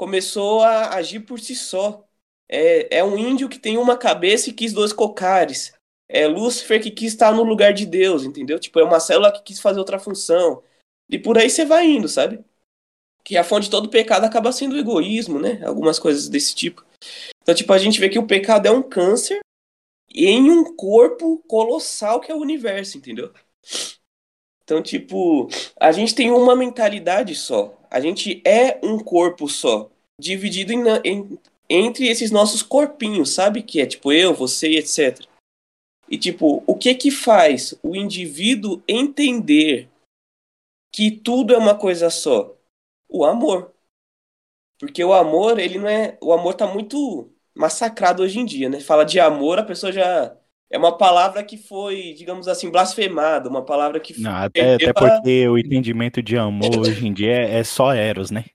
Começou 0.01 0.63
a 0.63 0.95
agir 0.95 1.19
por 1.19 1.39
si 1.39 1.55
só. 1.55 2.03
É, 2.49 2.97
é 2.97 3.03
um 3.03 3.15
índio 3.15 3.47
que 3.47 3.59
tem 3.59 3.77
uma 3.77 3.95
cabeça 3.95 4.49
e 4.49 4.53
quis 4.53 4.73
dois 4.73 4.91
cocares. 4.91 5.73
É 6.09 6.25
Lúcifer 6.25 6.81
que 6.81 6.89
quis 6.89 7.13
estar 7.13 7.31
no 7.31 7.43
lugar 7.43 7.71
de 7.71 7.85
Deus, 7.85 8.23
entendeu? 8.23 8.59
Tipo, 8.59 8.79
é 8.79 8.83
uma 8.83 8.99
célula 8.99 9.31
que 9.31 9.43
quis 9.43 9.59
fazer 9.59 9.77
outra 9.77 9.99
função. 9.99 10.63
E 11.07 11.19
por 11.19 11.37
aí 11.37 11.51
você 11.51 11.63
vai 11.63 11.85
indo, 11.85 12.07
sabe? 12.07 12.43
que 13.23 13.37
a 13.37 13.43
fonte 13.43 13.65
de 13.65 13.69
todo 13.69 13.91
pecado 13.91 14.25
acaba 14.25 14.51
sendo 14.51 14.73
o 14.73 14.79
egoísmo, 14.79 15.39
né? 15.39 15.63
Algumas 15.63 15.99
coisas 15.99 16.27
desse 16.27 16.55
tipo. 16.55 16.83
Então, 17.43 17.53
tipo, 17.53 17.71
a 17.71 17.77
gente 17.77 17.99
vê 17.99 18.09
que 18.09 18.17
o 18.17 18.25
pecado 18.25 18.65
é 18.65 18.71
um 18.71 18.81
câncer 18.81 19.39
em 20.11 20.49
um 20.49 20.75
corpo 20.75 21.37
colossal 21.47 22.19
que 22.19 22.31
é 22.31 22.35
o 22.35 22.41
universo, 22.41 22.97
entendeu? 22.97 23.31
Então, 24.63 24.81
tipo, 24.81 25.49
a 25.79 25.91
gente 25.91 26.15
tem 26.15 26.31
uma 26.31 26.55
mentalidade 26.55 27.35
só. 27.35 27.77
A 27.89 27.99
gente 27.99 28.41
é 28.45 28.79
um 28.83 28.99
corpo 28.99 29.49
só, 29.49 29.89
dividido 30.19 30.71
em, 30.71 30.83
em, 31.03 31.39
entre 31.69 32.07
esses 32.07 32.31
nossos 32.31 32.61
corpinhos, 32.61 33.31
sabe? 33.31 33.61
Que 33.63 33.81
é 33.81 33.85
tipo 33.85 34.11
eu, 34.11 34.33
você 34.33 34.69
e 34.69 34.77
etc. 34.77 35.25
E 36.09 36.17
tipo, 36.17 36.63
o 36.65 36.75
que 36.75 36.93
que 36.95 37.11
faz 37.11 37.73
o 37.83 37.95
indivíduo 37.95 38.81
entender 38.87 39.89
que 40.93 41.11
tudo 41.11 41.53
é 41.53 41.57
uma 41.57 41.75
coisa 41.77 42.09
só? 42.09 42.55
o 43.11 43.25
amor. 43.25 43.73
Porque 44.79 45.03
o 45.03 45.13
amor, 45.13 45.59
ele 45.59 45.77
não 45.77 45.87
é. 45.87 46.17
O 46.21 46.33
amor 46.33 46.55
tá 46.55 46.65
muito 46.65 47.31
massacrado 47.53 48.23
hoje 48.23 48.39
em 48.39 48.45
dia, 48.45 48.69
né? 48.69 48.79
Fala 48.79 49.03
de 49.03 49.19
amor, 49.19 49.59
a 49.59 49.63
pessoa 49.63 49.91
já. 49.91 50.35
É 50.71 50.77
uma 50.77 50.97
palavra 50.97 51.43
que 51.43 51.57
foi, 51.57 52.13
digamos 52.17 52.47
assim, 52.47 52.69
blasfemada, 52.69 53.49
uma 53.49 53.61
palavra 53.61 53.99
que 53.99 54.19
Não, 54.19 54.31
até, 54.31 54.75
até 54.75 54.93
porque 54.93 55.47
o 55.49 55.57
entendimento 55.57 56.23
de 56.23 56.37
amor 56.37 56.79
hoje 56.79 57.05
em 57.05 57.11
dia 57.11 57.33
é, 57.33 57.59
é 57.59 57.63
só 57.63 57.93
Eros, 57.93 58.31
né? 58.31 58.45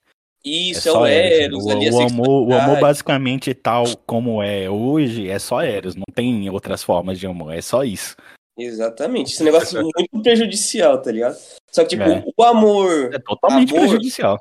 Isso, 0.43 0.89
é, 0.89 0.93
é 0.93 0.97
o 0.97 1.07
Eros. 1.07 1.67
Eros. 1.67 1.95
O, 1.95 1.99
o, 1.99 2.07
amor, 2.07 2.49
o 2.49 2.55
amor, 2.55 2.81
basicamente, 2.81 3.53
tal 3.53 3.85
como 4.07 4.43
é 4.43 4.71
hoje, 4.71 5.29
é 5.29 5.39
só 5.39 5.61
Eros. 5.61 5.95
Não 5.95 6.07
tem 6.15 6.49
outras 6.49 6.83
formas 6.83 7.19
de 7.19 7.27
amor, 7.27 7.53
é 7.53 7.61
só 7.61 7.85
isso. 7.85 8.17
Exatamente. 8.57 9.35
Esse 9.35 9.45
negócio 9.45 9.79
é 9.79 9.83
muito 9.83 10.09
prejudicial, 10.23 11.03
tá 11.03 11.13
ligado? 11.13 11.37
Só 11.71 11.83
que, 11.83 11.91
tipo, 11.91 12.03
é. 12.03 12.25
o 12.35 12.43
amor. 12.45 13.13
É 13.13 13.19
totalmente 13.19 13.75
amor, 13.75 13.89
prejudicial. 13.89 14.41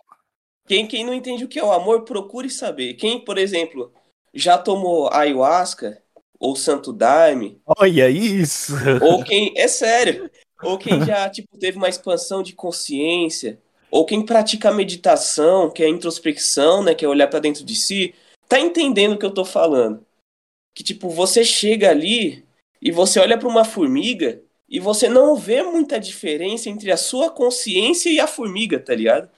Quem, 0.65 0.88
quem 0.88 1.05
não 1.05 1.13
entende 1.13 1.43
o 1.43 1.47
que 1.49 1.59
é 1.59 1.63
o 1.63 1.73
amor, 1.73 2.03
procure 2.03 2.49
saber. 2.49 2.93
Quem, 2.93 3.19
por 3.19 3.38
exemplo, 3.38 3.91
já 4.33 4.57
tomou 4.57 5.11
ayahuasca 5.11 6.01
ou 6.39 6.56
santo 6.56 6.91
daime. 6.93 7.60
Olha 7.65 8.10
isso! 8.10 8.74
Ou 9.02 9.24
quem. 9.24 9.54
É 9.56 9.67
sério. 9.67 10.30
Ou 10.62 10.78
quem 10.78 11.04
já, 11.06 11.28
tipo, 11.30 11.58
teve 11.58 11.78
uma 11.78 11.89
expansão 11.89 12.41
de 12.43 12.54
consciência. 12.54 13.60
Ou 13.91 14.06
quem 14.06 14.26
pratica 14.26 14.71
meditação, 14.71 15.69
que 15.69 15.84
é 15.84 15.89
introspecção, 15.89 16.84
né? 16.84 16.93
Que 16.93 17.06
é 17.06 17.08
olhar 17.08 17.28
para 17.28 17.39
dentro 17.39 17.63
de 17.63 17.76
si. 17.76 18.13
Tá 18.48 18.60
entendendo 18.60 19.13
o 19.13 19.17
que 19.17 19.26
eu 19.26 19.34
tô 19.34 19.45
falando? 19.45 20.06
Que, 20.74 20.84
tipo, 20.84 21.10
você 21.10 21.43
chega 21.43 21.89
ali 21.89 22.43
e 22.82 22.91
você 22.91 23.19
olha 23.19 23.38
para 23.38 23.48
uma 23.48 23.63
formiga 23.63 24.41
e 24.67 24.80
você 24.80 25.08
não 25.08 25.36
vê 25.36 25.63
muita 25.63 26.00
diferença 26.00 26.69
entre 26.69 26.91
a 26.91 26.98
sua 26.98 27.30
consciência 27.30 28.10
e 28.10 28.19
a 28.19 28.28
formiga, 28.28 28.80
tá 28.80 28.93
ligado? 28.93 29.30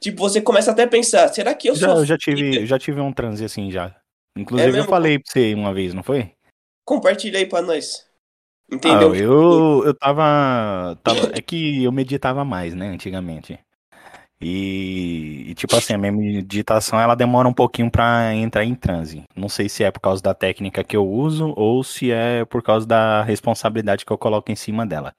Tipo, 0.00 0.18
você 0.18 0.40
começa 0.40 0.70
até 0.70 0.82
a 0.82 0.88
pensar, 0.88 1.28
será 1.28 1.54
que 1.54 1.70
eu 1.70 1.74
já, 1.74 1.88
sou. 1.88 1.98
Eu 1.98 2.04
já 2.04 2.18
tive, 2.18 2.66
já 2.66 2.78
tive 2.78 3.00
um 3.00 3.12
transe 3.12 3.44
assim 3.44 3.70
já. 3.70 3.94
Inclusive, 4.36 4.76
é 4.76 4.80
eu 4.80 4.84
falei 4.84 5.18
pra 5.18 5.32
você 5.32 5.54
uma 5.54 5.72
vez, 5.72 5.94
não 5.94 6.02
foi? 6.02 6.32
Compartilha 6.84 7.38
aí 7.38 7.46
pra 7.46 7.62
nós. 7.62 8.06
Entendeu? 8.70 9.12
Ah, 9.12 9.16
eu, 9.16 9.82
eu 9.86 9.94
tava, 9.94 10.98
tava. 11.02 11.30
É 11.32 11.40
que 11.40 11.84
eu 11.84 11.92
meditava 11.92 12.44
mais, 12.44 12.74
né, 12.74 12.88
antigamente. 12.88 13.58
E, 14.40 15.46
e, 15.48 15.54
tipo 15.54 15.74
assim, 15.74 15.94
a 15.94 15.98
minha 15.98 16.12
meditação 16.12 17.00
ela 17.00 17.14
demora 17.14 17.48
um 17.48 17.54
pouquinho 17.54 17.90
para 17.90 18.34
entrar 18.34 18.64
em 18.64 18.74
transe. 18.74 19.24
Não 19.34 19.48
sei 19.48 19.68
se 19.68 19.82
é 19.82 19.90
por 19.90 20.00
causa 20.00 20.22
da 20.22 20.34
técnica 20.34 20.84
que 20.84 20.96
eu 20.96 21.08
uso 21.08 21.54
ou 21.56 21.82
se 21.82 22.10
é 22.10 22.44
por 22.44 22.62
causa 22.62 22.86
da 22.86 23.22
responsabilidade 23.22 24.04
que 24.04 24.12
eu 24.12 24.18
coloco 24.18 24.52
em 24.52 24.56
cima 24.56 24.84
dela. 24.84 25.14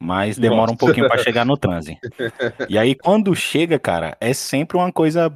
Mas 0.00 0.38
demora 0.38 0.62
Nossa. 0.62 0.72
um 0.72 0.76
pouquinho 0.76 1.08
para 1.08 1.20
chegar 1.22 1.44
no 1.44 1.58
transe. 1.58 1.98
E 2.68 2.78
aí 2.78 2.94
quando 2.94 3.34
chega, 3.36 3.78
cara, 3.78 4.16
é 4.18 4.32
sempre 4.32 4.78
uma 4.78 4.90
coisa 4.90 5.30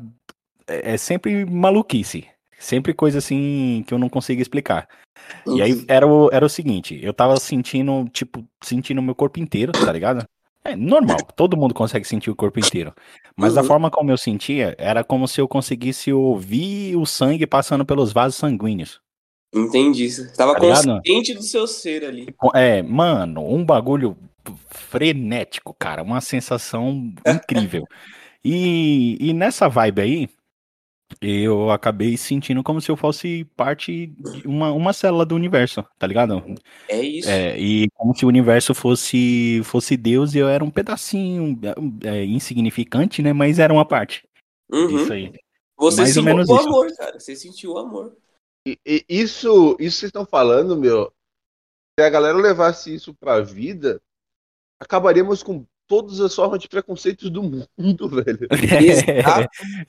é, 0.67 0.95
é 0.95 0.97
sempre 0.97 1.45
maluquice. 1.45 2.27
Sempre 2.59 2.95
coisa 2.95 3.19
assim 3.19 3.85
que 3.87 3.93
eu 3.93 3.99
não 3.99 4.09
consigo 4.09 4.41
explicar. 4.41 4.89
E 5.47 5.63
aí 5.63 5.85
era 5.89 6.07
o, 6.07 6.31
era 6.33 6.45
o 6.45 6.49
seguinte, 6.49 6.99
eu 7.03 7.13
tava 7.13 7.37
sentindo, 7.39 8.09
tipo, 8.13 8.45
sentindo 8.63 8.99
o 8.99 9.03
meu 9.03 9.15
corpo 9.15 9.41
inteiro, 9.41 9.73
tá 9.73 9.93
ligado? 9.93 10.27
É 10.65 10.75
normal, 10.75 11.19
todo 11.37 11.57
mundo 11.57 11.73
consegue 11.73 12.07
sentir 12.07 12.31
o 12.31 12.35
corpo 12.35 12.59
inteiro. 12.59 12.93
Mas 13.37 13.51
uhum. 13.51 13.63
da 13.63 13.65
forma 13.65 13.91
como 13.91 14.11
eu 14.11 14.19
sentia, 14.19 14.75
era 14.79 15.05
como 15.05 15.29
se 15.29 15.41
eu 15.41 15.47
conseguisse 15.47 16.13
ouvir 16.13 16.97
o 16.97 17.07
sangue 17.07 17.47
passando 17.47 17.85
pelos 17.85 18.13
vasos 18.13 18.37
sanguíneos. 18.37 19.01
Entendi. 19.55 20.11
Você 20.11 20.27
tava 20.35 20.55
tá 20.55 20.61
consciente 20.61 21.35
do 21.35 21.43
seu 21.43 21.67
ser 21.69 22.05
ali. 22.05 22.35
É, 22.55 22.83
mano, 22.83 23.47
um 23.47 23.65
bagulho 23.65 24.17
frenético, 24.71 25.75
cara. 25.79 26.03
Uma 26.03 26.21
sensação 26.21 27.13
incrível. 27.27 27.87
e, 28.45 29.17
e 29.21 29.33
nessa 29.33 29.69
vibe 29.69 30.01
aí, 30.01 30.29
eu 31.21 31.71
acabei 31.71 32.17
sentindo 32.17 32.63
como 32.63 32.81
se 32.81 32.91
eu 32.91 32.97
fosse 32.97 33.45
parte 33.57 34.07
de 34.07 34.47
uma, 34.47 34.73
uma 34.73 34.93
célula 34.93 35.25
do 35.25 35.35
universo, 35.35 35.85
tá 35.99 36.07
ligado? 36.07 36.43
É 36.89 37.01
isso. 37.01 37.29
É, 37.29 37.59
e 37.59 37.89
como 37.95 38.15
se 38.15 38.25
o 38.25 38.29
universo 38.29 38.75
fosse 38.75 39.63
fosse 39.65 39.97
Deus 39.97 40.35
e 40.35 40.39
eu 40.39 40.49
era 40.49 40.65
um 40.65 40.71
pedacinho 40.71 41.59
é, 42.05 42.25
insignificante, 42.25 43.23
né? 43.23 43.33
Mas 43.33 43.59
era 43.59 43.73
uma 43.73 43.85
parte. 43.85 44.29
Uhum. 44.71 45.03
Isso 45.03 45.13
aí. 45.13 45.33
Você 45.79 46.03
Mais 46.03 46.15
sentiu 46.15 46.35
o 46.35 46.59
amor, 46.59 46.97
cara. 46.97 47.21
Você 47.21 47.37
sentiu 47.37 47.73
o 47.73 47.79
amor. 47.79 48.17
E, 48.67 48.79
e, 48.85 49.05
isso, 49.09 49.77
isso 49.79 49.99
vocês 49.99 50.09
estão 50.09 50.27
falando, 50.27 50.77
meu. 50.77 51.13
Se 51.99 52.05
a 52.05 52.11
galera 52.11 52.37
levasse 52.37 52.95
isso 52.95 53.15
pra 53.15 53.41
vida, 53.41 54.03
acabaríamos 54.81 55.43
com 55.43 55.65
todas 55.87 56.21
as 56.21 56.35
formas 56.35 56.61
de 56.61 56.69
preconceitos 56.69 57.31
do 57.31 57.43
mundo, 57.43 57.69
velho. 58.09 58.49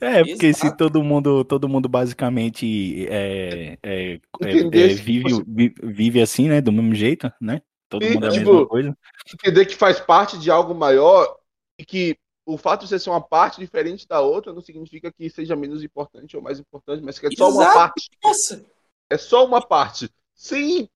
é 0.20 0.24
porque 0.24 0.46
Exato. 0.46 0.66
se 0.66 0.76
todo 0.76 1.02
mundo, 1.02 1.44
todo 1.44 1.68
mundo 1.68 1.88
basicamente 1.88 3.06
é, 3.08 3.78
é, 3.82 4.12
é, 4.14 4.20
é 4.42 4.88
vive, 4.94 5.30
fosse... 5.30 5.44
vive 5.82 6.20
assim, 6.20 6.48
né? 6.48 6.60
Do 6.60 6.72
mesmo 6.72 6.94
jeito, 6.94 7.32
né? 7.40 7.62
Todo 7.88 8.04
e, 8.04 8.10
mundo 8.10 8.26
é 8.26 8.28
a 8.28 8.32
tipo, 8.32 8.52
mesma 8.52 8.66
coisa. 8.66 8.98
Entender 9.32 9.66
que 9.66 9.74
faz 9.74 9.98
parte 9.98 10.38
de 10.38 10.50
algo 10.50 10.74
maior 10.74 11.36
e 11.78 11.84
que 11.84 12.16
o 12.44 12.56
fato 12.56 12.82
de 12.82 12.88
você 12.88 12.98
ser 12.98 13.10
uma 13.10 13.20
parte 13.20 13.60
diferente 13.60 14.06
da 14.08 14.20
outra 14.20 14.52
não 14.52 14.62
significa 14.62 15.12
que 15.12 15.28
seja 15.28 15.54
menos 15.54 15.82
importante 15.82 16.36
ou 16.36 16.42
mais 16.42 16.58
importante, 16.58 17.02
mas 17.02 17.18
que 17.18 17.26
é 17.26 17.30
só 17.30 17.48
Exato. 17.48 17.62
uma 17.62 17.74
parte. 17.74 18.10
Nossa. 18.22 18.66
É 19.10 19.18
só 19.18 19.46
uma 19.46 19.66
parte. 19.66 20.10
Sem, 20.34 20.88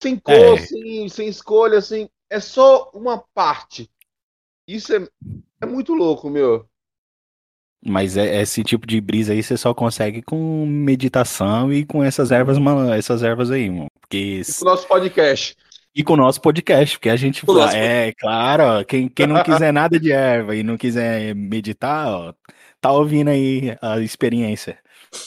sem 0.00 0.18
cor, 0.18 0.34
é. 0.34 0.58
sem, 0.58 1.08
sem 1.08 1.28
escolha, 1.28 1.80
sem. 1.80 2.10
É 2.28 2.40
só 2.40 2.90
uma 2.92 3.18
parte. 3.34 3.90
Isso 4.66 4.94
é, 4.94 5.06
é 5.60 5.66
muito 5.66 5.94
louco, 5.94 6.28
meu. 6.28 6.68
Mas 7.84 8.16
é, 8.16 8.42
esse 8.42 8.64
tipo 8.64 8.86
de 8.86 9.00
brisa 9.00 9.32
aí 9.32 9.42
você 9.42 9.56
só 9.56 9.72
consegue 9.72 10.22
com 10.22 10.66
meditação 10.66 11.72
e 11.72 11.84
com 11.84 12.02
essas 12.02 12.32
ervas, 12.32 12.58
essas 12.96 13.22
ervas 13.22 13.50
aí, 13.50 13.70
mano. 13.70 13.86
Porque... 14.00 14.40
E 14.40 14.52
com 14.52 14.62
o 14.62 14.68
nosso 14.68 14.88
podcast. 14.88 15.56
E 15.94 16.04
com 16.04 16.12
o 16.12 16.16
nosso 16.16 16.40
podcast, 16.40 16.98
porque 16.98 17.08
a 17.08 17.16
gente 17.16 17.46
fala, 17.46 17.74
é, 17.74 18.12
claro, 18.12 18.64
ó, 18.64 18.84
quem, 18.84 19.08
quem 19.08 19.26
não 19.26 19.42
quiser 19.42 19.72
nada 19.72 19.98
de 19.98 20.12
erva 20.12 20.54
e 20.54 20.62
não 20.62 20.76
quiser 20.76 21.34
meditar, 21.34 22.08
ó, 22.08 22.34
tá 22.80 22.92
ouvindo 22.92 23.28
aí 23.28 23.76
a 23.80 23.98
experiência. 24.00 24.78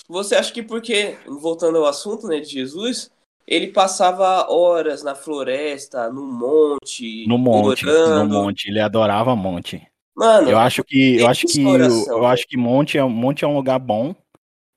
Você 0.07 0.35
acha 0.35 0.53
que 0.53 0.61
porque, 0.61 1.17
voltando 1.25 1.77
ao 1.79 1.85
assunto, 1.85 2.27
né, 2.27 2.39
de 2.39 2.49
Jesus, 2.49 3.09
ele 3.49 3.67
passava 3.67 4.47
horas 4.51 5.01
na 5.01 5.15
floresta, 5.15 6.07
no 6.11 6.21
monte, 6.21 7.25
no 7.27 7.35
monte, 7.35 7.83
no 7.83 8.25
monte, 8.27 8.69
ele 8.69 8.79
adorava 8.79 9.35
monte. 9.35 9.81
Mano, 10.15 10.49
eu 10.49 10.59
acho 10.59 10.83
que 10.83 11.17
eu 11.19 11.27
acho 11.27 11.47
que 11.47 11.63
eu, 11.63 12.05
eu 12.09 12.27
acho 12.27 12.45
que 12.47 12.55
monte 12.55 12.97
é 12.97 13.03
monte 13.03 13.43
é 13.43 13.47
um 13.47 13.55
lugar 13.55 13.79
bom 13.79 14.13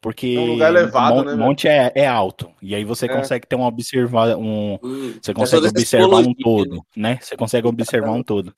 porque 0.00 0.35
é 0.37 0.40
um 0.40 0.52
lugar 0.52 0.70
elevado, 0.70 1.16
monte, 1.16 1.26
né, 1.26 1.35
monte 1.35 1.68
é, 1.68 1.92
é 1.94 2.06
alto 2.06 2.50
e 2.62 2.74
aí 2.74 2.85
você 2.85 3.04
é. 3.04 3.08
consegue 3.08 3.46
ter 3.46 3.56
um 3.56 3.62
observar 3.62 4.37
um 4.37 4.78
hum, 4.82 5.14
você 5.20 5.35
consegue 5.35 5.66
observar 5.66 6.20
um 6.20 6.32
todo, 6.32 6.82
né? 6.96 7.18
Você 7.20 7.37
consegue 7.37 7.66
observar 7.66 8.12
um 8.12 8.22
todo. 8.22 8.54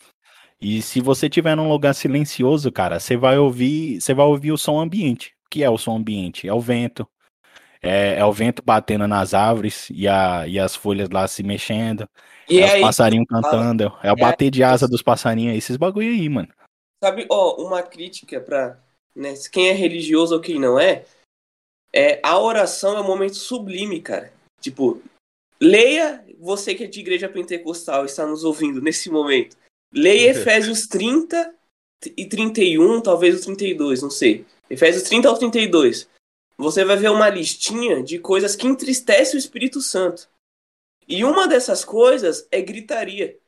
E 0.60 0.80
se 0.80 1.00
você 1.00 1.28
tiver 1.28 1.56
num 1.56 1.68
lugar 1.68 1.92
silencioso, 1.92 2.70
cara, 2.70 3.00
você 3.00 3.16
vai 3.16 3.36
ouvir, 3.36 4.00
você 4.00 4.14
vai 4.14 4.24
ouvir 4.26 4.52
o 4.52 4.56
som 4.56 4.78
ambiente. 4.78 5.34
O 5.46 5.50
que 5.50 5.64
é 5.64 5.68
o 5.68 5.76
som 5.76 5.96
ambiente? 5.96 6.48
É 6.48 6.54
o 6.54 6.60
vento, 6.60 7.06
é, 7.84 8.18
é, 8.18 8.24
o 8.24 8.32
vento 8.32 8.62
batendo 8.64 9.06
nas 9.06 9.34
árvores 9.34 9.88
e, 9.90 10.08
a, 10.08 10.46
e 10.48 10.58
as 10.58 10.74
folhas 10.74 11.10
lá 11.10 11.28
se 11.28 11.42
mexendo. 11.42 12.08
E 12.48 12.60
é 12.60 12.76
os 12.76 12.80
passarinhos 12.80 13.26
cantando. 13.28 13.92
É 14.02 14.10
o 14.10 14.16
é 14.16 14.20
bater 14.20 14.50
de 14.50 14.64
asa 14.64 14.88
dos 14.88 15.02
passarinhos, 15.02 15.56
esses 15.56 15.76
bagulho 15.76 16.08
aí, 16.08 16.28
mano. 16.28 16.48
Sabe, 17.02 17.26
ó, 17.30 17.62
uma 17.62 17.82
crítica 17.82 18.40
pra 18.40 18.78
né, 19.14 19.34
quem 19.52 19.68
é 19.68 19.72
religioso 19.72 20.34
ou 20.34 20.40
quem 20.40 20.58
não 20.58 20.80
é, 20.80 21.04
é 21.92 22.20
a 22.22 22.38
oração 22.38 22.96
é 22.96 23.00
um 23.00 23.06
momento 23.06 23.36
sublime, 23.36 24.00
cara. 24.00 24.32
Tipo, 24.60 25.02
leia, 25.60 26.24
você 26.40 26.74
que 26.74 26.84
é 26.84 26.86
de 26.86 27.00
igreja 27.00 27.28
pentecostal 27.28 28.06
está 28.06 28.26
nos 28.26 28.44
ouvindo 28.44 28.80
nesse 28.80 29.10
momento. 29.10 29.56
Leia 29.92 30.30
Efésios 30.32 30.86
30 30.86 31.54
e 32.16 32.26
31, 32.26 33.02
talvez 33.02 33.42
o 33.42 33.44
32, 33.44 34.02
não 34.02 34.10
sei. 34.10 34.44
Efésios 34.70 35.02
30 35.04 35.28
ao 35.28 35.38
32 35.38 36.08
você 36.56 36.84
vai 36.84 36.96
ver 36.96 37.10
uma 37.10 37.28
listinha 37.28 38.02
de 38.02 38.18
coisas 38.18 38.54
que 38.54 38.66
entristecem 38.66 39.36
o 39.36 39.38
Espírito 39.38 39.80
Santo. 39.80 40.28
E 41.06 41.24
uma 41.24 41.46
dessas 41.46 41.84
coisas 41.84 42.46
é 42.50 42.60
gritaria. 42.60 43.38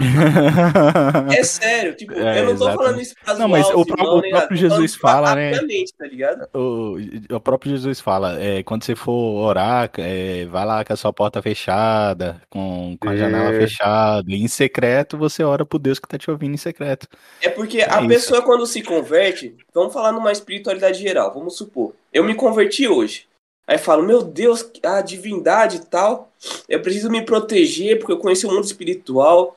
é 1.36 1.42
sério, 1.42 1.94
tipo, 1.94 2.12
é, 2.12 2.40
eu 2.40 2.46
não 2.46 2.56
tô 2.56 2.64
exatamente. 2.64 2.76
falando 2.76 3.00
isso 3.00 3.14
pra 3.24 3.34
Não, 3.34 3.48
mas 3.48 3.66
o, 3.68 3.84
próprio, 3.84 4.06
não, 4.06 4.18
o 4.18 4.30
próprio 4.30 4.56
Jesus 4.56 4.94
fala, 4.94 5.34
né? 5.34 5.52
Tá 5.52 6.58
o, 6.58 6.96
o 7.30 7.40
próprio 7.40 7.72
Jesus 7.72 8.00
fala, 8.00 8.40
é, 8.40 8.62
quando 8.62 8.84
você 8.84 8.94
for 8.94 9.12
orar, 9.12 9.90
é, 9.98 10.44
vai 10.46 10.64
lá 10.64 10.84
com 10.84 10.92
a 10.92 10.96
sua 10.96 11.12
porta 11.12 11.40
fechada, 11.40 12.40
com, 12.50 12.96
com 13.00 13.08
a 13.08 13.14
é. 13.14 13.16
janela 13.16 13.52
fechada, 13.52 14.24
e 14.28 14.42
em 14.42 14.48
secreto 14.48 15.16
você 15.16 15.42
ora 15.42 15.64
pro 15.64 15.78
Deus 15.78 15.98
que 15.98 16.08
tá 16.08 16.18
te 16.18 16.30
ouvindo 16.30 16.54
em 16.54 16.58
secreto. 16.58 17.08
É 17.40 17.48
porque 17.48 17.82
a 17.82 18.02
é 18.02 18.08
pessoa 18.08 18.42
quando 18.42 18.66
se 18.66 18.82
converte, 18.82 19.54
vamos 19.74 19.92
falar 19.92 20.12
numa 20.12 20.32
espiritualidade 20.32 21.00
geral, 21.00 21.32
vamos 21.32 21.56
supor, 21.56 21.94
eu 22.12 22.24
me 22.24 22.34
converti 22.34 22.88
hoje. 22.88 23.29
Aí 23.70 23.78
falo, 23.78 24.02
meu 24.02 24.20
Deus, 24.20 24.68
a 24.82 25.00
divindade 25.00 25.76
e 25.76 25.86
tal, 25.86 26.32
eu 26.68 26.82
preciso 26.82 27.08
me 27.08 27.24
proteger 27.24 28.00
porque 28.00 28.10
eu 28.10 28.18
conheço 28.18 28.48
o 28.48 28.52
mundo 28.52 28.64
espiritual. 28.64 29.56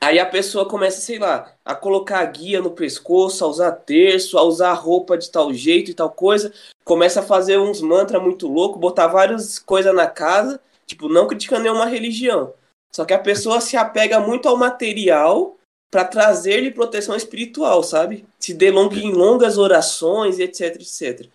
Aí 0.00 0.20
a 0.20 0.26
pessoa 0.26 0.64
começa, 0.64 1.00
sei 1.00 1.18
lá, 1.18 1.52
a 1.64 1.74
colocar 1.74 2.24
guia 2.26 2.62
no 2.62 2.70
pescoço, 2.70 3.44
a 3.44 3.48
usar 3.48 3.72
terço, 3.72 4.38
a 4.38 4.44
usar 4.44 4.72
roupa 4.74 5.18
de 5.18 5.28
tal 5.28 5.52
jeito 5.52 5.90
e 5.90 5.94
tal 5.94 6.08
coisa. 6.08 6.52
Começa 6.84 7.18
a 7.18 7.24
fazer 7.24 7.58
uns 7.58 7.80
mantras 7.80 8.22
muito 8.22 8.46
loucos, 8.46 8.80
botar 8.80 9.08
várias 9.08 9.58
coisas 9.58 9.92
na 9.92 10.06
casa, 10.06 10.60
tipo, 10.86 11.08
não 11.08 11.26
criticando 11.26 11.64
nenhuma 11.64 11.86
religião. 11.86 12.54
Só 12.94 13.04
que 13.04 13.12
a 13.12 13.18
pessoa 13.18 13.60
se 13.60 13.76
apega 13.76 14.20
muito 14.20 14.48
ao 14.48 14.56
material 14.56 15.56
para 15.90 16.04
trazer-lhe 16.04 16.70
proteção 16.70 17.16
espiritual, 17.16 17.82
sabe? 17.82 18.24
Se 18.38 18.54
delonga 18.54 18.96
em 18.98 19.10
longas 19.10 19.58
orações, 19.58 20.38
etc, 20.38 20.76
etc. 20.76 21.28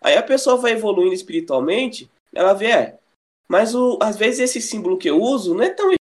Aí 0.00 0.16
a 0.16 0.22
pessoa 0.22 0.56
vai 0.56 0.72
evoluindo 0.72 1.14
espiritualmente, 1.14 2.10
ela 2.34 2.52
vê, 2.52 2.66
é, 2.66 2.98
mas 3.48 3.74
o, 3.74 3.98
às 4.00 4.16
vezes 4.16 4.40
esse 4.40 4.60
símbolo 4.60 4.98
que 4.98 5.08
eu 5.08 5.20
uso 5.20 5.54
não 5.54 5.62
é 5.62 5.70
tão 5.70 5.92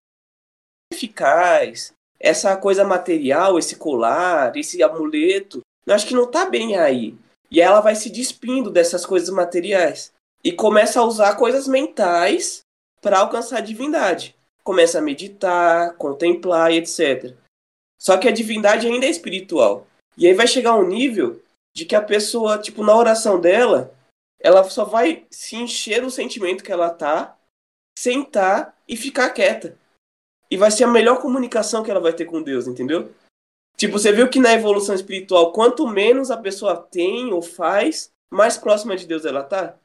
eficaz. 0.91 1.93
Essa 2.19 2.55
coisa 2.57 2.83
material, 2.83 3.59
esse 3.59 3.75
colar, 3.75 4.55
esse 4.55 4.81
amuleto, 4.81 5.61
eu 5.85 5.93
acho 5.93 6.07
que 6.07 6.13
não 6.13 6.29
tá 6.29 6.45
bem 6.45 6.77
aí. 6.77 7.15
E 7.51 7.61
ela 7.61 7.81
vai 7.81 7.95
se 7.95 8.09
despindo 8.09 8.71
dessas 8.71 9.05
coisas 9.05 9.29
materiais 9.29 10.11
e 10.43 10.51
começa 10.51 10.99
a 10.99 11.03
usar 11.03 11.35
coisas 11.35 11.67
mentais 11.67 12.61
para 13.01 13.19
alcançar 13.19 13.57
a 13.57 13.61
divindade. 13.61 14.35
Começa 14.63 14.97
a 14.97 15.01
meditar, 15.01 15.95
contemplar 15.95 16.71
e 16.71 16.77
etc. 16.77 17.35
Só 17.99 18.17
que 18.17 18.27
a 18.27 18.31
divindade 18.31 18.87
ainda 18.87 19.05
é 19.05 19.09
espiritual. 19.09 19.85
E 20.17 20.25
aí 20.25 20.33
vai 20.33 20.47
chegar 20.47 20.75
um 20.75 20.87
nível 20.87 21.41
de 21.75 21.85
que 21.85 21.95
a 21.95 22.01
pessoa, 22.01 22.57
tipo, 22.57 22.83
na 22.83 22.95
oração 22.95 23.39
dela, 23.39 23.93
ela 24.39 24.63
só 24.63 24.85
vai 24.85 25.25
se 25.29 25.55
encher 25.55 26.01
do 26.01 26.09
sentimento 26.09 26.63
que 26.63 26.71
ela 26.71 26.89
tá, 26.89 27.37
sentar 27.97 28.75
e 28.87 28.95
ficar 28.95 29.29
quieta. 29.31 29.77
E 30.49 30.55
vai 30.55 30.71
ser 30.71 30.85
a 30.85 30.87
melhor 30.87 31.19
comunicação 31.19 31.83
que 31.83 31.91
ela 31.91 31.99
vai 31.99 32.13
ter 32.13 32.25
com 32.25 32.41
Deus, 32.41 32.67
entendeu? 32.67 33.13
Tipo, 33.75 33.99
você 33.99 34.11
viu 34.11 34.29
que 34.29 34.39
na 34.39 34.53
evolução 34.53 34.95
espiritual, 34.95 35.51
quanto 35.51 35.85
menos 35.87 36.31
a 36.31 36.37
pessoa 36.37 36.77
tem 36.77 37.33
ou 37.33 37.41
faz, 37.41 38.11
mais 38.31 38.57
próxima 38.57 38.95
de 38.95 39.05
Deus 39.05 39.25
ela 39.25 39.43
tá? 39.43 39.77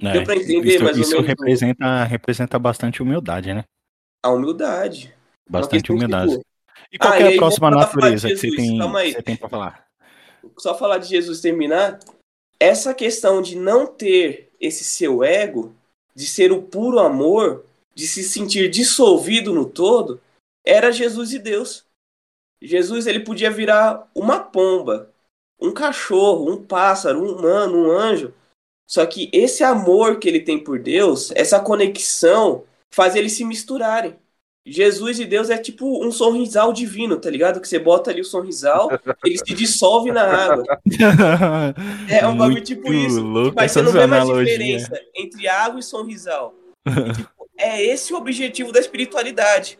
É, 0.00 0.12
Deu 0.12 0.24
pra 0.24 0.36
entender, 0.36 0.76
isso, 0.76 0.84
mais 0.84 0.96
isso 0.96 1.16
ou 1.16 1.22
menos? 1.22 1.28
representa, 1.28 2.04
representa 2.04 2.58
bastante 2.58 3.02
humildade, 3.02 3.52
né? 3.52 3.64
A 4.24 4.30
humildade. 4.30 5.12
Bastante 5.50 5.90
humildade. 5.90 6.38
E 6.92 6.98
qual 6.98 7.12
ah, 7.12 7.18
é 7.18 7.34
a 7.34 7.36
próxima 7.36 7.70
natureza 7.70 8.28
que 8.28 8.36
você 8.36 8.50
tem, 8.54 8.78
você 8.78 9.22
tem 9.22 9.36
pra 9.36 9.48
falar? 9.48 9.87
Só 10.58 10.76
falar 10.76 10.98
de 10.98 11.08
Jesus 11.08 11.40
terminar, 11.40 11.98
essa 12.60 12.92
questão 12.92 13.40
de 13.40 13.56
não 13.56 13.86
ter 13.86 14.50
esse 14.60 14.84
seu 14.84 15.22
ego, 15.22 15.74
de 16.14 16.26
ser 16.26 16.50
o 16.50 16.62
puro 16.62 16.98
amor, 16.98 17.64
de 17.94 18.06
se 18.06 18.22
sentir 18.22 18.68
dissolvido 18.70 19.54
no 19.54 19.64
todo, 19.64 20.20
era 20.64 20.92
Jesus 20.92 21.32
e 21.32 21.38
Deus. 21.38 21.84
Jesus 22.60 23.06
ele 23.06 23.20
podia 23.20 23.50
virar 23.50 24.10
uma 24.14 24.40
pomba, 24.40 25.12
um 25.60 25.72
cachorro, 25.72 26.50
um 26.50 26.64
pássaro, 26.64 27.22
um 27.22 27.36
humano, 27.36 27.86
um 27.86 27.90
anjo. 27.90 28.34
Só 28.86 29.06
que 29.06 29.30
esse 29.32 29.62
amor 29.62 30.18
que 30.18 30.28
ele 30.28 30.40
tem 30.40 30.62
por 30.62 30.78
Deus, 30.78 31.30
essa 31.32 31.60
conexão, 31.60 32.64
faz 32.90 33.14
eles 33.14 33.32
se 33.32 33.44
misturarem. 33.44 34.16
Jesus 34.70 35.18
e 35.18 35.24
Deus 35.24 35.50
é 35.50 35.58
tipo 35.58 36.04
um 36.04 36.10
sorrisal 36.10 36.72
divino, 36.72 37.18
tá 37.18 37.30
ligado? 37.30 37.60
Que 37.60 37.68
você 37.68 37.78
bota 37.78 38.10
ali 38.10 38.20
o 38.20 38.24
sorrisal, 38.24 38.90
ele 39.24 39.38
se 39.38 39.54
dissolve 39.54 40.12
na 40.12 40.22
água. 40.22 40.64
É 42.08 42.26
um 42.26 42.36
bagulho 42.36 42.62
tipo 42.62 42.92
isso. 42.92 43.24
Mas 43.54 43.72
você 43.72 43.82
não 43.82 43.92
vê 43.92 44.06
mais 44.06 44.26
diferença 44.26 45.00
entre 45.14 45.46
água 45.48 45.80
e 45.80 45.82
sorrisal. 45.82 46.54
E, 46.86 47.12
tipo, 47.12 47.48
é 47.56 47.82
esse 47.84 48.12
o 48.12 48.16
objetivo 48.16 48.72
da 48.72 48.80
espiritualidade. 48.80 49.78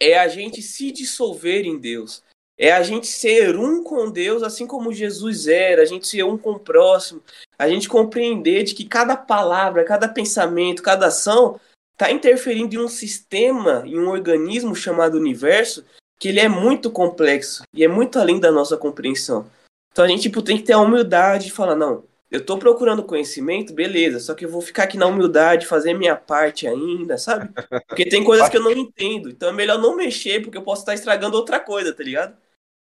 É 0.00 0.18
a 0.18 0.28
gente 0.28 0.62
se 0.62 0.90
dissolver 0.92 1.64
em 1.64 1.78
Deus. 1.78 2.22
É 2.56 2.72
a 2.72 2.82
gente 2.82 3.06
ser 3.06 3.56
um 3.56 3.84
com 3.84 4.10
Deus, 4.10 4.42
assim 4.42 4.66
como 4.66 4.92
Jesus 4.92 5.46
era, 5.46 5.82
a 5.82 5.84
gente 5.84 6.08
ser 6.08 6.24
um 6.24 6.36
com 6.36 6.52
o 6.52 6.58
próximo, 6.58 7.22
a 7.56 7.68
gente 7.68 7.88
compreender 7.88 8.64
de 8.64 8.74
que 8.74 8.84
cada 8.84 9.16
palavra, 9.16 9.84
cada 9.84 10.08
pensamento, 10.08 10.82
cada 10.82 11.06
ação 11.06 11.60
está 11.98 12.12
interferindo 12.12 12.76
em 12.76 12.78
um 12.78 12.86
sistema, 12.86 13.82
em 13.84 13.98
um 13.98 14.08
organismo 14.08 14.72
chamado 14.72 15.18
universo, 15.18 15.84
que 16.16 16.28
ele 16.28 16.38
é 16.38 16.48
muito 16.48 16.92
complexo 16.92 17.64
e 17.74 17.82
é 17.82 17.88
muito 17.88 18.20
além 18.20 18.38
da 18.38 18.52
nossa 18.52 18.76
compreensão. 18.76 19.50
Então 19.90 20.04
a 20.04 20.08
gente 20.08 20.22
tipo, 20.22 20.40
tem 20.40 20.56
que 20.56 20.62
ter 20.62 20.74
a 20.74 20.78
humildade 20.78 21.46
de 21.46 21.52
falar, 21.52 21.74
não, 21.74 22.04
eu 22.30 22.44
tô 22.44 22.56
procurando 22.56 23.02
conhecimento, 23.02 23.74
beleza, 23.74 24.20
só 24.20 24.34
que 24.34 24.44
eu 24.44 24.48
vou 24.48 24.60
ficar 24.60 24.84
aqui 24.84 24.96
na 24.96 25.06
humildade, 25.06 25.66
fazer 25.66 25.92
minha 25.92 26.14
parte 26.14 26.68
ainda, 26.68 27.18
sabe? 27.18 27.50
Porque 27.88 28.08
tem 28.08 28.22
coisas 28.22 28.48
que 28.48 28.56
eu 28.56 28.62
não 28.62 28.70
entendo, 28.70 29.28
então 29.28 29.48
é 29.48 29.52
melhor 29.52 29.78
não 29.78 29.96
mexer, 29.96 30.40
porque 30.40 30.56
eu 30.56 30.62
posso 30.62 30.82
estar 30.82 30.94
estragando 30.94 31.36
outra 31.36 31.58
coisa, 31.58 31.92
tá 31.92 32.04
ligado? 32.04 32.36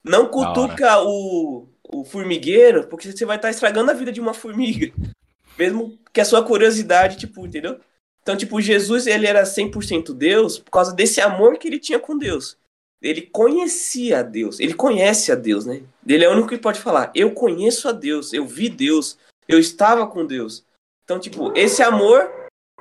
Não 0.04 0.28
cutuca 0.28 1.02
o, 1.02 1.68
o 1.90 2.06
formigueiro, 2.06 2.86
porque 2.88 3.12
você 3.12 3.26
vai 3.26 3.38
estar 3.38 3.50
estragando 3.50 3.90
a 3.90 3.96
vida 3.96 4.12
de 4.12 4.22
uma 4.22 4.34
formiga. 4.34 4.94
Mesmo 5.58 5.98
que 6.14 6.22
a 6.22 6.26
sua 6.26 6.44
curiosidade, 6.44 7.18
tipo, 7.18 7.46
entendeu? 7.46 7.80
Então, 8.22 8.38
tipo, 8.38 8.62
Jesus, 8.62 9.08
ele 9.08 9.26
era 9.26 9.44
100% 9.44 10.14
Deus 10.14 10.60
por 10.60 10.72
causa 10.72 10.94
desse 10.94 11.20
amor 11.20 11.58
que 11.58 11.68
ele 11.68 11.80
tinha 11.80 12.00
com 12.00 12.18
Deus. 12.18 12.58
Ele 13.02 13.24
conhecia 13.24 14.20
a 14.20 14.22
Deus, 14.22 14.60
ele 14.60 14.76
conhece 14.76 15.32
a 15.32 15.36
Deus, 15.36 15.66
né? 15.66 15.82
Ele 16.08 16.24
é 16.24 16.30
o 16.30 16.34
único 16.34 16.50
que 16.50 16.58
pode 16.58 16.80
falar: 16.80 17.12
Eu 17.16 17.32
conheço 17.34 17.90
a 17.90 17.92
Deus, 17.92 18.32
eu 18.32 18.46
vi 18.46 18.70
Deus, 18.70 19.18
eu 19.48 19.58
estava 19.58 20.06
com 20.06 20.24
Deus. 20.24 20.64
Então, 21.04 21.20
tipo, 21.20 21.52
esse 21.58 21.82
amor, 21.82 22.32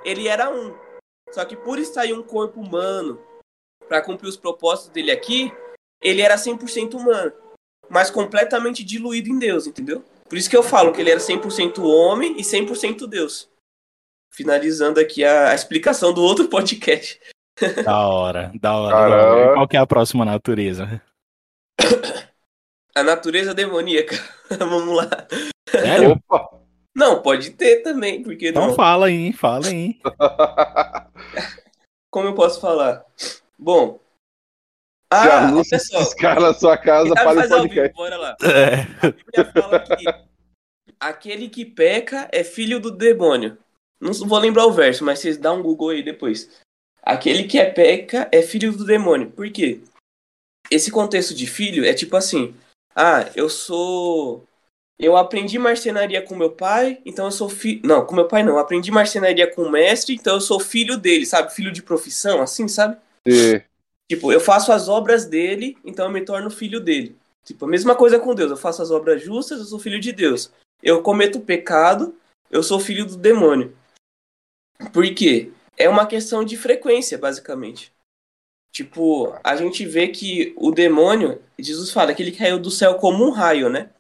ele 0.05 0.29
era 0.29 0.51
um. 0.51 0.75
Só 1.33 1.45
que 1.45 1.57
por 1.57 1.79
estar 1.79 2.05
em 2.05 2.13
um 2.13 2.23
corpo 2.23 2.61
humano, 2.61 3.19
para 3.89 4.03
cumprir 4.03 4.29
os 4.29 4.37
propósitos 4.37 4.93
dele 4.93 5.11
aqui, 5.11 5.51
ele 6.03 6.23
era 6.23 6.37
100% 6.37 6.95
humano, 6.95 7.33
mas 7.89 8.11
completamente 8.11 8.85
diluído 8.85 9.29
em 9.29 9.39
Deus, 9.39 9.67
entendeu? 9.67 10.05
Por 10.29 10.39
isso 10.39 10.49
que 10.49 10.57
eu 10.57 10.63
falo 10.63 10.93
que 10.93 11.01
ele 11.01 11.11
era 11.11 11.19
100% 11.19 11.83
homem 11.83 12.37
e 12.39 12.43
100% 12.43 13.07
Deus. 13.09 13.50
Finalizando 14.31 15.01
aqui 15.01 15.25
a, 15.25 15.51
a 15.51 15.55
explicação 15.55 16.13
do 16.13 16.23
outro 16.23 16.49
podcast. 16.49 17.19
Da 17.85 18.09
hora, 18.09 18.51
da 18.59 18.75
hora. 18.75 18.95
Da 18.95 19.33
hora. 19.33 19.55
Qual 19.55 19.69
que 19.69 19.77
é 19.77 19.81
a 19.81 19.87
próxima 19.87 20.25
natureza? 20.25 21.03
A 22.95 23.03
natureza 23.03 23.55
demoníaca. 23.55 24.17
Vamos 24.59 24.97
lá. 24.97 25.09
Sério? 25.69 26.13
Opa. 26.13 26.61
Não, 26.95 27.23
pode 27.23 27.53
ter 27.53 27.83
também, 27.83 28.23
porque 28.23 28.49
então 28.49 28.69
não. 28.69 28.75
fala 28.75 29.07
aí, 29.07 29.33
fala 29.33 29.69
aí. 29.69 30.01
Como 32.11 32.29
eu 32.29 32.35
posso 32.35 32.61
falar? 32.61 33.05
Bom. 33.57 34.01
Ah, 35.13 35.53
olha 35.53 35.79
só. 35.79 36.01
Os 36.01 36.15
caras 36.15 36.43
na 36.43 36.55
sua 36.55 36.77
casa 36.77 37.15
para 37.15 37.47
o 37.47 37.49
podcast. 37.49 37.95
Bora 37.95 38.17
lá. 38.17 38.37
É. 38.43 39.07
A 39.07 39.11
Bíblia 39.11 39.53
fala 39.53 39.81
que 39.81 40.05
aquele 40.99 41.49
que 41.49 41.65
peca 41.65 42.29
é 42.33 42.43
filho 42.43 42.81
do 42.81 42.91
demônio. 42.91 43.57
Não 44.01 44.13
vou 44.13 44.39
lembrar 44.39 44.67
o 44.67 44.73
verso, 44.73 45.05
mas 45.05 45.19
vocês 45.19 45.37
dão 45.37 45.61
um 45.61 45.63
Google 45.63 45.91
aí 45.91 46.03
depois. 46.03 46.51
Aquele 47.03 47.45
que 47.45 47.59
é 47.59 47.71
peca 47.71 48.29
é 48.33 48.43
filho 48.43 48.73
do 48.73 48.85
demônio. 48.85 49.31
Por 49.31 49.51
quê? 49.51 49.81
Esse 50.71 50.91
contexto 50.91 51.35
de 51.35 51.47
filho 51.47 51.85
é 51.85 51.93
tipo 51.93 52.17
assim: 52.17 52.55
ah, 52.95 53.31
eu 53.35 53.49
sou. 53.49 54.45
Eu 54.99 55.17
aprendi 55.17 55.59
marcenaria 55.59 56.21
com 56.21 56.37
meu 56.37 56.51
pai, 56.51 57.01
então 57.07 57.25
eu 57.25 57.33
sou 57.33 57.49
filho. 57.49 57.81
Não, 57.85 58.05
com 58.05 58.15
meu 58.15 58.29
pai 58.29 58.43
não. 58.43 58.55
Eu 58.55 58.59
aprendi 58.59 58.91
marcenaria 58.91 59.47
com 59.51 59.63
o 59.63 59.71
mestre, 59.71 60.15
então 60.15 60.35
eu 60.35 60.41
sou 60.41 60.61
filho 60.61 60.99
dele, 60.99 61.25
sabe? 61.25 61.55
Filho 61.55 61.73
de 61.73 61.83
profissão, 61.83 62.43
assim, 62.43 62.69
sabe? 62.69 62.99
Sim. 63.27 63.63
Tipo, 64.11 64.33
eu 64.33 64.41
faço 64.41 64.73
as 64.73 64.89
obras 64.89 65.25
dele, 65.25 65.79
então 65.85 66.07
eu 66.07 66.13
me 66.13 66.21
torno 66.21 66.51
filho 66.51 66.81
dele. 66.81 67.17
Tipo, 67.45 67.65
a 67.65 67.69
mesma 67.69 67.95
coisa 67.95 68.19
com 68.19 68.35
Deus. 68.35 68.51
Eu 68.51 68.57
faço 68.57 68.83
as 68.83 68.91
obras 68.91 69.23
justas, 69.23 69.59
eu 69.59 69.65
sou 69.65 69.79
filho 69.79 69.99
de 69.99 70.13
Deus. 70.13 70.53
Eu 70.83 71.03
cometo 71.03 71.41
pecado, 71.41 72.15
eu 72.51 72.63
sou 72.63 72.79
filho 72.79 73.07
do 73.07 73.17
demônio. 73.17 73.75
Por 74.93 75.15
quê? 75.15 75.53
é 75.81 75.89
uma 75.89 76.07
questão 76.07 76.45
de 76.45 76.59
frequência, 76.59 77.17
basicamente. 77.17 77.91
Tipo, 78.71 79.35
a 79.43 79.57
gente 79.57 79.87
vê 79.87 80.09
que 80.09 80.55
o 80.59 80.71
demônio, 80.71 81.43
Jesus 81.59 81.91
fala 81.91 82.15
que 82.15 82.23
ele 82.23 82.37
caiu 82.37 82.59
do 82.59 82.71
céu 82.71 82.97
como 82.97 83.25
um 83.25 83.31
raio, 83.31 83.71
né? 83.71 83.91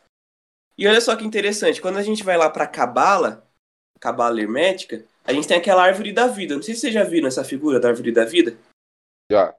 E 0.77 0.87
olha 0.87 1.01
só 1.01 1.17
que 1.17 1.25
interessante, 1.25 1.81
quando 1.81 1.97
a 1.97 2.03
gente 2.03 2.23
vai 2.23 2.37
lá 2.37 2.51
pra 2.51 2.67
Cabala, 2.67 3.49
Cabala 3.99 4.39
Hermética, 4.41 5.07
a 5.25 5.33
gente 5.33 5.49
tem 5.49 5.57
aquela 5.57 5.83
árvore 5.83 6.13
da 6.13 6.27
vida. 6.27 6.55
Não 6.55 6.63
sei 6.63 6.75
se 6.75 6.83
vocês 6.83 6.93
já 6.93 7.03
viram 7.03 7.29
essa 7.29 7.43
figura 7.43 7.81
da 7.81 7.89
árvore 7.89 8.13
da 8.13 8.27
vida. 8.27 8.59
Já. 9.33 9.55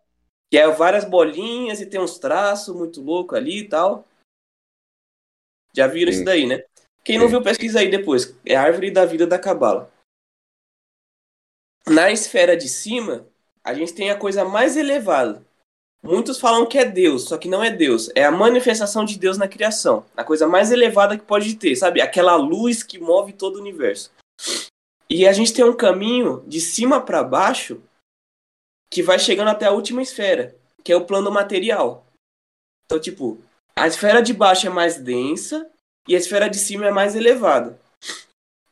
Que 0.51 0.59
é 0.59 0.67
várias 0.69 1.05
bolinhas 1.05 1.81
e 1.81 1.87
tem 1.87 1.99
uns 1.99 2.19
traços 2.19 2.75
muito 2.75 3.01
louco 3.01 3.35
ali 3.35 3.61
e 3.61 3.67
tal. 3.67 4.07
Já 5.75 5.87
viram 5.87 6.11
Sim. 6.11 6.17
isso 6.17 6.25
daí, 6.25 6.45
né? 6.45 6.63
Quem 7.03 7.15
Sim. 7.15 7.23
não 7.23 7.29
viu, 7.29 7.41
pesquisa 7.41 7.79
aí 7.79 7.89
depois. 7.89 8.35
É 8.45 8.55
a 8.55 8.61
árvore 8.61 8.91
da 8.91 9.05
vida 9.05 9.25
da 9.25 9.39
Cabala 9.39 9.91
na 11.87 12.11
esfera 12.11 12.55
de 12.55 12.69
cima, 12.69 13.25
a 13.63 13.73
gente 13.73 13.93
tem 13.93 14.09
a 14.09 14.17
coisa 14.17 14.43
mais 14.45 14.75
elevada. 14.77 15.45
Muitos 16.03 16.39
falam 16.39 16.65
que 16.65 16.79
é 16.79 16.85
Deus, 16.85 17.25
só 17.25 17.37
que 17.37 17.47
não 17.47 17.63
é 17.63 17.69
Deus. 17.69 18.09
É 18.15 18.23
a 18.23 18.31
manifestação 18.31 19.05
de 19.05 19.19
Deus 19.19 19.37
na 19.37 19.47
criação. 19.47 20.03
A 20.17 20.23
coisa 20.23 20.47
mais 20.47 20.71
elevada 20.71 21.17
que 21.17 21.23
pode 21.23 21.55
ter, 21.55 21.75
sabe? 21.75 22.01
Aquela 22.01 22.35
luz 22.35 22.81
que 22.81 22.97
move 22.97 23.33
todo 23.33 23.57
o 23.57 23.59
universo. 23.59 24.11
E 25.07 25.27
a 25.27 25.33
gente 25.33 25.53
tem 25.53 25.63
um 25.63 25.75
caminho 25.75 26.43
de 26.47 26.59
cima 26.59 26.99
para 27.01 27.23
baixo 27.23 27.81
que 28.89 29.03
vai 29.03 29.19
chegando 29.19 29.49
até 29.49 29.65
a 29.65 29.71
última 29.71 30.01
esfera, 30.01 30.55
que 30.83 30.91
é 30.91 30.95
o 30.95 31.05
plano 31.05 31.29
material. 31.29 32.05
Então, 32.85 32.99
tipo, 32.99 33.39
a 33.75 33.87
esfera 33.87 34.21
de 34.21 34.33
baixo 34.33 34.67
é 34.67 34.69
mais 34.69 34.97
densa 34.97 35.69
e 36.07 36.15
a 36.15 36.17
esfera 36.17 36.49
de 36.49 36.57
cima 36.57 36.87
é 36.87 36.91
mais 36.91 37.15
elevada. 37.15 37.79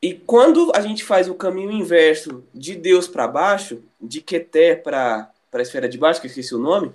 E 0.02 0.14
quando 0.14 0.72
a 0.74 0.80
gente 0.80 1.04
faz 1.04 1.28
o 1.28 1.34
caminho 1.34 1.70
inverso 1.70 2.42
de 2.54 2.74
Deus 2.74 3.06
para 3.06 3.28
baixo, 3.28 3.82
de 4.00 4.22
Keter 4.22 4.82
para 4.82 5.30
a 5.52 5.60
esfera 5.60 5.88
de 5.88 5.98
baixo, 5.98 6.20
que 6.20 6.26
eu 6.26 6.30
esqueci 6.30 6.54
o 6.54 6.58
nome, 6.58 6.92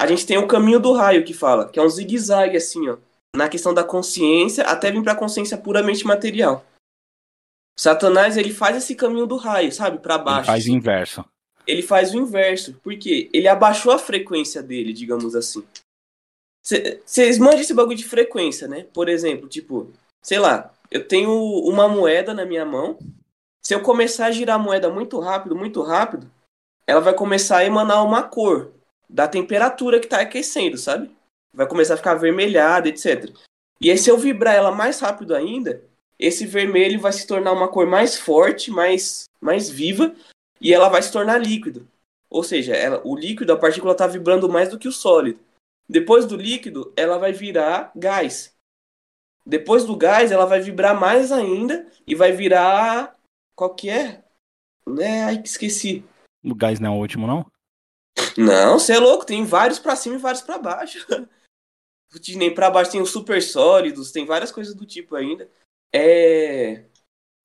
a 0.00 0.06
gente 0.06 0.26
tem 0.26 0.38
o 0.38 0.48
caminho 0.48 0.80
do 0.80 0.92
raio 0.92 1.24
que 1.24 1.32
fala, 1.32 1.68
que 1.68 1.78
é 1.78 1.82
um 1.82 1.88
zigue-zague 1.88 2.56
assim, 2.56 2.88
ó, 2.88 2.96
na 3.34 3.48
questão 3.48 3.72
da 3.72 3.84
consciência, 3.84 4.64
até 4.64 4.90
vir 4.90 5.02
para 5.02 5.12
a 5.12 5.16
consciência 5.16 5.56
puramente 5.56 6.04
material. 6.04 6.64
Satanás, 7.78 8.36
ele 8.36 8.52
faz 8.52 8.76
esse 8.76 8.96
caminho 8.96 9.26
do 9.26 9.36
raio, 9.36 9.70
sabe, 9.70 9.98
para 9.98 10.18
baixo. 10.18 10.50
Ele 10.50 10.56
faz 10.56 10.66
o 10.66 10.70
inverso. 10.70 11.24
Ele 11.64 11.82
faz 11.82 12.12
o 12.12 12.16
inverso, 12.16 12.80
porque 12.82 13.30
ele 13.32 13.46
abaixou 13.46 13.92
a 13.92 13.98
frequência 13.98 14.60
dele, 14.60 14.92
digamos 14.92 15.36
assim. 15.36 15.64
Vocês 17.04 17.38
mandam 17.38 17.60
esse 17.60 17.72
bagulho 17.72 17.96
de 17.96 18.04
frequência, 18.04 18.66
né? 18.66 18.86
Por 18.92 19.08
exemplo, 19.08 19.48
tipo, 19.48 19.92
sei 20.20 20.38
lá, 20.38 20.72
eu 20.90 21.06
tenho 21.06 21.32
uma 21.32 21.88
moeda 21.88 22.32
na 22.32 22.44
minha 22.44 22.64
mão. 22.64 22.98
Se 23.62 23.74
eu 23.74 23.82
começar 23.82 24.26
a 24.26 24.30
girar 24.30 24.56
a 24.56 24.62
moeda 24.62 24.90
muito 24.90 25.18
rápido, 25.20 25.54
muito 25.54 25.82
rápido, 25.82 26.30
ela 26.86 27.00
vai 27.00 27.12
começar 27.12 27.58
a 27.58 27.64
emanar 27.64 28.04
uma 28.04 28.22
cor 28.22 28.72
da 29.08 29.28
temperatura 29.28 30.00
que 30.00 30.06
está 30.06 30.20
aquecendo, 30.20 30.78
sabe? 30.78 31.10
Vai 31.52 31.66
começar 31.66 31.94
a 31.94 31.96
ficar 31.96 32.12
avermelhada, 32.12 32.88
etc. 32.88 33.30
E 33.80 33.90
aí, 33.90 33.98
se 33.98 34.10
eu 34.10 34.18
vibrar 34.18 34.54
ela 34.54 34.72
mais 34.72 35.00
rápido 35.00 35.34
ainda, 35.34 35.82
esse 36.18 36.46
vermelho 36.46 37.00
vai 37.00 37.12
se 37.12 37.26
tornar 37.26 37.52
uma 37.52 37.68
cor 37.68 37.86
mais 37.86 38.18
forte, 38.18 38.70
mais, 38.70 39.24
mais 39.40 39.68
viva, 39.68 40.14
e 40.60 40.74
ela 40.74 40.88
vai 40.88 41.02
se 41.02 41.12
tornar 41.12 41.38
líquido. 41.38 41.86
Ou 42.30 42.42
seja, 42.42 42.74
ela, 42.74 43.00
o 43.04 43.16
líquido, 43.16 43.52
a 43.52 43.56
partícula 43.56 43.92
está 43.92 44.06
vibrando 44.06 44.48
mais 44.48 44.68
do 44.68 44.78
que 44.78 44.88
o 44.88 44.92
sólido. 44.92 45.40
Depois 45.88 46.26
do 46.26 46.36
líquido, 46.36 46.92
ela 46.96 47.18
vai 47.18 47.32
virar 47.32 47.90
gás. 47.94 48.54
Depois 49.48 49.82
do 49.86 49.96
gás, 49.96 50.30
ela 50.30 50.44
vai 50.44 50.60
vibrar 50.60 50.94
mais 50.94 51.32
ainda 51.32 51.86
e 52.06 52.14
vai 52.14 52.32
virar. 52.32 53.18
Qual 53.56 53.74
que 53.74 53.88
é? 53.88 54.22
Né? 54.86 55.24
Ai, 55.24 55.42
esqueci. 55.42 56.04
O 56.44 56.54
gás 56.54 56.78
não 56.78 56.92
é 56.92 56.94
o 56.94 57.00
último, 57.00 57.26
não? 57.26 57.46
Não, 58.36 58.78
você 58.78 58.92
é 58.92 58.98
louco, 58.98 59.24
tem 59.24 59.46
vários 59.46 59.78
para 59.78 59.96
cima 59.96 60.16
e 60.16 60.18
vários 60.18 60.42
para 60.42 60.58
baixo. 60.58 60.98
Nem 62.36 62.54
para 62.54 62.70
baixo 62.70 62.90
tem 62.92 63.00
os 63.00 63.10
super 63.10 63.42
sólidos, 63.42 64.12
tem 64.12 64.26
várias 64.26 64.52
coisas 64.52 64.74
do 64.74 64.84
tipo 64.84 65.16
ainda. 65.16 65.50
É. 65.94 66.84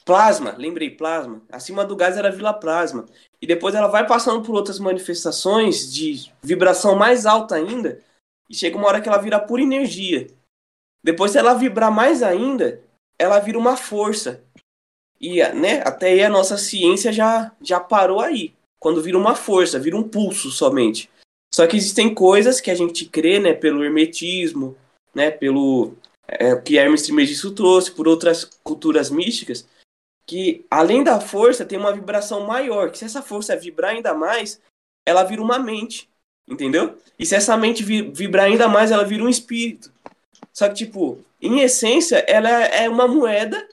Plasma, 0.03 0.55
lembrei, 0.57 0.89
plasma. 0.89 1.41
Acima 1.49 1.85
do 1.85 1.95
gás 1.95 2.17
era 2.17 2.31
Vila 2.31 2.53
Plasma. 2.53 3.05
E 3.41 3.47
depois 3.47 3.75
ela 3.75 3.87
vai 3.87 4.05
passando 4.05 4.43
por 4.43 4.55
outras 4.55 4.77
manifestações 4.77 5.91
de 5.91 6.33
vibração 6.41 6.97
mais 6.97 7.25
alta 7.25 7.55
ainda. 7.55 8.03
E 8.49 8.55
chega 8.55 8.77
uma 8.77 8.87
hora 8.87 8.99
que 8.99 9.07
ela 9.07 9.21
vira 9.21 9.39
pura 9.39 9.61
energia. 9.61 10.27
Depois, 11.03 11.31
se 11.31 11.37
ela 11.37 11.53
vibrar 11.53 11.91
mais 11.91 12.23
ainda, 12.23 12.81
ela 13.19 13.39
vira 13.39 13.57
uma 13.57 13.75
força. 13.75 14.43
E 15.19 15.41
né, 15.53 15.81
até 15.85 16.09
aí 16.09 16.23
a 16.23 16.29
nossa 16.29 16.57
ciência 16.57 17.11
já, 17.11 17.51
já 17.61 17.79
parou 17.79 18.19
aí. 18.19 18.53
Quando 18.79 19.01
vira 19.01 19.17
uma 19.17 19.35
força, 19.35 19.79
vira 19.79 19.95
um 19.95 20.07
pulso 20.07 20.49
somente. 20.49 21.09
Só 21.53 21.67
que 21.67 21.77
existem 21.77 22.13
coisas 22.13 22.59
que 22.59 22.71
a 22.71 22.75
gente 22.75 23.05
crê, 23.05 23.39
né, 23.39 23.53
pelo 23.53 23.83
hermetismo, 23.83 24.75
né, 25.13 25.29
pelo 25.29 25.93
é, 26.27 26.55
que 26.55 26.77
Hermes 26.77 27.03
Trismegisto 27.03 27.51
trouxe, 27.51 27.91
por 27.91 28.07
outras 28.07 28.43
culturas 28.63 29.09
místicas, 29.09 29.67
que 30.25 30.65
além 30.69 31.03
da 31.03 31.21
força 31.21 31.63
tem 31.63 31.77
uma 31.77 31.93
vibração 31.93 32.47
maior, 32.47 32.89
que 32.89 32.97
se 32.97 33.05
essa 33.05 33.21
força 33.21 33.55
vibrar 33.55 33.91
ainda 33.91 34.13
mais, 34.13 34.59
ela 35.05 35.23
vira 35.23 35.41
uma 35.41 35.59
mente, 35.59 36.09
entendeu? 36.47 36.97
E 37.19 37.25
se 37.25 37.35
essa 37.35 37.55
mente 37.55 37.83
vibrar 37.83 38.45
ainda 38.45 38.67
mais, 38.67 38.89
ela 38.89 39.03
vira 39.03 39.23
um 39.23 39.29
espírito. 39.29 39.92
Só 40.53 40.69
que, 40.69 40.75
tipo, 40.75 41.19
em 41.41 41.61
essência, 41.61 42.23
ela 42.27 42.49
é 42.49 42.87
uma 42.87 43.07
moeda 43.07 43.67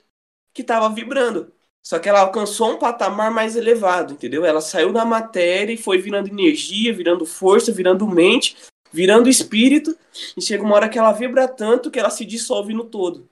que 0.55 0.63
estava 0.63 0.89
vibrando. 0.89 1.53
Só 1.83 1.99
que 1.99 2.09
ela 2.09 2.21
alcançou 2.21 2.73
um 2.73 2.79
patamar 2.79 3.31
mais 3.31 3.57
elevado, 3.57 4.15
entendeu? 4.15 4.45
Ela 4.45 4.61
saiu 4.61 4.93
da 4.93 5.05
matéria 5.05 5.73
e 5.73 5.79
foi 5.79 5.99
virando 5.99 6.29
energia, 6.29 6.93
virando 6.93 7.25
força, 7.25 7.73
virando 7.73 8.07
mente, 8.07 8.57
virando 8.93 9.29
espírito. 9.29 9.97
E 10.37 10.43
chega 10.43 10.63
uma 10.63 10.75
hora 10.75 10.89
que 10.89 10.99
ela 10.99 11.13
vibra 11.13 11.49
tanto 11.49 11.91
que 11.91 11.99
ela 11.99 12.11
se 12.11 12.25
dissolve 12.25 12.75
no 12.75 12.85
todo. 12.85 13.29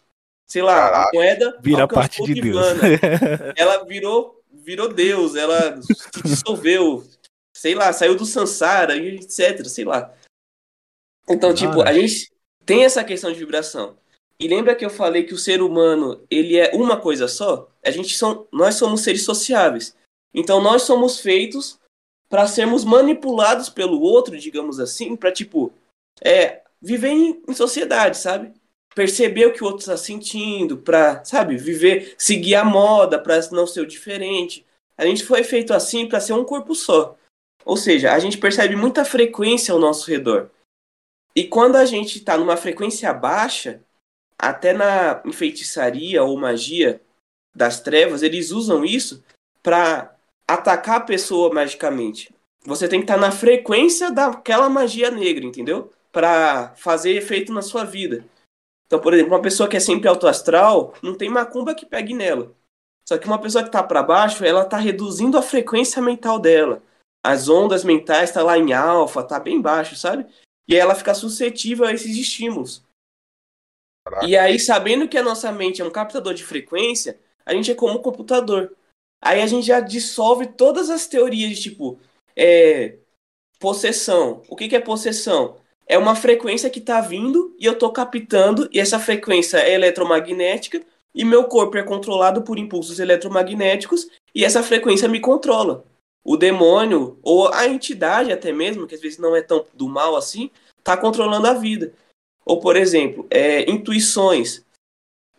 sei 0.46 0.62
lá, 0.62 0.86
a 0.86 0.90
Caraca. 0.90 1.10
moeda 1.12 1.58
Vira 1.60 1.86
parte 1.86 2.22
de 2.24 2.40
o 2.40 2.42
Deus. 2.42 2.66
Ela 3.54 3.84
virou, 3.84 4.42
virou 4.50 4.88
Deus, 4.88 5.34
ela 5.34 5.80
se 5.82 6.22
dissolveu, 6.24 7.04
sei 7.52 7.74
lá, 7.74 7.92
saiu 7.92 8.16
do 8.16 8.24
Sansara, 8.24 8.96
etc, 8.96 9.66
sei 9.66 9.84
lá. 9.84 10.14
Então, 11.28 11.52
tipo, 11.52 11.82
a 11.82 11.92
gente 11.92 12.30
tem 12.68 12.84
essa 12.84 13.02
questão 13.02 13.32
de 13.32 13.38
vibração. 13.38 13.96
E 14.38 14.46
lembra 14.46 14.74
que 14.74 14.84
eu 14.84 14.90
falei 14.90 15.24
que 15.24 15.32
o 15.32 15.38
ser 15.38 15.62
humano, 15.62 16.22
ele 16.30 16.58
é 16.58 16.70
uma 16.74 17.00
coisa 17.00 17.26
só? 17.26 17.66
A 17.82 17.90
gente 17.90 18.14
são, 18.14 18.46
nós 18.52 18.74
somos 18.74 19.00
seres 19.00 19.24
sociáveis. 19.24 19.96
Então, 20.34 20.60
nós 20.60 20.82
somos 20.82 21.18
feitos 21.18 21.80
para 22.28 22.46
sermos 22.46 22.84
manipulados 22.84 23.70
pelo 23.70 24.02
outro, 24.02 24.38
digamos 24.38 24.78
assim, 24.78 25.16
para 25.16 25.32
tipo, 25.32 25.72
é, 26.22 26.60
viver 26.80 27.08
em, 27.08 27.42
em 27.48 27.54
sociedade, 27.54 28.18
sabe? 28.18 28.52
Perceber 28.94 29.46
o 29.46 29.52
que 29.54 29.64
o 29.64 29.66
outro 29.66 29.80
está 29.80 29.96
sentindo, 29.96 30.76
pra, 30.76 31.24
sabe, 31.24 31.56
viver, 31.56 32.14
seguir 32.18 32.54
a 32.54 32.66
moda, 32.66 33.18
para 33.18 33.40
não 33.50 33.66
ser 33.66 33.80
o 33.80 33.86
diferente. 33.86 34.66
A 34.98 35.06
gente 35.06 35.24
foi 35.24 35.42
feito 35.42 35.72
assim 35.72 36.06
para 36.06 36.20
ser 36.20 36.34
um 36.34 36.44
corpo 36.44 36.74
só. 36.74 37.16
Ou 37.64 37.78
seja, 37.78 38.12
a 38.12 38.18
gente 38.18 38.36
percebe 38.36 38.76
muita 38.76 39.06
frequência 39.06 39.72
ao 39.72 39.80
nosso 39.80 40.10
redor. 40.10 40.50
E 41.34 41.44
quando 41.44 41.76
a 41.76 41.84
gente 41.84 42.18
está 42.18 42.36
numa 42.36 42.56
frequência 42.56 43.12
baixa, 43.12 43.82
até 44.38 44.72
na 44.72 45.22
enfeitiçaria 45.24 46.22
ou 46.22 46.38
magia 46.38 47.00
das 47.54 47.80
trevas, 47.80 48.22
eles 48.22 48.50
usam 48.50 48.84
isso 48.84 49.22
para 49.62 50.14
atacar 50.46 50.96
a 50.96 51.04
pessoa 51.04 51.52
magicamente. 51.52 52.32
Você 52.64 52.88
tem 52.88 53.00
que 53.00 53.04
estar 53.04 53.16
na 53.16 53.30
frequência 53.30 54.10
daquela 54.10 54.68
magia 54.68 55.10
negra, 55.10 55.44
entendeu? 55.44 55.92
Para 56.12 56.74
fazer 56.76 57.12
efeito 57.12 57.52
na 57.52 57.62
sua 57.62 57.84
vida. 57.84 58.24
Então, 58.86 58.98
por 58.98 59.12
exemplo, 59.12 59.34
uma 59.34 59.42
pessoa 59.42 59.68
que 59.68 59.76
é 59.76 59.80
sempre 59.80 60.08
autoastral, 60.08 60.94
não 61.02 61.14
tem 61.14 61.28
macumba 61.28 61.74
que 61.74 61.84
pegue 61.84 62.14
nela. 62.14 62.54
Só 63.06 63.18
que 63.18 63.26
uma 63.26 63.40
pessoa 63.40 63.64
que 63.64 63.70
tá 63.70 63.82
para 63.82 64.02
baixo, 64.02 64.44
ela 64.44 64.64
tá 64.64 64.76
reduzindo 64.76 65.36
a 65.38 65.42
frequência 65.42 66.00
mental 66.00 66.38
dela. 66.38 66.82
As 67.24 67.48
ondas 67.48 67.84
mentais 67.84 68.30
tá 68.30 68.42
lá 68.42 68.56
em 68.56 68.72
alfa, 68.72 69.22
tá 69.22 69.38
bem 69.38 69.60
baixo, 69.60 69.96
sabe? 69.96 70.26
E 70.68 70.76
ela 70.76 70.94
fica 70.94 71.14
suscetível 71.14 71.86
a 71.86 71.92
esses 71.92 72.16
estímulos. 72.16 72.84
Caraca. 74.04 74.26
E 74.26 74.36
aí, 74.36 74.58
sabendo 74.60 75.08
que 75.08 75.16
a 75.16 75.22
nossa 75.22 75.50
mente 75.50 75.80
é 75.80 75.84
um 75.84 75.90
captador 75.90 76.34
de 76.34 76.44
frequência, 76.44 77.18
a 77.44 77.54
gente 77.54 77.70
é 77.70 77.74
como 77.74 77.98
um 77.98 78.02
computador. 78.02 78.76
Aí 79.20 79.40
a 79.40 79.46
gente 79.46 79.66
já 79.66 79.80
dissolve 79.80 80.46
todas 80.46 80.90
as 80.90 81.06
teorias 81.06 81.50
de 81.50 81.62
tipo, 81.62 81.98
é, 82.36 82.98
possessão. 83.58 84.42
O 84.48 84.54
que, 84.54 84.68
que 84.68 84.76
é 84.76 84.80
possessão? 84.80 85.56
É 85.86 85.96
uma 85.96 86.14
frequência 86.14 86.70
que 86.70 86.80
tá 86.80 87.00
vindo 87.00 87.56
e 87.58 87.64
eu 87.64 87.76
tô 87.76 87.90
captando, 87.90 88.68
e 88.70 88.78
essa 88.78 88.98
frequência 88.98 89.56
é 89.56 89.72
eletromagnética, 89.72 90.82
e 91.14 91.24
meu 91.24 91.44
corpo 91.44 91.78
é 91.78 91.82
controlado 91.82 92.42
por 92.42 92.58
impulsos 92.58 93.00
eletromagnéticos, 93.00 94.06
e 94.34 94.44
essa 94.44 94.62
frequência 94.62 95.08
me 95.08 95.18
controla. 95.18 95.84
O 96.28 96.36
demônio, 96.36 97.18
ou 97.22 97.50
a 97.54 97.66
entidade 97.66 98.30
até 98.30 98.52
mesmo, 98.52 98.86
que 98.86 98.94
às 98.94 99.00
vezes 99.00 99.16
não 99.16 99.34
é 99.34 99.40
tão 99.40 99.64
do 99.72 99.88
mal 99.88 100.14
assim, 100.14 100.50
tá 100.84 100.94
controlando 100.94 101.46
a 101.46 101.54
vida. 101.54 101.94
Ou, 102.44 102.60
por 102.60 102.76
exemplo, 102.76 103.26
é, 103.30 103.62
intuições, 103.70 104.62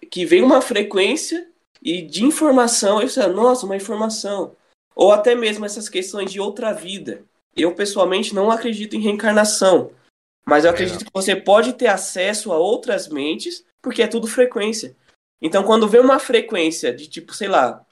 que 0.09 0.25
vem 0.25 0.41
uma 0.41 0.61
frequência 0.61 1.47
e 1.79 2.01
de 2.01 2.23
informação, 2.23 2.99
eu 2.99 3.07
sei, 3.07 3.27
nossa, 3.27 3.67
uma 3.67 3.75
informação. 3.75 4.55
Ou 4.95 5.11
até 5.11 5.35
mesmo 5.35 5.63
essas 5.63 5.87
questões 5.87 6.31
de 6.31 6.39
outra 6.39 6.73
vida. 6.73 7.23
Eu, 7.55 7.75
pessoalmente, 7.75 8.33
não 8.33 8.49
acredito 8.49 8.95
em 8.95 8.99
reencarnação. 8.99 9.91
Mas 10.43 10.65
eu 10.65 10.71
acredito 10.71 11.05
que 11.05 11.13
você 11.13 11.35
pode 11.35 11.73
ter 11.73 11.85
acesso 11.85 12.51
a 12.51 12.57
outras 12.57 13.07
mentes, 13.07 13.63
porque 13.79 14.01
é 14.01 14.07
tudo 14.07 14.25
frequência. 14.25 14.95
Então, 15.39 15.63
quando 15.63 15.87
vê 15.87 15.99
uma 15.99 16.17
frequência 16.17 16.91
de 16.91 17.07
tipo, 17.07 17.31
sei 17.31 17.47
lá, 17.47 17.85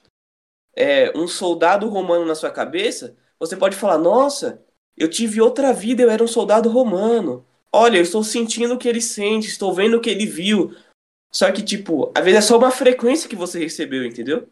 é, 0.78 1.12
um 1.18 1.26
soldado 1.26 1.88
romano 1.88 2.24
na 2.24 2.36
sua 2.36 2.52
cabeça, 2.52 3.16
você 3.40 3.56
pode 3.56 3.76
falar: 3.76 3.98
Nossa, 3.98 4.62
eu 4.96 5.10
tive 5.10 5.40
outra 5.40 5.72
vida, 5.72 6.02
eu 6.02 6.10
era 6.10 6.22
um 6.22 6.28
soldado 6.28 6.70
romano. 6.70 7.44
Olha, 7.72 7.98
eu 7.98 8.02
estou 8.02 8.22
sentindo 8.22 8.74
o 8.74 8.78
que 8.78 8.88
ele 8.88 9.00
sente, 9.00 9.48
estou 9.48 9.74
vendo 9.74 9.96
o 9.96 10.00
que 10.00 10.08
ele 10.08 10.24
viu. 10.24 10.72
Só 11.32 11.50
que, 11.50 11.62
tipo, 11.62 12.12
às 12.14 12.24
vezes 12.24 12.38
é 12.38 12.42
só 12.42 12.56
uma 12.56 12.70
frequência 12.70 13.28
que 13.28 13.36
você 13.36 13.58
recebeu, 13.58 14.04
entendeu? 14.04 14.48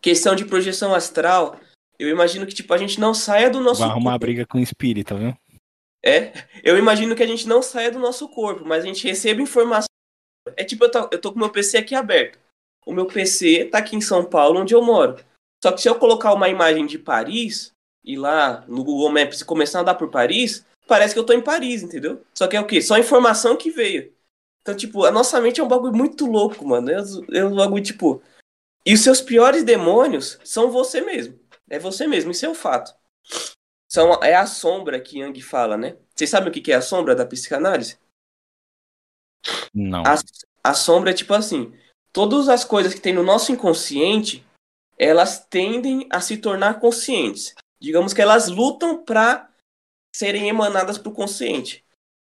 Questão 0.00 0.36
de 0.36 0.44
projeção 0.44 0.94
astral. 0.94 1.58
Eu 1.98 2.08
imagino 2.08 2.46
que, 2.46 2.54
tipo, 2.54 2.72
a 2.72 2.78
gente 2.78 3.00
não 3.00 3.12
saia 3.12 3.50
do 3.50 3.60
nosso 3.60 3.80
Vai 3.80 3.90
arrumar 3.90 4.12
corpo. 4.12 4.26
briga 4.26 4.46
com 4.46 4.58
o 4.58 4.62
espírita, 4.62 5.16
viu? 5.16 5.36
É, 6.04 6.32
eu 6.62 6.78
imagino 6.78 7.16
que 7.16 7.22
a 7.22 7.26
gente 7.26 7.48
não 7.48 7.60
saia 7.60 7.90
do 7.90 7.98
nosso 7.98 8.28
corpo, 8.28 8.64
mas 8.64 8.84
a 8.84 8.86
gente 8.86 9.06
receba 9.06 9.42
informação. 9.42 9.88
É 10.56 10.62
tipo, 10.62 10.84
eu 10.84 10.90
tô, 10.90 11.08
eu 11.10 11.20
tô 11.20 11.32
com 11.32 11.38
meu 11.38 11.50
PC 11.50 11.78
aqui 11.78 11.94
aberto. 11.94 12.38
O 12.86 12.92
meu 12.92 13.06
PC 13.06 13.66
tá 13.66 13.78
aqui 13.78 13.96
em 13.96 14.00
São 14.00 14.24
Paulo, 14.24 14.60
onde 14.60 14.74
eu 14.74 14.82
moro. 14.82 15.16
Só 15.62 15.72
que 15.72 15.80
se 15.80 15.88
eu 15.88 15.94
colocar 15.94 16.32
uma 16.32 16.48
imagem 16.48 16.86
de 16.86 16.98
Paris, 16.98 17.72
e 18.04 18.16
lá 18.16 18.64
no 18.68 18.84
Google 18.84 19.10
Maps 19.10 19.40
e 19.40 19.44
começar 19.44 19.78
a 19.78 19.82
andar 19.82 19.94
por 19.94 20.10
Paris, 20.10 20.64
parece 20.86 21.14
que 21.14 21.18
eu 21.18 21.24
tô 21.24 21.32
em 21.32 21.40
Paris, 21.40 21.82
entendeu? 21.82 22.22
Só 22.34 22.46
que 22.46 22.56
é 22.56 22.60
o 22.60 22.66
quê? 22.66 22.82
Só 22.82 22.98
informação 22.98 23.56
que 23.56 23.70
veio. 23.70 24.12
Então, 24.60 24.76
tipo, 24.76 25.04
a 25.04 25.10
nossa 25.10 25.40
mente 25.40 25.60
é 25.60 25.64
um 25.64 25.68
bagulho 25.68 25.94
muito 25.94 26.26
louco, 26.26 26.66
mano. 26.66 26.90
É, 26.90 26.96
é 27.38 27.44
um 27.44 27.56
bagulho, 27.56 27.82
tipo. 27.82 28.22
E 28.84 28.92
os 28.92 29.00
seus 29.00 29.20
piores 29.20 29.64
demônios 29.64 30.38
são 30.44 30.70
você 30.70 31.00
mesmo. 31.00 31.38
É 31.68 31.78
você 31.78 32.06
mesmo, 32.06 32.30
isso 32.30 32.44
é 32.44 32.48
o 32.48 32.54
fato. 32.54 32.94
São, 33.90 34.12
é 34.22 34.34
a 34.34 34.46
sombra 34.46 35.00
que 35.00 35.20
Yang 35.20 35.40
fala, 35.40 35.76
né? 35.76 35.96
Vocês 36.14 36.28
sabem 36.28 36.50
o 36.50 36.52
que 36.52 36.60
que 36.60 36.72
é 36.72 36.76
a 36.76 36.82
sombra 36.82 37.14
da 37.14 37.24
psicanálise? 37.24 37.98
Não. 39.72 40.02
A, 40.02 40.16
a 40.62 40.74
sombra 40.74 41.10
é 41.10 41.14
tipo 41.14 41.32
assim: 41.32 41.72
todas 42.14 42.48
as 42.48 42.64
coisas 42.64 42.94
que 42.94 43.00
tem 43.00 43.12
no 43.12 43.24
nosso 43.24 43.50
inconsciente, 43.50 44.46
elas 44.96 45.44
tendem 45.44 46.06
a 46.08 46.20
se 46.20 46.38
tornar 46.38 46.78
conscientes. 46.78 47.54
Digamos 47.80 48.14
que 48.14 48.22
elas 48.22 48.48
lutam 48.48 49.04
para 49.04 49.50
serem 50.14 50.48
emanadas 50.48 50.96
pro 50.96 51.12
consciente. 51.12 51.84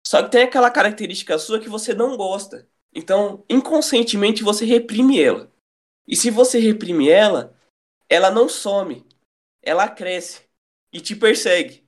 Só 0.05 0.23
que 0.23 0.31
tem 0.31 0.43
aquela 0.43 0.71
característica 0.71 1.37
sua 1.37 1.59
que 1.59 1.69
você 1.69 1.93
não 1.93 2.17
gosta. 2.17 2.67
Então, 2.93 3.43
inconscientemente 3.47 4.43
você 4.43 4.65
reprime 4.65 5.21
ela. 5.21 5.51
E 6.07 6.15
se 6.15 6.31
você 6.31 6.59
reprime 6.59 7.07
ela, 7.07 7.55
ela 8.09 8.31
não 8.31 8.49
some. 8.49 9.05
Ela 9.61 9.87
cresce 9.87 10.41
e 10.91 10.99
te 10.99 11.15
persegue. 11.15 11.85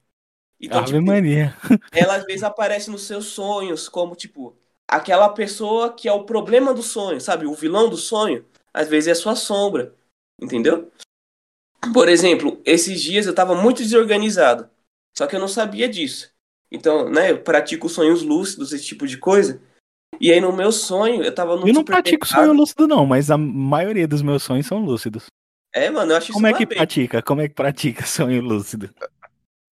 Então, 0.60 0.80
Ave 0.80 0.93
tipo, 0.93 1.02
Maria. 1.06 1.56
ela 1.91 2.16
às 2.16 2.26
vezes 2.26 2.43
aparece 2.43 2.91
nos 2.91 3.04
seus 3.04 3.28
sonhos, 3.28 3.89
como 3.89 4.16
tipo, 4.16 4.56
aquela 4.88 5.29
pessoa 5.29 5.93
que 5.93 6.07
é 6.07 6.11
o 6.13 6.23
problema 6.23 6.73
do 6.73 6.81
sonho, 6.81 7.19
sabe? 7.19 7.45
O 7.45 7.53
vilão 7.53 7.89
do 7.89 7.97
sonho, 7.97 8.45
às 8.73 8.88
vezes 8.88 9.09
é 9.09 9.15
sua 9.15 9.35
sombra, 9.35 9.93
entendeu? 10.41 10.91
Por 11.93 12.07
exemplo, 12.09 12.61
esses 12.65 13.01
dias 13.01 13.25
eu 13.25 13.35
tava 13.35 13.53
muito 13.55 13.83
desorganizado, 13.83 14.69
só 15.15 15.27
que 15.27 15.35
eu 15.35 15.39
não 15.39 15.47
sabia 15.47 15.88
disso. 15.88 16.31
Então, 16.71 17.09
né, 17.09 17.31
eu 17.31 17.41
pratico 17.41 17.88
sonhos 17.88 18.21
lúcidos, 18.23 18.73
esse 18.73 18.85
tipo 18.85 19.07
de 19.07 19.17
coisa. 19.17 19.61
E 20.19 20.31
aí 20.31 20.41
no 20.41 20.51
meu 20.51 20.71
sonho, 20.71 21.23
eu 21.23 21.33
tava 21.33 21.55
no 21.55 21.67
Eu 21.67 21.73
não 21.73 21.83
pratico 21.83 22.25
sonho 22.25 22.53
lúcido, 22.53 22.88
não, 22.88 23.05
mas 23.05 23.29
a 23.29 23.38
maioria 23.38 24.07
dos 24.07 24.21
meus 24.21 24.43
sonhos 24.43 24.65
são 24.65 24.79
lúcidos. 24.79 25.27
É, 25.73 25.89
mano, 25.89 26.11
eu 26.11 26.17
acho 26.17 26.33
Como 26.33 26.47
é 26.47 26.53
que 26.53 26.65
benção. 26.65 26.77
pratica? 26.77 27.21
Como 27.21 27.41
é 27.41 27.47
que 27.47 27.53
pratica 27.53 28.03
sonho 28.07 28.41
lúcido? 28.41 28.89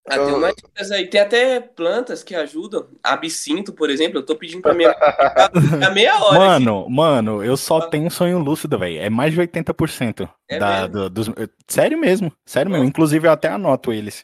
Ah, 0.07 0.19
tem 0.19 0.33
umas 0.35 0.53
dicas 0.55 0.91
aí. 0.91 1.07
Tem 1.07 1.19
até 1.21 1.59
plantas 1.59 2.23
que 2.23 2.35
ajudam. 2.35 2.87
Absinto, 3.03 3.73
por 3.73 3.89
exemplo, 3.89 4.19
eu 4.19 4.25
tô 4.25 4.35
pedindo 4.35 4.61
pra 4.61 4.73
minha 4.73 4.91
a 5.83 5.89
meia 5.89 6.15
hora. 6.23 6.55
aqui. 6.55 6.63
Mano, 6.65 6.89
mano, 6.89 7.43
eu 7.43 7.57
só 7.57 7.81
tenho 7.81 8.09
sonho 8.11 8.37
lúcido, 8.37 8.77
velho. 8.77 8.99
É 9.01 9.09
mais 9.09 9.33
de 9.33 9.39
80% 9.41 10.29
É 10.47 10.59
da, 10.59 10.87
do- 10.87 11.09
dos. 11.09 11.27
Sério 11.67 11.97
mesmo, 11.99 12.31
sério 12.45 12.71
mesmo. 12.71 12.85
Inclusive, 12.85 13.27
eu 13.27 13.31
até 13.31 13.47
anoto 13.49 13.91
eles. 13.91 14.23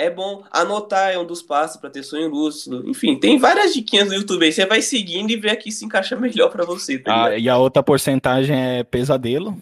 É 0.00 0.08
bom 0.08 0.44
anotar, 0.52 1.10
é 1.12 1.18
um 1.18 1.26
dos 1.26 1.42
passos 1.42 1.76
pra 1.76 1.90
ter 1.90 2.04
sonho 2.04 2.28
lúcido. 2.28 2.88
Enfim, 2.88 3.18
tem 3.18 3.36
várias 3.36 3.74
diquinhas 3.74 4.08
no 4.08 4.14
YouTube 4.14 4.44
aí. 4.44 4.52
Você 4.52 4.64
vai 4.64 4.80
seguindo 4.80 5.30
e 5.32 5.36
vê 5.36 5.50
aqui 5.50 5.72
se 5.72 5.84
encaixa 5.84 6.14
melhor 6.16 6.50
pra 6.50 6.64
você. 6.64 6.98
Tá 6.98 7.24
Ah, 7.26 7.36
e 7.36 7.48
a 7.48 7.58
outra 7.58 7.82
porcentagem 7.82 8.56
é 8.56 8.84
pesadelo. 8.84 9.58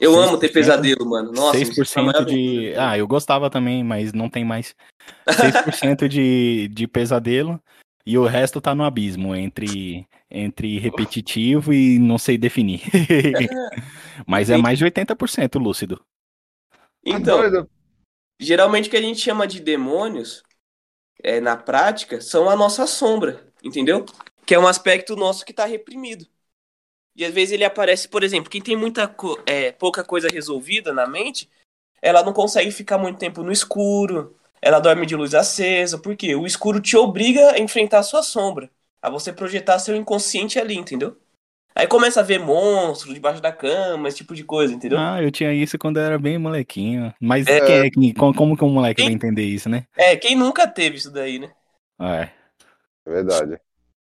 Eu 0.00 0.12
6%, 0.12 0.28
amo 0.28 0.38
ter 0.38 0.48
pesadelo, 0.50 1.08
mano. 1.08 1.32
Nossa, 1.32 1.58
isso 1.58 1.80
é 1.80 1.84
6% 1.84 2.02
maravilhoso. 2.04 2.36
de. 2.36 2.74
Ah, 2.76 2.96
eu 2.96 3.06
gostava 3.06 3.50
também, 3.50 3.82
mas 3.82 4.12
não 4.12 4.28
tem 4.28 4.44
mais. 4.44 4.74
6% 5.26 6.08
de, 6.08 6.68
de 6.68 6.86
pesadelo. 6.86 7.60
E 8.06 8.16
o 8.16 8.24
resto 8.24 8.58
tá 8.58 8.74
no 8.74 8.84
abismo 8.84 9.34
entre, 9.34 10.08
entre 10.30 10.78
repetitivo 10.78 11.74
e 11.74 11.98
não 11.98 12.16
sei 12.16 12.38
definir. 12.38 12.80
mas 14.26 14.48
é 14.48 14.56
mais 14.56 14.78
de 14.78 14.86
80% 14.86 15.58
lúcido. 15.60 16.00
Então, 17.04 17.38
Doido. 17.38 17.70
geralmente 18.40 18.88
o 18.88 18.90
que 18.90 18.96
a 18.96 19.02
gente 19.02 19.20
chama 19.20 19.46
de 19.46 19.60
demônios, 19.60 20.42
é, 21.22 21.38
na 21.38 21.54
prática, 21.54 22.18
são 22.20 22.48
a 22.48 22.56
nossa 22.56 22.86
sombra, 22.86 23.46
entendeu? 23.62 24.06
Que 24.46 24.54
é 24.54 24.58
um 24.58 24.66
aspecto 24.66 25.14
nosso 25.14 25.44
que 25.44 25.52
tá 25.52 25.66
reprimido. 25.66 26.26
E 27.18 27.24
às 27.24 27.34
vezes 27.34 27.50
ele 27.52 27.64
aparece, 27.64 28.08
por 28.08 28.22
exemplo, 28.22 28.48
quem 28.48 28.62
tem 28.62 28.76
muita 28.76 29.08
co- 29.08 29.42
é, 29.44 29.72
pouca 29.72 30.04
coisa 30.04 30.28
resolvida 30.32 30.92
na 30.92 31.04
mente, 31.04 31.50
ela 32.00 32.22
não 32.22 32.32
consegue 32.32 32.70
ficar 32.70 32.96
muito 32.96 33.18
tempo 33.18 33.42
no 33.42 33.50
escuro, 33.50 34.36
ela 34.62 34.78
dorme 34.78 35.04
de 35.04 35.16
luz 35.16 35.34
acesa, 35.34 35.98
porque 35.98 36.36
o 36.36 36.46
escuro 36.46 36.80
te 36.80 36.96
obriga 36.96 37.54
a 37.54 37.58
enfrentar 37.58 37.98
a 37.98 38.02
sua 38.04 38.22
sombra, 38.22 38.70
a 39.02 39.10
você 39.10 39.32
projetar 39.32 39.80
seu 39.80 39.96
inconsciente 39.96 40.60
ali, 40.60 40.76
entendeu? 40.76 41.16
Aí 41.74 41.88
começa 41.88 42.20
a 42.20 42.22
ver 42.22 42.38
monstros 42.38 43.14
debaixo 43.14 43.42
da 43.42 43.50
cama, 43.52 44.06
esse 44.06 44.18
tipo 44.18 44.32
de 44.32 44.44
coisa, 44.44 44.72
entendeu? 44.72 44.98
Ah, 44.98 45.20
eu 45.20 45.32
tinha 45.32 45.52
isso 45.52 45.76
quando 45.76 45.96
eu 45.98 46.04
era 46.04 46.18
bem 46.20 46.38
molequinho. 46.38 47.12
Mas 47.20 47.48
É. 47.48 47.60
quem 47.60 47.78
é 47.80 47.90
que- 47.90 48.14
como, 48.14 48.34
como 48.34 48.56
que 48.56 48.64
um 48.64 48.70
moleque 48.70 48.96
Quem- 48.96 49.06
vai 49.06 49.14
entender 49.14 49.44
isso, 49.44 49.68
né? 49.68 49.86
É, 49.96 50.16
quem 50.16 50.36
nunca 50.36 50.68
teve 50.68 50.96
isso 50.96 51.10
daí, 51.10 51.40
né? 51.40 51.50
É, 52.00 52.30
É 53.06 53.10
verdade. 53.10 53.60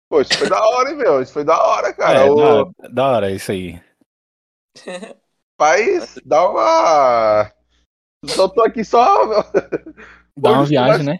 Pô, 0.09 0.21
isso 0.21 0.33
foi 0.37 0.49
da 0.49 0.59
hora, 0.59 0.89
hein, 0.89 0.97
meu? 0.97 1.21
Isso 1.21 1.33
foi 1.33 1.43
da 1.43 1.61
hora, 1.61 1.93
cara. 1.93 2.19
é 2.21 2.29
o 2.29 2.35
da, 2.35 2.89
da 2.89 3.07
hora 3.07 3.31
isso 3.31 3.51
aí. 3.51 3.79
país 5.57 6.19
dá 6.25 6.49
uma. 6.49 7.51
Só 8.25 8.47
tô 8.47 8.63
aqui 8.63 8.83
só. 8.83 9.25
meu. 9.27 9.43
Dá 10.37 10.51
uma 10.51 10.65
viagem, 10.65 11.05
né? 11.05 11.19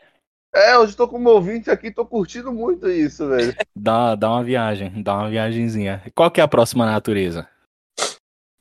É, 0.54 0.76
hoje 0.78 0.96
tô 0.96 1.08
como 1.08 1.30
ouvinte 1.30 1.70
aqui, 1.70 1.92
tô 1.92 2.04
curtindo 2.06 2.52
muito 2.52 2.90
isso, 2.90 3.28
velho. 3.30 3.56
Dá, 3.76 4.16
dá 4.16 4.32
uma 4.32 4.44
viagem, 4.44 5.04
dá 5.04 5.14
uma 5.16 5.30
viagenzinha. 5.30 6.02
Qual 6.16 6.32
que 6.32 6.42
é 6.42 6.44
a 6.44 6.48
próxima 6.48 6.86
natureza? 6.88 7.48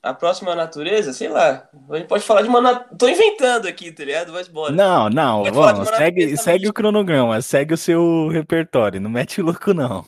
A 0.03 0.13
próxima 0.15 0.55
natureza, 0.55 1.13
sei 1.13 1.29
lá. 1.29 1.69
A 1.91 1.97
gente 1.97 2.07
pode 2.07 2.25
falar 2.25 2.43
de 2.43 2.49
uma. 2.49 2.61
nat- 2.61 2.89
Tô 2.99 3.09
inventando 3.09 3.67
aqui, 3.67 3.91
tá 3.91 4.05
ligado? 4.05 4.33
Vai 4.33 4.43
embora. 4.43 4.73
Não, 4.73 5.09
não, 5.09 5.45
vamos, 5.45 5.89
segue, 5.89 6.37
segue 6.37 6.69
o 6.69 6.73
cronograma, 6.73 7.41
segue 7.41 7.75
o 7.75 7.79
seu 7.79 8.29
repertório, 8.29 9.01
não 9.01 9.11
mete 9.11 9.41
louco 9.41 9.73
não. 9.73 10.05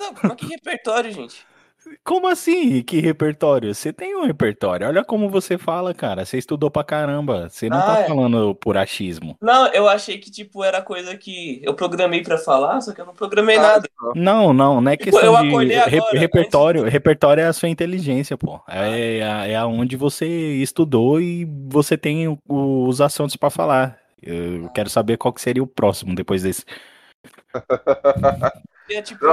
Não, 0.00 0.12
mas 0.22 0.34
que 0.34 0.46
repertório, 0.46 1.12
gente. 1.12 1.46
Como 2.04 2.28
assim? 2.28 2.82
Que 2.82 3.00
repertório? 3.00 3.74
Você 3.74 3.90
tem 3.90 4.14
um 4.14 4.26
repertório. 4.26 4.86
Olha 4.86 5.02
como 5.02 5.30
você 5.30 5.56
fala, 5.56 5.94
cara. 5.94 6.26
Você 6.26 6.36
estudou 6.36 6.70
pra 6.70 6.84
caramba. 6.84 7.48
Você 7.48 7.70
não 7.70 7.78
Ah, 7.78 7.82
tá 7.82 8.00
é. 8.00 8.06
falando 8.06 8.54
por 8.54 8.76
achismo. 8.76 9.34
Não, 9.40 9.66
eu 9.68 9.88
achei 9.88 10.18
que, 10.18 10.30
tipo, 10.30 10.62
era 10.62 10.82
coisa 10.82 11.16
que 11.16 11.58
eu 11.64 11.72
programei 11.72 12.22
pra 12.22 12.36
falar, 12.36 12.82
só 12.82 12.92
que 12.92 13.00
eu 13.00 13.06
não 13.06 13.14
programei 13.14 13.56
Ah, 13.56 13.62
nada. 13.62 13.88
Não, 14.14 14.52
não, 14.52 14.78
não 14.82 14.90
é 14.92 14.96
Tipo, 14.96 15.10
questão 15.12 15.34
eu 15.34 15.64
de 15.64 15.74
agora, 15.74 16.18
repertório. 16.18 16.84
Repertório 16.84 17.40
é 17.42 17.46
a 17.46 17.52
sua 17.54 17.70
inteligência, 17.70 18.36
pô. 18.36 18.60
É, 18.68 19.18
é, 19.48 19.52
é 19.52 19.64
onde 19.64 19.96
você 19.96 20.26
estudou 20.56 21.18
e 21.18 21.46
você 21.70 21.96
tem 21.96 22.38
os 22.46 23.00
assuntos 23.00 23.36
pra 23.36 23.48
falar. 23.48 23.98
Eu 24.22 24.68
quero 24.74 24.90
saber 24.90 25.16
qual 25.16 25.32
que 25.32 25.40
seria 25.40 25.62
o 25.62 25.66
próximo 25.66 26.14
depois 26.14 26.42
desse. 26.42 26.62
É, 28.92 29.00
tipo, 29.00 29.24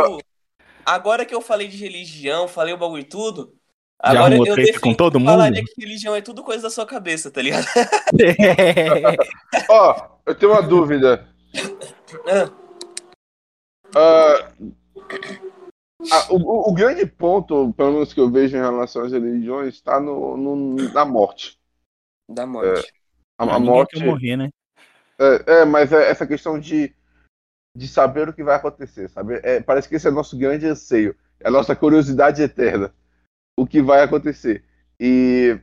agora 0.87 1.25
que 1.25 1.35
eu 1.35 1.41
falei 1.41 1.67
de 1.67 1.77
religião, 1.77 2.47
falei 2.47 2.73
o 2.73 2.77
bagulho 2.77 3.01
e 3.01 3.05
tudo, 3.05 3.53
Já 4.03 4.11
agora 4.11 4.35
eu 4.35 4.43
defendo 4.55 4.79
com 4.81 4.93
todo 4.93 5.19
que 5.19 5.25
falaria 5.25 5.61
mundo? 5.61 5.69
que 5.75 5.81
religião 5.81 6.15
é 6.15 6.21
tudo 6.21 6.43
coisa 6.43 6.63
da 6.63 6.69
sua 6.69 6.85
cabeça, 6.85 7.29
tá 7.29 7.41
ligado? 7.41 7.65
Ó, 9.69 10.09
eu 10.25 10.35
tenho 10.35 10.51
uma 10.51 10.61
dúvida. 10.61 11.27
Ah, 12.29 12.49
Ah, 13.95 14.51
ah, 16.11 16.27
o, 16.31 16.69
o- 16.69 16.73
grande 16.73 17.05
ponto, 17.05 17.73
pelo 17.73 17.93
menos 17.93 18.13
que 18.13 18.19
eu 18.19 18.29
vejo 18.29 18.55
em 18.55 18.59
relação 18.61 19.03
às 19.03 19.11
religiões, 19.11 19.75
está 19.75 19.99
no, 19.99 20.37
no- 20.37 20.75
na 20.93 21.03
morte. 21.05 21.57
da 22.29 22.45
morte. 22.45 22.93
A, 23.37 23.43
a 23.43 23.59
Ninguém 23.59 23.73
morte. 23.73 23.97
quer 23.97 24.05
morrer, 24.05 24.37
né? 24.37 24.49
É, 25.19 25.61
é, 25.61 25.65
mas 25.65 25.91
é 25.91 26.09
essa 26.09 26.27
questão 26.27 26.59
de, 26.59 26.93
de 27.77 27.87
saber 27.87 28.27
o 28.27 28.33
que 28.33 28.43
vai 28.43 28.55
acontecer, 28.55 29.07
sabe? 29.09 29.39
É, 29.43 29.61
parece 29.61 29.87
que 29.87 29.95
esse 29.95 30.07
é 30.07 30.09
o 30.09 30.13
nosso 30.13 30.35
grande 30.35 30.65
anseio, 30.65 31.15
é 31.39 31.47
a 31.47 31.51
nossa 31.51 31.75
curiosidade 31.75 32.41
eterna. 32.41 32.91
O 33.55 33.67
que 33.67 33.81
vai 33.81 34.01
acontecer. 34.01 34.63
E. 34.99 35.59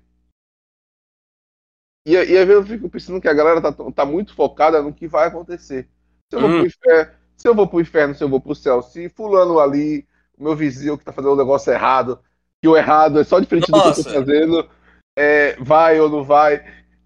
E, 2.06 2.12
e 2.14 2.44
vezes 2.44 2.48
eu 2.50 2.64
fico 2.66 2.88
pensando 2.88 3.20
que 3.20 3.28
a 3.28 3.32
galera 3.32 3.60
tá, 3.60 3.72
tá 3.72 4.04
muito 4.04 4.34
focada 4.34 4.80
no 4.80 4.92
que 4.92 5.08
vai 5.08 5.26
acontecer. 5.26 5.88
Se 6.30 6.36
eu, 6.36 6.40
vou 6.40 6.50
Hum. 6.50 6.58
pro 6.58 6.66
inferno, 6.66 7.12
se 7.36 7.48
eu 7.48 7.54
vou 7.54 7.68
pro 7.68 7.80
inferno, 7.80 8.14
se 8.14 8.22
eu 8.22 8.28
vou 8.28 8.40
pro 8.40 8.54
céu, 8.54 8.82
se 8.82 9.08
fulano 9.08 9.58
ali, 9.58 10.06
o 10.38 10.44
meu 10.44 10.54
vizinho 10.54 10.96
que 10.96 11.04
tá 11.04 11.12
fazendo 11.12 11.34
um 11.34 11.36
negócio 11.36 11.72
errado, 11.72 12.20
que 12.62 12.68
o 12.68 12.76
errado 12.76 13.18
é 13.20 13.24
só 13.24 13.40
diferente 13.40 13.72
do 13.72 13.72
que 13.72 13.78
eu 13.78 13.82
tô 13.82 13.88
Nossa. 13.88 14.14
fazendo, 14.14 14.70
é, 15.16 15.56
vai 15.56 15.98
ou 15.98 16.08
não 16.08 16.22
vai. 16.22 16.58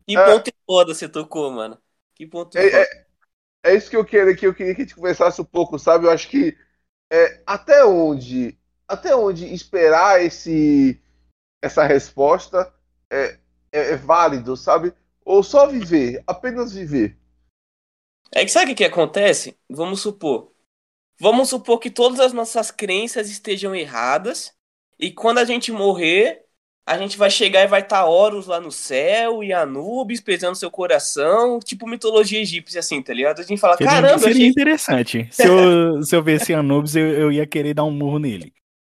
Que 0.07 0.15
ponto 0.17 0.51
foda 0.67 0.95
você 0.95 1.09
tocou, 1.09 1.51
mano. 1.51 1.79
Que 2.15 2.27
ponto 2.27 2.59
É, 2.59 2.71
foda. 2.71 2.83
é- 2.83 3.08
é 3.65 3.75
isso 3.75 3.91
que 3.91 3.97
eu 3.97 4.05
queria 4.05 4.37
que 4.37 4.47
eu 4.47 4.55
queria 4.55 4.75
que 4.75 4.83
a 4.83 4.85
gente 4.85 4.95
conversasse 4.95 5.41
um 5.41 5.45
pouco, 5.45 5.79
sabe? 5.79 6.07
Eu 6.07 6.11
acho 6.11 6.29
que 6.29 6.57
é, 7.11 7.43
até 7.47 7.85
onde 7.85 8.59
até 8.87 9.15
onde 9.15 9.53
esperar 9.53 10.23
esse 10.23 11.01
essa 11.63 11.85
resposta 11.85 12.73
é, 13.11 13.39
é, 13.73 13.93
é 13.93 13.97
válido, 13.97 14.57
sabe? 14.57 14.93
Ou 15.25 15.43
só 15.43 15.67
viver, 15.67 16.23
apenas 16.27 16.73
viver. 16.73 17.19
É 18.33 18.45
que 18.45 18.51
sabe 18.51 18.73
o 18.73 18.75
que, 18.75 18.85
acontece? 18.85 19.59
Vamos 19.69 20.01
supor. 20.01 20.53
Vamos 21.21 21.49
supor 21.49 21.79
que 21.79 21.91
todas 21.91 22.21
as 22.21 22.33
nossas 22.33 22.71
crenças 22.71 23.29
estejam 23.29 23.75
erradas. 23.75 24.55
E 24.99 25.13
quando 25.13 25.39
a 25.39 25.45
gente 25.45 25.73
morrer, 25.73 26.45
a 26.89 26.97
gente 26.97 27.19
vai 27.19 27.31
chegar 27.31 27.63
e 27.63 27.67
vai 27.67 27.83
estar 27.83 28.07
Horus 28.07 28.47
lá 28.47 28.59
no 28.59 28.73
céu 28.73 29.45
e 29.45 29.53
Anubis 29.53 30.23
pesando 30.23 30.57
seu 30.57 30.71
coração. 30.71 31.61
Tipo 31.61 31.87
mitologia 31.87 32.41
egípcia, 32.41 32.81
assim, 32.81 33.03
tá 33.03 33.13
ligado? 33.13 33.41
A 33.41 33.43
gente 33.43 33.61
fala, 33.61 33.77
Seria, 33.77 33.93
caramba, 33.93 34.19
seria 34.19 34.35
achei... 34.35 34.47
interessante. 34.47 35.29
Se 35.31 35.47
eu, 35.47 36.03
se 36.03 36.17
eu 36.17 36.23
visse 36.23 36.55
Anubis, 36.55 36.97
eu, 36.97 37.07
eu 37.07 37.31
ia 37.31 37.47
querer 37.47 37.75
dar 37.75 37.85
um 37.85 37.91
murro 37.91 38.19
nele. 38.19 38.55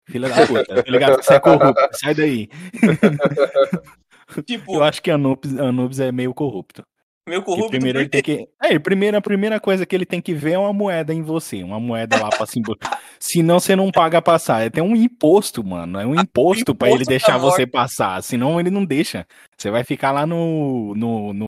Filha 0.08 0.28
da 0.28 0.46
puta, 0.46 0.82
tá 0.82 0.90
ligado? 0.90 1.22
Você 1.22 1.34
é 1.34 1.40
corrupto, 1.40 1.88
sai 1.92 2.14
daí. 2.14 2.48
tipo, 4.46 4.76
Eu 4.76 4.84
acho 4.84 5.02
que 5.02 5.10
Anubis, 5.10 5.58
Anubis 5.58 5.98
é 5.98 6.12
meio 6.12 6.32
corrupto. 6.32 6.84
Meu 7.30 7.42
corrupto. 7.42 7.70
primeiro 7.70 8.00
ele 8.00 8.08
tem 8.08 8.22
que. 8.22 8.46
É, 8.62 8.78
primeiro, 8.78 9.16
a 9.16 9.20
primeira 9.20 9.58
coisa 9.60 9.86
que 9.86 9.94
ele 9.94 10.04
tem 10.04 10.20
que 10.20 10.34
ver 10.34 10.52
é 10.52 10.58
uma 10.58 10.72
moeda 10.72 11.14
em 11.14 11.22
você. 11.22 11.62
Uma 11.62 11.80
moeda 11.80 12.20
lá 12.20 12.28
pra 12.28 12.44
simbolizar. 12.46 13.00
Senão 13.18 13.60
você 13.60 13.74
não 13.76 13.90
paga 13.90 14.20
passar. 14.20 14.70
Tem 14.70 14.82
um 14.82 14.96
imposto, 14.96 15.64
mano. 15.64 15.98
É 15.98 16.06
um 16.06 16.14
imposto 16.14 16.74
pra 16.74 16.88
ele 16.88 16.96
imposto 16.96 17.10
deixar 17.10 17.38
você 17.38 17.66
passar. 17.66 18.22
Senão 18.22 18.58
ele 18.60 18.70
não 18.70 18.84
deixa. 18.84 19.26
Você 19.56 19.70
vai 19.70 19.84
ficar 19.84 20.10
lá 20.12 20.26
no. 20.26 20.94
no, 20.96 21.32
no, 21.32 21.44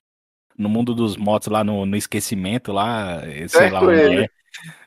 no 0.56 0.68
mundo 0.68 0.94
dos 0.94 1.16
motos, 1.16 1.48
lá 1.48 1.64
no, 1.64 1.84
no 1.84 1.96
esquecimento, 1.96 2.72
lá. 2.72 3.20
Sei 3.48 3.68
lá 3.68 3.82
onde 3.82 4.00
ele. 4.00 4.24
é. 4.24 4.28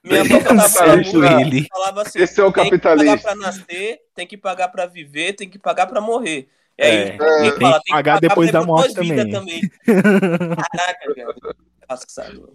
Minha 0.03 0.21
avó 0.21 0.37
uma 0.37 0.97
música, 0.97 1.41
ele. 1.41 1.67
falava 1.67 2.01
assim, 2.03 2.19
Esse 2.19 2.39
é 2.39 2.43
o 2.43 2.51
tem 2.51 2.69
que 2.69 2.77
pagar 2.77 2.95
capitalista. 2.97 3.21
pra 3.21 3.35
nascer, 3.35 3.99
tem 4.13 4.27
que 4.27 4.37
pagar 4.37 4.67
pra 4.69 4.85
viver, 4.85 5.33
tem 5.33 5.49
que 5.49 5.57
pagar 5.57 5.87
pra 5.87 5.99
morrer. 5.99 6.47
E 6.77 6.83
aí, 6.83 6.91
É, 6.91 7.15
ele 7.39 7.47
e 7.47 7.51
tem 7.51 7.59
fala, 7.61 7.81
que 7.81 7.91
pagar 7.91 8.19
depois 8.19 8.51
da 8.51 8.65
morte 8.65 8.99
vida 8.99 9.29
também. 9.29 9.61
Caraca, 9.85 11.13
velho. 11.13 11.35
Engraçado. 11.85 12.51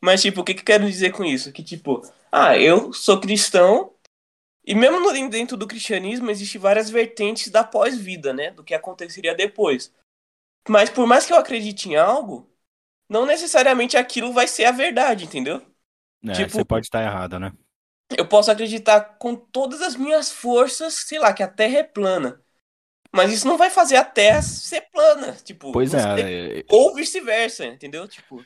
Mas, 0.00 0.22
tipo, 0.22 0.40
o 0.40 0.44
que, 0.44 0.54
que 0.54 0.60
eu 0.60 0.64
quero 0.64 0.86
dizer 0.86 1.12
com 1.12 1.24
isso? 1.24 1.52
Que, 1.52 1.62
tipo, 1.62 2.02
ah, 2.30 2.56
eu 2.58 2.92
sou 2.92 3.20
cristão, 3.20 3.94
e 4.66 4.74
mesmo 4.74 5.00
no- 5.00 5.28
dentro 5.30 5.56
do 5.56 5.66
cristianismo 5.66 6.30
existe 6.30 6.58
várias 6.58 6.90
vertentes 6.90 7.50
da 7.50 7.64
pós-vida, 7.64 8.32
né? 8.32 8.50
Do 8.50 8.62
que 8.62 8.74
aconteceria 8.74 9.34
depois. 9.34 9.92
Mas 10.68 10.90
por 10.90 11.06
mais 11.06 11.26
que 11.26 11.32
eu 11.32 11.36
acredite 11.38 11.88
em 11.88 11.96
algo, 11.96 12.48
não 13.08 13.26
necessariamente 13.26 13.96
aquilo 13.96 14.32
vai 14.32 14.46
ser 14.46 14.64
a 14.66 14.72
verdade, 14.72 15.24
entendeu? 15.24 15.60
É, 16.26 16.32
Tipo- 16.32 16.50
você 16.52 16.64
pode 16.64 16.86
estar 16.86 17.02
errado, 17.02 17.38
né? 17.38 17.52
Eu 18.16 18.26
posso 18.26 18.50
acreditar 18.50 19.16
com 19.18 19.34
todas 19.34 19.82
as 19.82 19.96
minhas 19.96 20.30
forças, 20.30 20.94
sei 20.94 21.18
lá, 21.18 21.32
que 21.32 21.42
a 21.42 21.48
Terra 21.48 21.78
é 21.78 21.82
plana. 21.82 22.40
Mas 23.12 23.32
isso 23.32 23.46
não 23.46 23.56
vai 23.56 23.70
fazer 23.70 23.96
a 23.96 24.04
Terra 24.04 24.42
ser 24.42 24.82
plana, 24.92 25.32
tipo, 25.44 25.70
Pois 25.70 25.94
é. 25.94 26.00
sei. 26.16 26.60
é, 26.60 26.64
ou 26.68 26.94
vice-versa, 26.94 27.64
entendeu? 27.64 28.08
Tipo. 28.08 28.44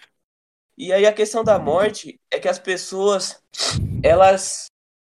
E 0.76 0.92
aí 0.92 1.06
a 1.06 1.12
questão 1.12 1.42
da 1.42 1.58
morte 1.58 2.20
é 2.30 2.38
que 2.38 2.48
as 2.48 2.58
pessoas 2.58 3.42
elas 4.02 4.66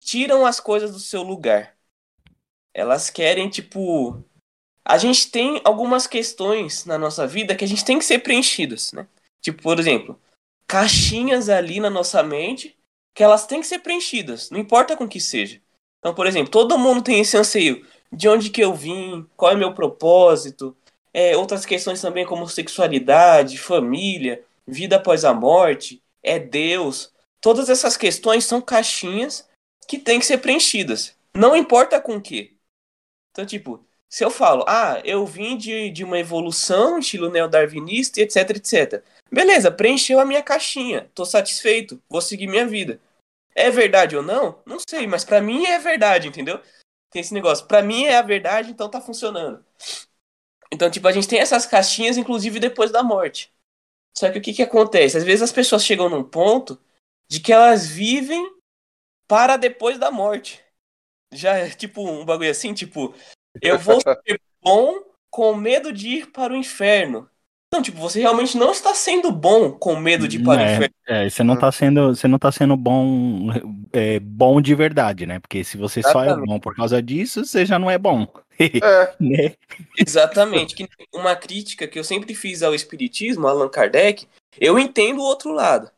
tiram 0.00 0.46
as 0.46 0.58
coisas 0.60 0.92
do 0.92 1.00
seu 1.00 1.22
lugar. 1.22 1.76
Elas 2.72 3.10
querem, 3.10 3.48
tipo, 3.50 4.24
a 4.84 4.96
gente 4.96 5.30
tem 5.30 5.60
algumas 5.64 6.06
questões 6.06 6.84
na 6.84 6.96
nossa 6.96 7.26
vida 7.26 7.54
que 7.54 7.64
a 7.64 7.68
gente 7.68 7.84
tem 7.84 7.98
que 7.98 8.04
ser 8.04 8.20
preenchidas, 8.20 8.92
né? 8.92 9.06
Tipo, 9.42 9.62
por 9.62 9.78
exemplo, 9.78 10.18
caixinhas 10.66 11.48
ali 11.48 11.80
na 11.80 11.90
nossa 11.90 12.22
mente 12.22 12.78
que 13.14 13.22
elas 13.22 13.46
têm 13.46 13.60
que 13.60 13.66
ser 13.66 13.80
preenchidas, 13.80 14.50
não 14.50 14.58
importa 14.58 14.96
com 14.96 15.08
que 15.08 15.20
seja. 15.20 15.60
Então, 15.98 16.14
por 16.14 16.26
exemplo, 16.26 16.50
todo 16.50 16.78
mundo 16.78 17.02
tem 17.02 17.20
esse 17.20 17.36
anseio 17.36 17.86
de 18.12 18.28
onde 18.28 18.50
que 18.50 18.62
eu 18.62 18.74
vim, 18.74 19.26
qual 19.36 19.52
é 19.52 19.54
meu 19.54 19.74
propósito, 19.74 20.76
é, 21.12 21.36
outras 21.36 21.66
questões 21.66 22.00
também 22.00 22.24
como 22.24 22.48
sexualidade, 22.48 23.58
família, 23.58 24.44
vida 24.66 24.96
após 24.96 25.24
a 25.24 25.34
morte, 25.34 26.02
é 26.22 26.38
Deus. 26.38 27.12
Todas 27.40 27.68
essas 27.68 27.96
questões 27.96 28.44
são 28.44 28.60
caixinhas 28.60 29.48
que 29.86 29.98
têm 29.98 30.18
que 30.18 30.26
ser 30.26 30.38
preenchidas. 30.38 31.14
Não 31.34 31.56
importa 31.56 32.00
com 32.00 32.20
que. 32.20 32.56
Então, 33.30 33.46
tipo, 33.46 33.84
se 34.08 34.24
eu 34.24 34.30
falo, 34.30 34.64
ah, 34.66 35.00
eu 35.04 35.24
vim 35.24 35.56
de, 35.56 35.90
de 35.90 36.04
uma 36.04 36.18
evolução, 36.18 36.98
estilo 36.98 37.30
neodarwinista, 37.30 38.20
etc, 38.20 38.50
etc. 38.50 39.04
Beleza, 39.32 39.70
preencheu 39.70 40.18
a 40.18 40.24
minha 40.24 40.42
caixinha. 40.42 41.10
Tô 41.14 41.24
satisfeito, 41.24 42.02
vou 42.08 42.20
seguir 42.20 42.46
minha 42.46 42.66
vida. 42.66 43.00
É 43.54 43.70
verdade 43.70 44.16
ou 44.16 44.22
não? 44.22 44.60
Não 44.66 44.78
sei, 44.78 45.06
mas 45.06 45.24
pra 45.24 45.40
mim 45.40 45.66
é 45.66 45.78
verdade, 45.78 46.28
entendeu? 46.28 46.60
Tem 47.10 47.20
esse 47.20 47.34
negócio. 47.34 47.66
Pra 47.66 47.82
mim 47.82 48.04
é 48.04 48.16
a 48.16 48.22
verdade, 48.22 48.70
então 48.70 48.88
tá 48.88 49.00
funcionando. 49.00 49.64
Então, 50.72 50.90
tipo, 50.90 51.06
a 51.08 51.12
gente 51.12 51.28
tem 51.28 51.40
essas 51.40 51.66
caixinhas, 51.66 52.16
inclusive 52.16 52.60
depois 52.60 52.90
da 52.90 53.02
morte. 53.02 53.52
Só 54.16 54.30
que 54.30 54.38
o 54.38 54.42
que 54.42 54.52
que 54.52 54.62
acontece? 54.62 55.16
Às 55.16 55.24
vezes 55.24 55.42
as 55.42 55.52
pessoas 55.52 55.84
chegam 55.84 56.08
num 56.08 56.22
ponto 56.22 56.80
de 57.28 57.40
que 57.40 57.52
elas 57.52 57.86
vivem 57.86 58.54
para 59.28 59.56
depois 59.56 59.98
da 59.98 60.10
morte. 60.10 60.62
Já 61.32 61.56
é 61.56 61.70
tipo 61.70 62.08
um 62.08 62.24
bagulho 62.24 62.50
assim, 62.50 62.74
tipo, 62.74 63.14
eu 63.62 63.78
vou 63.78 64.00
ser 64.02 64.40
bom 64.60 65.02
com 65.30 65.54
medo 65.54 65.92
de 65.92 66.08
ir 66.08 66.32
para 66.32 66.52
o 66.52 66.56
inferno. 66.56 67.30
Então, 67.72 67.80
tipo, 67.82 67.98
você 67.98 68.18
realmente 68.20 68.56
não 68.58 68.72
está 68.72 68.94
sendo 68.94 69.30
bom 69.30 69.70
com 69.72 69.94
medo 69.96 70.26
de 70.26 70.36
ir 70.38 70.40
para 70.40 70.60
o 70.60 70.64
É, 70.64 70.64
inferno. 70.64 70.92
é, 71.06 71.30
você 71.30 71.42
não 71.44 71.56
tá 71.56 71.70
sendo, 71.72 72.08
você 72.14 72.26
não 72.28 72.38
tá 72.38 72.50
sendo 72.52 72.76
bom, 72.76 73.48
é, 73.92 74.18
bom 74.20 74.60
de 74.60 74.74
verdade, 74.74 75.24
né? 75.26 75.38
Porque 75.40 75.62
se 75.64 75.76
você 75.76 76.02
só 76.02 76.22
é 76.24 76.32
Exatamente. 76.32 76.34
bom 76.34 76.58
por 76.60 76.74
causa 76.74 77.02
disso, 77.02 77.44
você 77.44 77.64
já 77.64 77.78
não 77.78 77.90
é 77.90 77.96
bom. 77.98 78.26
É, 78.82 79.16
né? 79.18 79.54
Exatamente. 79.96 80.74
Que 80.74 80.88
uma 81.14 81.36
crítica 81.36 81.86
que 81.88 81.98
eu 81.98 82.04
sempre 82.04 82.34
fiz 82.34 82.62
ao 82.62 82.74
espiritismo, 82.74 83.46
Allan 83.46 83.68
Kardec, 83.68 84.28
eu 84.60 84.78
entendo 84.78 85.20
o 85.20 85.24
outro 85.24 85.52
lado. 85.52 85.90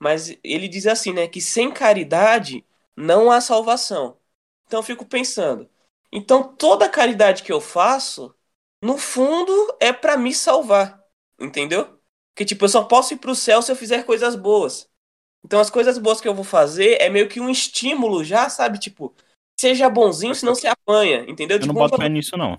Mas 0.00 0.36
ele 0.44 0.68
diz 0.68 0.86
assim, 0.86 1.12
né, 1.12 1.28
que 1.28 1.40
sem 1.40 1.72
caridade 1.72 2.64
não 2.96 3.30
há 3.30 3.40
salvação. 3.40 4.18
Então 4.66 4.80
eu 4.80 4.84
fico 4.84 5.06
pensando, 5.06 5.68
então 6.12 6.42
toda 6.56 6.88
caridade 6.88 7.42
que 7.42 7.52
eu 7.52 7.60
faço, 7.60 8.34
no 8.82 8.98
fundo 8.98 9.52
é 9.80 9.92
pra 9.92 10.16
me 10.16 10.34
salvar, 10.34 10.97
entendeu? 11.40 11.98
Que 12.34 12.44
tipo, 12.44 12.64
eu 12.64 12.68
só 12.68 12.84
posso 12.84 13.14
ir 13.14 13.18
pro 13.18 13.34
céu 13.34 13.62
se 13.62 13.72
eu 13.72 13.76
fizer 13.76 14.04
coisas 14.04 14.36
boas. 14.36 14.88
Então 15.44 15.60
as 15.60 15.70
coisas 15.70 15.98
boas 15.98 16.20
que 16.20 16.28
eu 16.28 16.34
vou 16.34 16.44
fazer 16.44 17.00
é 17.00 17.10
meio 17.10 17.28
que 17.28 17.40
um 17.40 17.50
estímulo 17.50 18.24
já, 18.24 18.48
sabe, 18.50 18.78
tipo, 18.78 19.14
seja 19.60 19.90
bonzinho, 19.90 20.34
senão 20.34 20.54
se 20.54 20.66
apanha, 20.68 21.24
entendeu? 21.28 21.58
Eu 21.60 21.66
não 21.66 21.74
Tipo, 21.74 21.80
boto 21.80 21.94
fé 21.94 22.08
nisso, 22.08 22.36
não. 22.36 22.58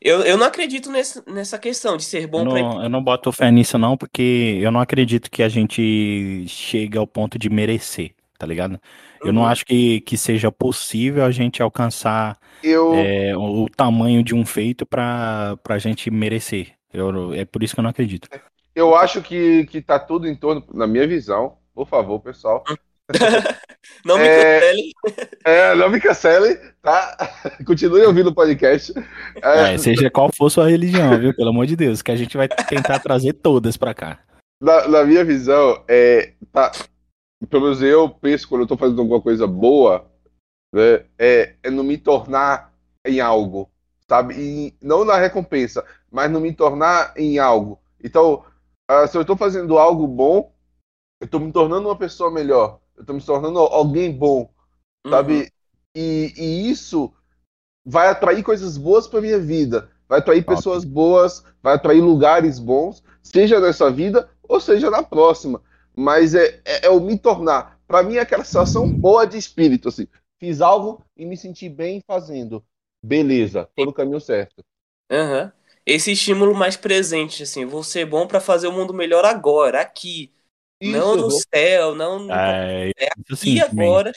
eu, 0.00 0.22
eu 0.24 0.36
não 0.38 0.46
acredito 0.46 0.90
nesse, 0.90 1.22
nessa 1.30 1.58
questão 1.58 1.96
de 1.96 2.04
ser 2.04 2.26
Eu 2.34 2.42
bom 2.42 2.46
pra 2.46 2.60
ir 2.60 2.68
não, 2.68 2.82
eu 2.82 2.88
não 2.88 3.02
boto 3.02 3.32
fé 3.32 3.50
nisso, 3.50 3.76
não, 3.76 3.96
porque 3.96 4.58
eu 4.62 4.70
não 4.70 4.80
acredito 4.80 5.30
que 5.30 5.42
a 5.42 5.48
gente 5.48 6.46
chegue 6.48 6.96
ao 6.96 7.06
ponto 7.06 7.36
de 7.38 7.50
merecer, 7.50 8.14
tá 8.38 8.46
ligado? 8.46 8.80
Eu 9.22 9.32
não 9.32 9.44
Uhum. 9.44 9.46
acho 9.46 9.64
que, 9.66 10.00
que 10.02 10.16
seja 10.16 10.50
possível 10.52 11.24
a 11.24 11.30
gente 11.32 11.60
alcançar 11.62 12.38
eu, 12.62 13.14
é, 13.16 13.36
o, 13.36 13.64
o 13.64 13.68
tamanho 13.68 14.22
de 14.22 14.34
um 14.34 14.46
feito 14.46 14.86
pra, 14.86 15.56
pra 15.62 15.78
gente 15.78 16.10
merecer. 16.10 16.74
Eu, 16.92 17.32
é 17.34 17.44
por 17.44 17.62
isso 17.62 17.74
que 17.74 17.80
eu 17.80 17.82
não 17.84 17.90
acredito. 17.90 18.28
eu 18.74 18.94
acho 18.94 19.22
que, 19.22 19.66
que 19.66 19.80
tá 19.80 19.98
tudo 19.98 20.26
em 20.26 20.34
torno, 20.34 20.64
na 20.72 20.86
minha 20.86 21.06
visão, 21.06 21.56
por 21.74 21.86
favor, 21.86 22.20
pessoal. 22.20 22.64
Não 24.04 24.16
me 24.18 24.24
É- 24.24 24.60
cancele. 24.60 24.92
É, 25.44 25.74
não 25.74 25.90
me 25.90 26.00
cancele, 26.00 26.54
tá? 26.80 27.16
Continue 27.66 28.02
ouvindo 28.04 28.28
o 28.28 28.34
podcast. 28.34 28.92
É, 29.42 29.74
É, 29.74 29.78
seja 29.78 30.08
qual 30.10 30.30
for 30.36 30.48
sua 30.50 30.68
religião, 30.68 31.18
viu? 31.18 31.34
Pelo 31.34 31.48
amor 31.50 31.66
de 31.66 31.74
Deus, 31.76 32.02
que 32.02 32.10
a 32.12 32.16
gente 32.16 32.36
vai 32.36 32.46
tentar 32.48 33.00
trazer 33.00 33.32
todas 33.32 33.76
pra 33.76 33.94
cá. 33.94 34.20
na, 34.62 34.86
na 34.86 35.04
minha 35.04 35.24
visão, 35.24 35.82
é, 35.88 36.34
tá, 36.52 36.70
pelo 37.48 37.64
menos 37.64 37.82
eu 37.82 38.08
penso 38.08 38.48
quando 38.48 38.62
eu 38.62 38.66
tô 38.66 38.76
fazendo 38.76 39.00
alguma 39.00 39.20
coisa 39.20 39.46
boa, 39.46 40.08
né, 40.72 41.04
é, 41.18 41.54
é 41.62 41.70
não 41.70 41.82
me 41.82 41.98
tornar 41.98 42.72
em 43.04 43.18
algo, 43.20 43.68
sabe? 44.10 44.34
E 44.36 44.74
não 44.82 45.04
na 45.04 45.16
recompensa, 45.16 45.84
mas 46.10 46.28
não 46.30 46.40
me 46.40 46.52
tornar 46.52 47.14
em 47.16 47.38
algo. 47.38 47.80
Então, 48.02 48.44
ah, 48.88 49.06
se 49.06 49.16
eu 49.16 49.24
tô 49.24 49.36
fazendo 49.36 49.78
algo 49.78 50.04
bom, 50.08 50.52
eu 51.20 51.28
tô 51.28 51.38
me 51.38 51.52
tornando 51.52 51.88
uma 51.88 51.96
pessoa 51.98 52.30
melhor, 52.30 52.80
eu 52.96 53.04
tô 53.04 53.12
me 53.14 53.22
tornando 53.22 53.58
alguém 53.60 54.12
bom, 54.12 54.50
Uhum. 55.04 55.12
sabe? 55.12 55.52
E, 55.94 56.34
e 56.36 56.70
isso 56.70 57.12
vai 57.84 58.08
atrair 58.08 58.42
coisas 58.42 58.76
boas 58.76 59.06
para 59.06 59.20
minha 59.20 59.38
vida, 59.38 59.90
vai 60.08 60.18
atrair 60.18 60.42
Top. 60.44 60.44
pessoas 60.44 60.84
boas, 60.84 61.44
vai 61.62 61.74
atrair 61.74 62.00
lugares 62.00 62.58
bons, 62.58 63.02
seja 63.22 63.60
nessa 63.60 63.90
vida 63.90 64.28
ou 64.42 64.60
seja 64.60 64.90
na 64.90 65.02
próxima. 65.02 65.62
Mas 65.96 66.34
é, 66.34 66.60
é, 66.64 66.86
é 66.86 66.90
o 66.90 67.00
me 67.00 67.18
tornar. 67.18 67.80
Para 67.86 68.02
mim 68.02 68.16
é 68.16 68.20
aquela 68.20 68.44
sensação 68.44 68.92
boa 68.92 69.26
de 69.26 69.38
espírito, 69.38 69.88
assim. 69.88 70.08
Fiz 70.38 70.60
algo 70.60 71.02
e 71.16 71.26
me 71.26 71.36
senti 71.36 71.68
bem 71.68 72.02
fazendo. 72.06 72.64
Beleza, 73.02 73.68
tô 73.76 73.84
no 73.84 73.92
caminho 73.92 74.20
certo. 74.20 74.62
Aham. 75.10 75.52
Esse 75.86 76.12
estímulo 76.12 76.54
mais 76.54 76.76
presente, 76.76 77.42
assim, 77.42 77.64
vou 77.64 77.82
ser 77.82 78.04
bom 78.04 78.26
pra 78.26 78.38
fazer 78.40 78.68
o 78.68 78.72
mundo 78.72 78.92
melhor 78.94 79.24
agora, 79.24 79.80
aqui. 79.80 80.32
não 80.82 81.16
no 81.16 81.28
vou- 81.30 81.40
céu, 81.52 81.94
não 81.94 82.18
no 82.20 82.32
É, 82.32 82.90
É 82.96 83.08
isso 83.26 83.36
sim, 83.36 83.58
aqui 83.58 83.70
também. 83.70 83.88
agora. 83.88 84.12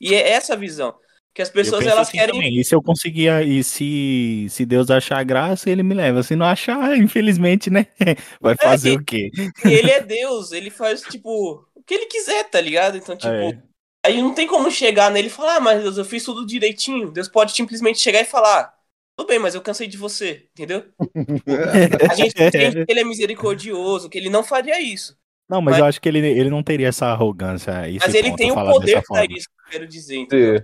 E 0.00 0.14
é 0.14 0.30
essa 0.32 0.52
a 0.54 0.56
visão. 0.56 0.94
Que 1.34 1.42
as 1.42 1.50
pessoas 1.50 1.84
elas 1.86 2.08
assim 2.08 2.16
querem. 2.18 2.34
também. 2.34 2.58
E 2.58 2.64
se 2.64 2.74
eu 2.74 2.82
conseguir, 2.82 3.28
e 3.46 3.62
se, 3.62 4.46
se 4.48 4.64
Deus 4.64 4.90
achar 4.90 5.22
graça, 5.24 5.68
ele 5.68 5.82
me 5.82 5.94
leva. 5.94 6.22
Se 6.22 6.34
não 6.36 6.46
achar, 6.46 6.96
infelizmente, 6.96 7.68
né? 7.70 7.86
Vai 8.40 8.56
fazer 8.56 9.02
que- 9.04 9.28
o 9.28 9.32
quê? 9.32 9.68
E 9.68 9.72
ele 9.72 9.90
é 9.90 10.00
Deus, 10.02 10.52
ele 10.52 10.70
faz, 10.70 11.02
tipo, 11.02 11.66
o 11.74 11.82
que 11.82 11.94
ele 11.94 12.06
quiser, 12.06 12.44
tá 12.48 12.60
ligado? 12.60 12.96
Então, 12.96 13.16
tipo, 13.16 13.28
É. 13.34 13.62
aí 14.06 14.20
não 14.22 14.34
tem 14.34 14.46
como 14.46 14.70
chegar 14.70 15.10
nele 15.10 15.28
e 15.28 15.30
falar, 15.30 15.56
ah, 15.56 15.60
mas 15.60 15.82
Deus, 15.82 15.98
eu 15.98 16.04
fiz 16.04 16.24
tudo 16.24 16.46
direitinho. 16.46 17.10
Deus 17.10 17.28
pode 17.28 17.52
simplesmente 17.52 17.98
chegar 17.98 18.20
e 18.20 18.24
falar, 18.24 18.74
tudo 19.16 19.28
bem, 19.28 19.38
mas 19.38 19.54
eu 19.54 19.62
cansei 19.62 19.86
de 19.86 19.96
você, 19.96 20.48
entendeu? 20.52 20.84
A 22.10 22.14
gente 22.14 22.34
entende 22.40 22.84
que 22.86 22.92
ele 22.92 23.00
é 23.00 23.04
misericordioso, 23.04 24.08
que 24.08 24.18
ele 24.18 24.30
não 24.30 24.42
faria 24.44 24.80
isso. 24.80 25.16
Não, 25.48 25.60
mas 25.62 25.72
Mas- 25.72 25.78
eu 25.80 25.84
acho 25.86 26.00
que 26.00 26.08
ele, 26.08 26.18
ele 26.18 26.50
não 26.50 26.62
teria 26.62 26.88
essa 26.88 27.06
arrogância. 27.06 27.88
Esse 27.88 28.00
Mas 28.04 28.14
ele 28.14 28.30
ponto, 28.30 28.38
tem 28.38 28.50
o 28.50 28.54
poder 28.54 29.02
forma. 29.04 29.26
isso, 29.30 29.46
que 29.48 29.66
eu 29.66 29.70
quero 29.70 29.86
dizer, 29.88 30.16
entendeu? 30.16 30.62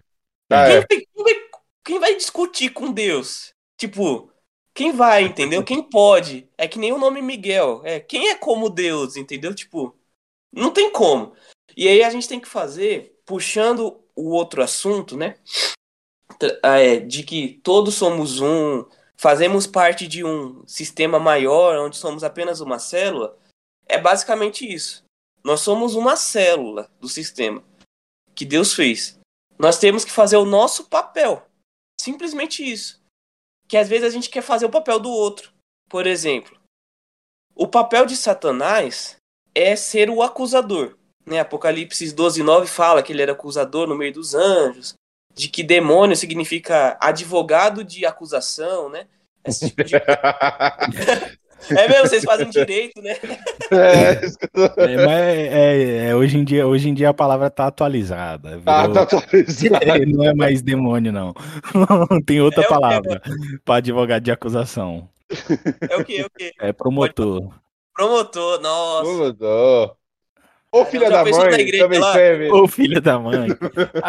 Ah, 0.50 0.66
Quem, 0.66 0.74
é. 0.76 0.80
vai, 0.80 0.86
quem 0.88 1.24
vai- 1.24 1.40
quem 1.84 1.98
vai 2.00 2.16
discutir 2.16 2.70
com 2.70 2.92
Deus? 2.92 3.54
Tipo, 3.76 4.30
quem 4.74 4.92
vai, 4.92 5.22
entendeu? 5.24 5.62
Quem 5.62 5.82
pode? 5.82 6.48
É 6.58 6.66
que 6.66 6.78
nem 6.80 6.92
o 6.92 6.98
nome 6.98 7.22
Miguel. 7.22 7.80
É, 7.84 8.00
quem 8.00 8.28
é 8.28 8.34
como 8.34 8.68
Deus, 8.68 9.16
entendeu? 9.16 9.54
Tipo, 9.54 9.96
não 10.52 10.72
tem 10.72 10.90
como. 10.90 11.32
E 11.76 11.86
aí 11.88 12.02
a 12.02 12.10
gente 12.10 12.28
tem 12.28 12.40
que 12.40 12.48
fazer, 12.48 13.14
puxando 13.32 13.98
o 14.14 14.28
outro 14.32 14.62
assunto, 14.62 15.16
né? 15.16 15.38
Tra- 16.38 16.60
é, 16.78 17.00
de 17.00 17.22
que 17.22 17.60
todos 17.64 17.94
somos 17.94 18.42
um, 18.42 18.84
fazemos 19.16 19.66
parte 19.66 20.06
de 20.06 20.22
um 20.22 20.66
sistema 20.66 21.18
maior, 21.18 21.78
onde 21.78 21.96
somos 21.96 22.22
apenas 22.22 22.60
uma 22.60 22.78
célula. 22.78 23.38
É 23.86 23.98
basicamente 23.98 24.70
isso. 24.70 25.02
Nós 25.42 25.60
somos 25.60 25.94
uma 25.94 26.14
célula 26.14 26.90
do 27.00 27.08
sistema 27.08 27.64
que 28.34 28.44
Deus 28.44 28.74
fez. 28.74 29.18
Nós 29.58 29.78
temos 29.78 30.04
que 30.04 30.12
fazer 30.12 30.36
o 30.36 30.44
nosso 30.44 30.90
papel. 30.90 31.46
Simplesmente 31.98 32.62
isso. 32.62 33.00
Que 33.66 33.78
às 33.78 33.88
vezes 33.88 34.06
a 34.06 34.10
gente 34.10 34.28
quer 34.28 34.42
fazer 34.42 34.66
o 34.66 34.70
papel 34.70 35.00
do 35.00 35.10
outro. 35.10 35.54
Por 35.88 36.06
exemplo, 36.06 36.60
o 37.54 37.66
papel 37.66 38.04
de 38.04 38.14
Satanás 38.14 39.16
é 39.54 39.74
ser 39.74 40.10
o 40.10 40.22
acusador. 40.22 40.98
Né? 41.26 41.40
Apocalipse 41.40 42.12
12, 42.12 42.42
9 42.42 42.66
fala 42.66 43.02
que 43.02 43.12
ele 43.12 43.22
era 43.22 43.32
acusador 43.32 43.86
no 43.86 43.96
meio 43.96 44.12
dos 44.12 44.34
anjos. 44.34 44.94
De 45.34 45.48
que 45.48 45.62
demônio 45.62 46.14
significa 46.16 46.96
advogado 47.00 47.82
de 47.82 48.04
acusação, 48.04 48.90
né? 48.90 49.06
Esse 49.44 49.68
tipo 49.68 49.82
de... 49.84 49.94
É 51.70 51.88
mesmo, 51.88 52.08
vocês 52.08 52.24
fazem 52.24 52.50
direito, 52.50 53.00
né? 53.00 53.16
É, 53.70 54.16
tô- 54.52 54.80
É, 54.82 54.96
mas 54.96 55.08
é, 55.08 56.08
é, 56.08 56.16
hoje, 56.16 56.36
em 56.36 56.42
dia, 56.42 56.66
hoje 56.66 56.88
em 56.88 56.94
dia 56.94 57.10
a 57.10 57.14
palavra 57.14 57.48
tá 57.50 57.68
atualizada. 57.68 58.60
Ah, 58.66 58.82
virou- 58.88 58.94
tá 58.94 59.02
atualizado. 59.02 60.06
Não 60.08 60.24
é 60.24 60.34
mais 60.34 60.60
demônio, 60.60 61.12
não. 61.12 61.32
Tem 62.26 62.40
outra 62.40 62.64
É 62.64 62.66
palavra 62.68 63.22
para 63.64 63.76
advogado 63.76 64.24
de 64.24 64.32
acusação. 64.32 65.08
É 65.88 65.96
o 65.96 66.04
quê? 66.04 66.16
É 66.16 66.26
o 66.26 66.30
quê? 66.30 66.52
É 66.60 66.72
promotor. 66.72 67.54
Promotor, 67.94 68.60
nossa. 68.60 69.10
Mandou. 69.12 69.96
Ô, 70.74 70.86
filha 70.86 71.10
da 71.10 71.22
mãe, 71.22 71.32
na 71.50 71.60
igreja 71.60 71.84
também 71.84 71.98
lá? 71.98 72.12
serve. 72.14 72.50
Ô, 72.50 72.66
filho 72.66 72.98
da 72.98 73.18
mãe. 73.18 73.46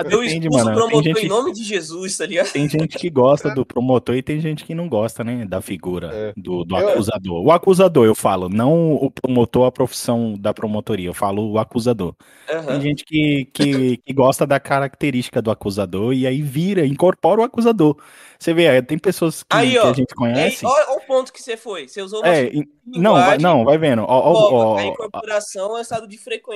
Eu 0.09 0.23
expulso 0.23 0.63
o. 0.63 0.65
Tem 0.65 0.73
promotor 0.73 1.03
gente, 1.03 1.25
em 1.25 1.27
nome 1.27 1.51
de 1.51 1.61
Jesus, 1.61 2.15
tá 2.17 2.25
ligado? 2.25 2.51
tem 2.53 2.69
gente 2.69 2.97
que 2.97 3.09
gosta 3.09 3.53
do 3.53 3.65
promotor 3.65 4.15
e 4.15 4.23
tem 4.23 4.39
gente 4.39 4.63
que 4.63 4.73
não 4.73 4.87
gosta, 4.87 5.25
né? 5.25 5.43
Da 5.45 5.59
figura 5.61 6.09
É. 6.13 6.33
do, 6.37 6.63
do 6.63 6.77
Eu- 6.77 6.87
acusador. 6.87 7.45
O 7.45 7.51
acusador, 7.51 8.05
eu 8.05 8.15
falo, 8.15 8.47
não 8.47 8.93
o 8.93 9.11
promotor, 9.11 9.65
a 9.65 9.71
profissão 9.73 10.35
da 10.39 10.53
promotoria. 10.53 11.09
Eu 11.09 11.13
falo 11.13 11.51
o 11.51 11.59
acusador. 11.59 12.15
Tem 12.47 12.55
Aham. 12.55 12.79
gente 12.81 13.03
que, 13.03 13.45
que, 13.53 13.97
que 13.97 14.13
gosta 14.13 14.47
da 14.47 14.57
característica 14.57 15.41
do 15.41 15.51
acusador 15.51 16.13
e 16.13 16.25
aí 16.25 16.41
vira, 16.41 16.85
incorpora 16.85 17.41
o 17.41 17.43
acusador. 17.43 17.97
Você 18.39 18.53
vê, 18.53 18.81
tem 18.81 18.97
pessoas 18.97 19.41
que, 19.43 19.55
Aí, 19.55 19.71
que 19.71 19.77
a 19.77 19.93
gente 19.93 20.11
Aí, 20.11 20.15
conhece. 20.17 20.65
olha 20.65 20.97
o 20.97 21.01
ponto 21.01 21.31
que 21.31 21.41
você 21.41 21.55
foi. 21.55 21.87
Você 21.87 22.01
usou 22.01 22.19
uma 22.19 22.27
É, 22.27 22.51
não, 22.85 23.13
vai, 23.13 23.37
não, 23.37 23.63
vai 23.63 23.77
vendo. 23.77 24.01
Ó, 24.01 24.05
ó, 24.07 24.33
Ó, 24.33 24.53
ó, 24.73 24.77
a 24.77 24.85
incorporação 24.85 25.77
é 25.77 25.81
estado 25.81 26.07
de 26.07 26.17
frequência. 26.17 26.52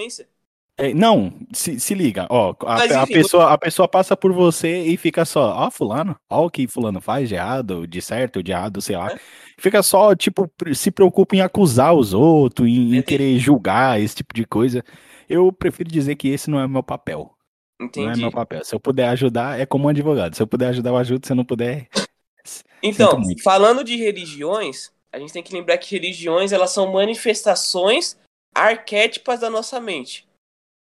É, 0.80 0.94
não, 0.94 1.34
se, 1.52 1.80
se 1.80 1.96
liga, 1.96 2.28
ó, 2.30 2.54
a, 2.62 2.76
Mas, 2.76 2.92
a 2.92 3.02
enfim, 3.02 3.14
pessoa, 3.14 3.52
a 3.52 3.58
pessoa 3.58 3.88
passa 3.88 4.16
por 4.16 4.32
você 4.32 4.84
e 4.84 4.96
fica 4.96 5.26
só, 5.26 5.66
ó, 5.66 5.72
fulano, 5.72 6.16
ó 6.30 6.46
o 6.46 6.52
que 6.52 6.68
fulano 6.68 7.02
faz 7.02 7.28
de 7.28 7.34
errado, 7.34 7.88
de 7.88 8.00
certo, 8.00 8.44
de 8.44 8.52
errado, 8.52 8.80
sei 8.80 8.96
lá. 8.96 9.12
É. 9.12 9.20
Fica 9.58 9.82
só, 9.82 10.16
tipo, 10.16 10.48
se 10.76 10.92
preocupa 10.92 11.36
em 11.36 11.42
acusar 11.42 11.96
os 11.96 12.14
outros, 12.14 12.68
em, 12.68 12.74
em 12.74 12.88
Entendi. 12.90 13.04
querer 13.04 13.40
julgar, 13.40 14.00
esse 14.00 14.18
tipo 14.18 14.36
de 14.36 14.46
coisa. 14.46 14.84
Eu 15.28 15.52
prefiro 15.52 15.90
dizer 15.90 16.16
que 16.16 16.28
esse 16.28 16.48
não 16.48 16.60
é 16.60 16.68
meu 16.68 16.84
papel. 16.84 17.32
Não 17.80 17.88
é 17.88 17.90
Entendi. 17.90 18.22
meu 18.22 18.32
papel. 18.32 18.64
Se 18.64 18.76
eu 18.76 18.80
puder 18.80 19.10
ajudar, 19.10 19.60
é 19.60 19.66
como 19.66 19.86
um 19.86 19.90
advogado. 19.90 20.36
Se 20.36 20.44
eu 20.44 20.48
puder 20.48 20.68
ajudar, 20.68 20.92
eu 20.92 20.98
ajudo. 20.98 21.26
Se 21.26 21.32
eu 21.32 21.36
não 21.36 21.44
puder, 21.44 21.88
Então, 22.84 23.20
falando 23.44 23.84
de 23.84 23.96
religiões, 23.96 24.92
a 25.12 25.18
gente 25.18 25.34
tem 25.34 25.42
que 25.42 25.54
lembrar 25.54 25.80
que 25.80 25.96
religiões 25.96 26.52
elas 26.52 26.70
são 26.70 26.94
manifestações 26.94 28.16
arquétipas 28.58 29.40
da 29.40 29.50
nossa 29.50 29.80
mente. 29.80 30.28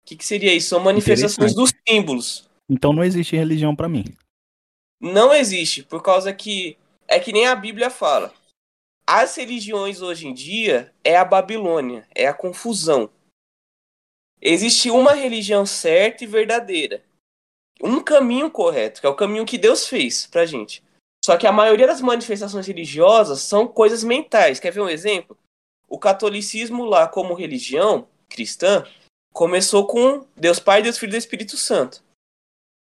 que, 0.06 0.16
que 0.16 0.26
seria 0.26 0.54
isso? 0.54 0.70
São 0.70 0.80
manifestações 0.80 1.56
dos 1.56 1.72
símbolos. 1.88 2.50
Então 2.70 2.94
não 2.94 3.04
existe 3.04 3.36
religião 3.36 3.76
para 3.76 3.90
mim. 3.90 4.04
Não 5.00 5.34
existe, 5.34 5.84
por 5.84 6.02
causa 6.02 6.34
que 6.34 6.78
é 7.08 7.20
que 7.20 7.34
nem 7.34 7.48
a 7.48 7.56
Bíblia 7.56 7.90
fala. 7.90 8.34
As 9.06 9.36
religiões 9.36 10.02
hoje 10.02 10.28
em 10.28 10.34
dia 10.34 10.94
é 11.04 11.18
a 11.18 11.26
Babilônia, 11.26 12.08
é 12.16 12.26
a 12.26 12.34
confusão. 12.34 13.10
Existe 14.42 14.90
uma 14.90 15.14
religião 15.14 15.66
certa 15.66 16.24
e 16.24 16.28
verdadeira. 16.28 17.04
Um 17.82 18.02
caminho 18.02 18.50
correto, 18.50 19.02
que 19.02 19.08
é 19.08 19.10
o 19.10 19.16
caminho 19.16 19.46
que 19.46 19.58
Deus 19.58 19.88
fez 19.88 20.26
pra 20.28 20.46
gente. 20.46 20.84
Só 21.24 21.38
que 21.38 21.48
a 21.48 21.52
maioria 21.52 21.88
das 21.88 22.02
manifestações 22.02 22.68
religiosas 22.68 23.42
são 23.42 23.68
coisas 23.68 24.04
mentais. 24.04 24.60
Quer 24.60 24.72
ver 24.72 24.82
um 24.82 24.90
exemplo? 24.90 25.38
O 25.94 26.00
catolicismo 26.00 26.86
lá 26.86 27.08
como 27.08 27.36
religião 27.36 28.08
cristã 28.28 28.84
começou 29.32 29.86
com 29.86 30.26
Deus 30.36 30.60
Pai, 30.60 30.82
Deus 30.82 30.98
Filho 30.98 31.14
e 31.14 31.18
Espírito 31.20 31.56
Santo. 31.56 32.04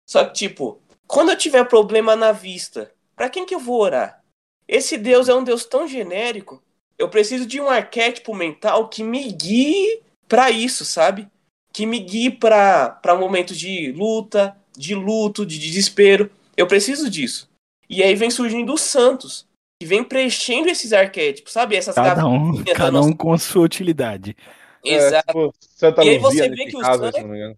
Só 0.09 0.23
que 0.23 0.31
tipo, 0.31 0.79
quando 1.05 1.29
eu 1.29 1.37
tiver 1.37 1.65
problema 1.65 2.15
na 2.15 2.31
vista, 2.31 2.89
para 3.13 3.29
quem 3.29 3.45
que 3.45 3.53
eu 3.53 3.59
vou 3.59 3.81
orar? 3.81 4.23
Esse 4.65 4.97
Deus 4.97 5.27
é 5.27 5.35
um 5.35 5.43
Deus 5.43 5.65
tão 5.65 5.85
genérico. 5.85 6.63
Eu 6.97 7.09
preciso 7.09 7.45
de 7.45 7.59
um 7.59 7.69
arquétipo 7.69 8.33
mental 8.33 8.87
que 8.87 9.03
me 9.03 9.29
guie 9.29 10.01
para 10.29 10.49
isso, 10.49 10.85
sabe? 10.85 11.27
Que 11.73 11.85
me 11.85 11.99
guie 11.99 12.31
para 12.31 13.17
momentos 13.19 13.59
de 13.59 13.91
luta, 13.91 14.55
de 14.71 14.95
luto, 14.95 15.45
de 15.45 15.59
desespero. 15.59 16.31
Eu 16.55 16.65
preciso 16.65 17.09
disso. 17.09 17.49
E 17.89 18.01
aí 18.01 18.15
vem 18.15 18.31
surgindo 18.31 18.73
os 18.73 18.79
santos, 18.79 19.45
que 19.81 19.85
vem 19.87 20.03
preenchendo 20.03 20.69
esses 20.69 20.93
arquétipos, 20.93 21.53
sabe? 21.53 21.75
Essas 21.75 21.95
cada 21.95 22.27
um, 22.27 22.63
cada 22.65 22.91
nossa... 22.91 23.09
um 23.09 23.13
com 23.15 23.33
a 23.33 23.39
sua 23.39 23.63
utilidade. 23.63 24.37
Exato. 24.85 25.51
É, 25.81 26.05
e 26.05 26.09
aí 26.09 26.17
você 26.19 26.47
vê 26.49 26.65
que 26.67 26.77
os 26.77 26.85
santos, 26.85 27.57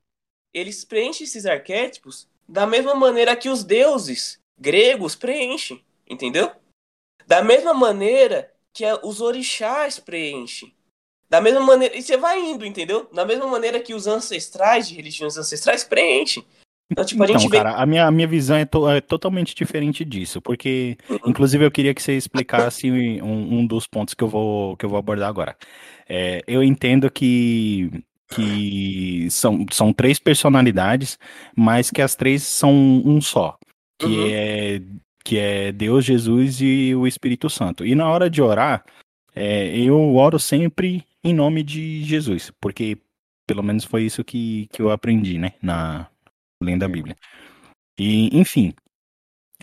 eles 0.54 0.86
preenchem 0.86 1.26
esses 1.26 1.46
arquétipos 1.46 2.26
da 2.48 2.66
mesma 2.66 2.96
maneira 2.96 3.36
que 3.36 3.50
os 3.50 3.66
deuses 3.66 4.40
gregos 4.58 5.16
preenchem, 5.16 5.84
entendeu? 6.10 6.50
Da 7.28 7.44
mesma 7.44 7.74
maneira 7.74 8.50
que 8.72 8.86
os 9.04 9.20
orixás 9.20 10.00
preenchem. 10.00 10.74
Da 11.30 11.42
mesma 11.42 11.60
maneira. 11.60 11.98
E 11.98 12.02
você 12.02 12.16
vai 12.16 12.40
indo, 12.40 12.66
entendeu? 12.66 13.06
Da 13.12 13.26
mesma 13.26 13.48
maneira 13.48 13.82
que 13.82 13.94
os 13.94 14.08
ancestrais 14.08 14.88
de 14.88 14.96
religiões 14.96 15.36
ancestrais 15.36 15.84
preenchem. 15.84 16.46
Então, 16.92 17.06
tipo, 17.06 17.24
a 17.24 17.26
então, 17.26 17.40
gente 17.40 17.52
cara, 17.52 17.72
vê... 17.72 17.82
a, 17.82 17.86
minha, 17.86 18.06
a 18.06 18.12
minha 18.12 18.28
visão 18.28 18.58
é, 18.58 18.66
to, 18.66 18.90
é, 18.90 19.02
totalmente 19.02 19.56
diferente 19.56 20.04
disso, 20.04 20.42
porque, 20.42 20.98
uhum. 21.10 21.18
inclusive, 21.28 21.66
eu 21.66 21.72
queria 21.72 21.94
que 21.94 22.02
você 22.02 22.16
explicasse 22.16 22.92
um, 22.92 23.60
um, 23.60 23.66
dos 23.66 23.88
pontos 23.88 24.14
que 24.14 24.24
eu 24.24 24.28
vou, 24.28 24.78
que 24.78 24.86
eu 24.86 24.90
vou 24.90 25.00
abordar 25.00 25.30
agora. 25.30 25.56
É, 26.08 26.44
eu 26.46 26.62
entendo 26.62 27.10
que, 27.10 27.90
que 28.30 29.28
são, 29.32 29.66
são 29.72 29.94
três 29.94 30.20
personalidades, 30.20 31.18
mas 31.56 31.90
que 31.90 32.02
as 32.02 32.16
três 32.16 32.44
são 32.44 32.72
um 32.74 33.22
só, 33.22 33.58
que, 33.98 34.06
uhum. 34.06 34.28
é, 34.30 34.82
que 35.24 35.40
é 35.40 35.72
Deus, 35.72 36.06
Jesus 36.06 36.62
e 36.62 36.94
o 36.94 37.08
Espírito 37.08 37.50
Santo. 37.50 37.86
E 37.86 37.96
na 37.96 38.10
hora 38.10 38.30
de 38.30 38.42
orar, 38.42 38.84
é, 39.36 39.76
eu 39.76 40.16
oro 40.16 40.38
sempre 40.38 41.04
em 41.24 41.34
nome 41.34 41.64
de 41.64 42.04
Jesus, 42.04 42.52
porque 42.60 42.98
pelo 43.48 43.64
menos 43.64 43.84
foi 43.84 44.04
isso 44.04 44.24
que, 44.24 44.68
que 44.72 44.82
eu 44.82 44.92
aprendi, 44.92 45.38
né, 45.38 45.54
na, 45.62 46.08
lendo 46.64 46.82
da 46.82 46.88
Bíblia. 46.88 47.16
E, 48.00 48.30
enfim, 48.38 48.74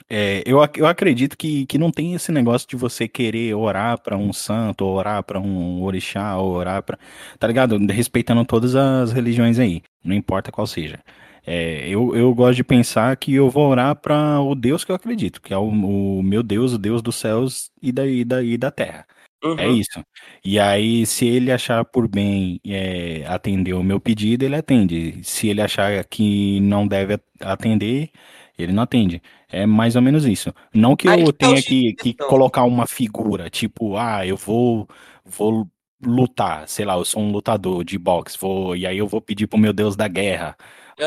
é, 0.09 0.42
eu, 0.46 0.59
eu 0.76 0.86
acredito 0.86 1.36
que, 1.36 1.66
que 1.66 1.78
não 1.78 1.90
tem 1.90 2.14
esse 2.14 2.32
negócio 2.32 2.68
de 2.68 2.76
você 2.76 3.09
querer 3.09 3.55
orar 3.55 4.01
para 4.01 4.16
um 4.16 4.32
santo, 4.32 4.84
ou 4.84 4.96
orar 4.96 5.22
para 5.22 5.40
um 5.40 5.82
orixá, 5.82 6.36
ou 6.36 6.53
orar 6.53 6.82
para. 6.82 6.98
Tá 7.38 7.46
ligado? 7.46 7.76
Respeitando 7.86 8.44
todas 8.44 8.74
as 8.76 9.12
religiões 9.12 9.59
aí, 9.59 9.82
não 10.05 10.14
importa 10.14 10.53
qual 10.53 10.66
seja. 10.66 11.01
É, 11.46 11.88
eu, 11.88 12.14
eu 12.14 12.34
gosto 12.34 12.57
de 12.57 12.64
pensar 12.64 13.16
que 13.16 13.34
eu 13.34 13.48
vou 13.51 13.68
orar 13.70 13.96
para 13.96 14.40
o 14.40 14.55
Deus 14.55 14.84
que 14.84 14.92
eu 14.92 14.96
acredito, 14.96 15.40
que 15.40 15.55
é 15.55 15.57
o, 15.57 15.68
o, 15.68 16.22
meu 16.22 16.42
Deus, 16.42 16.74
o 16.74 16.78
Deus 16.78 17.03
dos 17.03 17.16
céus 17.16 17.70
e 17.82 17.90
da, 17.92 18.07
e 18.07 18.24
da, 18.24 18.42
e 18.42 18.59
da 18.59 18.70
terra. 18.70 19.07
É 19.43 19.47
uhum. 19.47 19.59
É 19.59 19.68
isso. 19.68 20.05
E 20.45 20.59
aí, 20.59 21.07
se 21.07 21.26
ele 21.26 21.51
achar 21.51 21.84
por 21.84 22.09
bem 22.09 22.61
é, 22.66 23.24
atender 23.26 23.72
o 23.74 23.82
meu 23.82 24.01
pedido, 24.01 24.45
ele 24.45 24.57
atende. 24.57 25.18
Se 25.22 25.49
ele 25.49 25.62
achar 25.62 26.05
que 26.05 26.61
não 26.61 26.86
deve 26.86 27.18
atender, 27.41 28.11
ele 28.59 28.72
não 28.72 28.82
atende. 28.82 29.22
É 29.49 29.66
mais 29.66 29.97
ou 29.97 30.03
menos 30.03 30.26
isso. 30.26 30.53
Não 30.74 30.95
que 30.95 31.09
eu 31.09 31.32
tenha 31.32 31.62
que, 31.62 31.95
que 31.95 32.14
colocar 32.14 32.64
uma 32.64 32.86
figura, 32.86 33.51
tipo, 33.51 33.97
ah, 33.97 34.26
eu 34.26 34.36
vou, 34.36 34.88
vou 35.24 35.68
lutar, 36.03 36.68
sei 36.68 36.84
lá, 36.84 36.95
eu 36.95 37.05
sou 37.05 37.22
um 37.22 37.32
lutador 37.32 37.84
de 37.84 37.99
boxe, 37.99 38.38
vou, 38.41 38.76
e 38.76 38.86
aí 38.86 38.99
eu 38.99 39.07
vou 39.07 39.20
pedir 39.20 39.47
pro 39.47 39.59
meu 39.59 39.72
Deus 39.72 39.97
da 39.97 40.09
guerra 40.09 40.57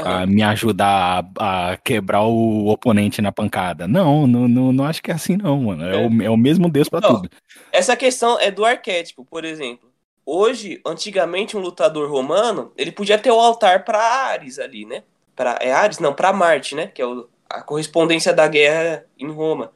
uhum. 0.02 0.28
me 0.28 0.44
ajudar 0.44 1.26
a, 1.38 1.72
a, 1.72 1.78
quebrar 1.78 2.24
o 2.24 2.68
oponente 2.68 3.22
na 3.22 3.32
pancada. 3.32 3.88
Não, 3.88 4.26
não, 4.26 4.48
não, 4.48 4.74
não 4.74 4.86
acho 4.86 5.02
que 5.02 5.12
é 5.12 5.14
assim, 5.14 5.38
não, 5.38 5.64
mano. 5.64 5.84
É, 5.84 5.96
é. 5.96 6.08
O, 6.08 6.24
é 6.24 6.30
o 6.30 6.38
mesmo 6.38 6.70
Deus 6.70 6.90
para 6.90 7.08
tudo. 7.08 7.30
Essa 7.72 7.96
questão 7.96 8.40
é 8.40 8.50
do 8.50 8.66
arquétipo, 8.66 9.26
por 9.26 9.46
exemplo. 9.46 9.92
Hoje, 10.26 10.82
antigamente, 10.86 11.58
um 11.58 11.60
lutador 11.60 12.10
romano, 12.10 12.72
ele 12.78 12.92
podia 12.92 13.20
ter 13.20 13.32
o 13.32 13.40
altar 13.40 13.84
para 13.84 14.00
Ares 14.00 14.58
ali, 14.58 14.86
né? 14.86 15.04
Pra, 15.36 15.58
é 15.62 15.72
Ares? 15.72 16.00
Não, 16.00 16.14
para 16.14 16.32
Marte, 16.32 16.76
né? 16.76 16.88
Que 16.88 17.02
é 17.02 17.06
o, 17.06 17.28
a 17.50 17.62
correspondência 17.62 18.34
da 18.34 18.48
guerra 18.48 19.06
em 19.18 19.30
Roma. 19.30 19.72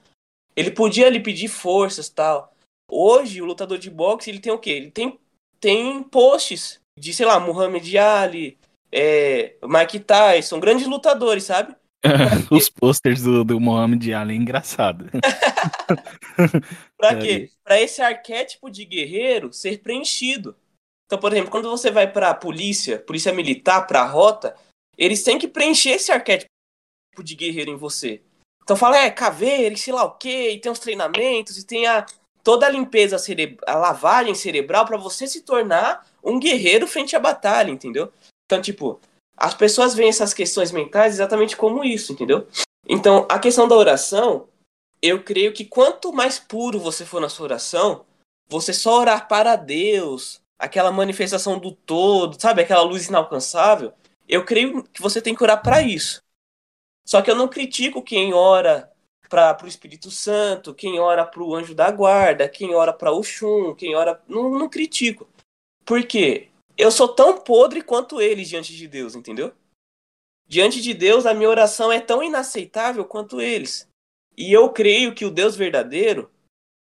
Ele 0.55 0.71
podia 0.71 1.07
ali 1.07 1.19
pedir 1.19 1.49
forças 1.49 2.09
tal. 2.09 2.53
Hoje, 2.89 3.41
o 3.41 3.45
lutador 3.45 3.77
de 3.77 3.89
boxe, 3.89 4.29
ele 4.29 4.39
tem 4.39 4.51
o 4.51 4.57
quê? 4.57 4.71
Ele 4.71 4.91
tem, 4.91 5.19
tem 5.59 6.01
posts 6.01 6.79
de, 6.97 7.13
sei 7.13 7.25
lá, 7.25 7.39
Muhammad 7.39 7.95
Ali, 7.95 8.57
é, 8.91 9.55
Mike 9.63 9.99
Tyson, 9.99 10.59
grandes 10.59 10.87
lutadores, 10.87 11.43
sabe? 11.43 11.75
Os 12.51 12.69
posters 12.69 13.21
do, 13.21 13.43
do 13.43 13.59
Muhammad 13.59 14.05
Ali 14.13 14.33
é 14.33 14.37
engraçado. 14.37 15.09
pra 16.97 17.15
quê? 17.17 17.49
Pra 17.63 17.79
esse 17.81 18.01
arquétipo 18.01 18.69
de 18.69 18.85
guerreiro 18.85 19.51
ser 19.51 19.79
preenchido. 19.79 20.55
Então, 21.05 21.17
por 21.17 21.31
exemplo, 21.31 21.49
quando 21.49 21.69
você 21.69 21.89
vai 21.89 22.11
pra 22.11 22.33
polícia, 22.33 22.99
polícia 22.99 23.33
militar, 23.33 23.87
pra 23.87 24.05
rota, 24.05 24.55
eles 24.97 25.23
têm 25.23 25.39
que 25.39 25.47
preencher 25.47 25.91
esse 25.91 26.11
arquétipo 26.11 26.49
de 27.19 27.35
guerreiro 27.35 27.71
em 27.71 27.77
você. 27.77 28.21
Então 28.63 28.75
fala, 28.75 28.97
é, 28.97 29.09
caveira 29.09 29.73
e 29.73 29.77
sei 29.77 29.93
lá 29.93 30.03
o 30.03 30.17
quê, 30.17 30.51
e 30.51 30.59
tem 30.59 30.69
os 30.69 30.79
treinamentos, 30.79 31.57
e 31.57 31.65
tem 31.65 31.87
a, 31.87 32.05
toda 32.43 32.65
a 32.65 32.69
limpeza 32.69 33.17
cerebral, 33.17 33.63
a 33.65 33.79
lavagem 33.79 34.35
cerebral 34.35 34.85
para 34.85 34.97
você 34.97 35.25
se 35.25 35.41
tornar 35.41 36.05
um 36.21 36.37
guerreiro 36.37 36.85
frente 36.85 37.15
à 37.15 37.19
batalha, 37.19 37.71
entendeu? 37.71 38.11
Então, 38.47 38.61
tipo, 38.61 38.99
as 39.35 39.53
pessoas 39.53 39.93
veem 39.93 40.09
essas 40.09 40.33
questões 40.33 40.71
mentais 40.71 41.15
exatamente 41.15 41.55
como 41.55 41.83
isso, 41.83 42.13
entendeu? 42.13 42.47
Então, 42.87 43.27
a 43.29 43.37
questão 43.37 43.67
da 43.67 43.75
oração, 43.75 44.47
eu 45.01 45.21
creio 45.21 45.53
que 45.53 45.65
quanto 45.65 46.13
mais 46.13 46.39
puro 46.39 46.79
você 46.79 47.05
for 47.05 47.19
na 47.19 47.27
sua 47.29 47.43
oração, 47.43 48.05
você 48.49 48.73
só 48.73 48.99
orar 48.99 49.27
para 49.27 49.57
Deus, 49.57 50.41
aquela 50.57 50.91
manifestação 50.91 51.59
do 51.59 51.71
todo, 51.71 52.41
sabe, 52.41 52.61
aquela 52.61 52.81
luz 52.81 53.07
inalcançável, 53.07 53.93
eu 54.27 54.45
creio 54.45 54.81
que 54.83 55.01
você 55.01 55.21
tem 55.21 55.35
que 55.35 55.43
orar 55.43 55.61
para 55.61 55.81
isso. 55.81 56.21
Só 57.05 57.21
que 57.21 57.29
eu 57.29 57.35
não 57.35 57.47
critico 57.47 58.01
quem 58.01 58.33
ora 58.33 58.91
para 59.29 59.57
o 59.63 59.67
Espírito 59.67 60.09
Santo, 60.09 60.73
quem 60.73 60.99
ora 60.99 61.25
para 61.25 61.43
o 61.43 61.53
anjo 61.53 61.75
da 61.75 61.91
guarda, 61.91 62.47
quem 62.47 62.73
ora 62.73 62.93
para 62.93 63.11
o 63.11 63.21
Xum, 63.21 63.75
quem 63.75 63.95
ora. 63.95 64.21
Não, 64.27 64.49
não 64.49 64.69
critico. 64.69 65.27
Por 65.85 66.03
quê? 66.05 66.49
Eu 66.77 66.91
sou 66.91 67.07
tão 67.07 67.39
podre 67.39 67.81
quanto 67.81 68.21
eles 68.21 68.47
diante 68.47 68.75
de 68.75 68.87
Deus, 68.87 69.15
entendeu? 69.15 69.53
Diante 70.47 70.81
de 70.81 70.93
Deus, 70.93 71.25
a 71.25 71.33
minha 71.33 71.49
oração 71.49 71.91
é 71.91 71.99
tão 71.99 72.23
inaceitável 72.23 73.03
quanto 73.03 73.41
eles. 73.41 73.87
E 74.37 74.53
eu 74.53 74.69
creio 74.71 75.15
que 75.15 75.25
o 75.25 75.31
Deus 75.31 75.55
verdadeiro 75.55 76.31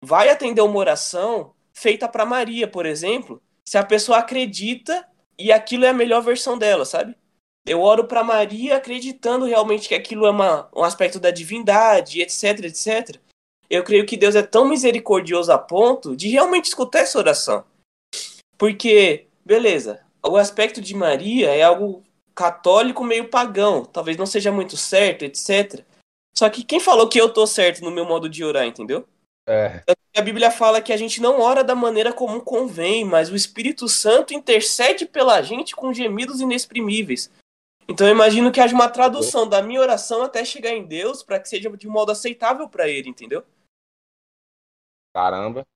vai 0.04 0.28
atender 0.28 0.60
uma 0.60 0.78
oração 0.78 1.54
feita 1.72 2.06
para 2.06 2.26
Maria, 2.26 2.68
por 2.68 2.84
exemplo, 2.84 3.42
se 3.64 3.78
a 3.78 3.84
pessoa 3.84 4.18
acredita 4.18 5.06
e 5.38 5.50
aquilo 5.50 5.84
é 5.84 5.88
a 5.88 5.94
melhor 5.94 6.20
versão 6.20 6.58
dela, 6.58 6.84
sabe? 6.84 7.16
Eu 7.66 7.80
oro 7.80 8.06
para 8.06 8.24
Maria 8.24 8.76
acreditando 8.76 9.46
realmente 9.46 9.88
que 9.88 9.94
aquilo 9.94 10.26
é 10.26 10.30
uma, 10.30 10.68
um 10.74 10.84
aspecto 10.84 11.18
da 11.18 11.30
divindade, 11.30 12.20
etc, 12.20 12.64
etc. 12.64 13.18
Eu 13.68 13.84
creio 13.84 14.06
que 14.06 14.16
Deus 14.16 14.34
é 14.34 14.42
tão 14.42 14.68
misericordioso 14.68 15.52
a 15.52 15.58
ponto 15.58 16.16
de 16.16 16.28
realmente 16.28 16.66
escutar 16.66 17.00
essa 17.00 17.18
oração. 17.18 17.64
Porque 18.58 19.29
beleza. 19.50 20.00
O 20.24 20.36
aspecto 20.36 20.80
de 20.80 20.94
Maria 20.94 21.50
é 21.50 21.60
algo 21.60 22.04
católico 22.36 23.02
meio 23.02 23.28
pagão, 23.28 23.84
talvez 23.84 24.16
não 24.16 24.24
seja 24.24 24.52
muito 24.52 24.76
certo, 24.76 25.24
etc. 25.24 25.84
Só 26.36 26.48
que 26.48 26.62
quem 26.62 26.78
falou 26.78 27.08
que 27.08 27.20
eu 27.20 27.32
tô 27.32 27.44
certo 27.48 27.82
no 27.82 27.90
meu 27.90 28.04
modo 28.04 28.28
de 28.28 28.44
orar, 28.44 28.64
entendeu? 28.64 29.08
É. 29.48 29.82
A 30.16 30.22
Bíblia 30.22 30.52
fala 30.52 30.80
que 30.80 30.92
a 30.92 30.96
gente 30.96 31.20
não 31.20 31.40
ora 31.40 31.64
da 31.64 31.74
maneira 31.74 32.12
como 32.12 32.40
convém, 32.42 33.04
mas 33.04 33.28
o 33.28 33.34
Espírito 33.34 33.88
Santo 33.88 34.32
intercede 34.32 35.04
pela 35.04 35.42
gente 35.42 35.74
com 35.74 35.92
gemidos 35.92 36.40
inexprimíveis. 36.40 37.28
Então 37.88 38.06
eu 38.06 38.12
imagino 38.12 38.52
que 38.52 38.60
haja 38.60 38.72
uma 38.74 38.88
tradução 38.88 39.48
da 39.48 39.60
minha 39.60 39.80
oração 39.80 40.22
até 40.22 40.44
chegar 40.44 40.70
em 40.70 40.86
Deus 40.86 41.24
para 41.24 41.40
que 41.40 41.48
seja 41.48 41.68
de 41.76 41.88
modo 41.88 42.12
aceitável 42.12 42.68
para 42.68 42.88
ele, 42.88 43.08
entendeu? 43.08 43.44
Caramba. 45.12 45.66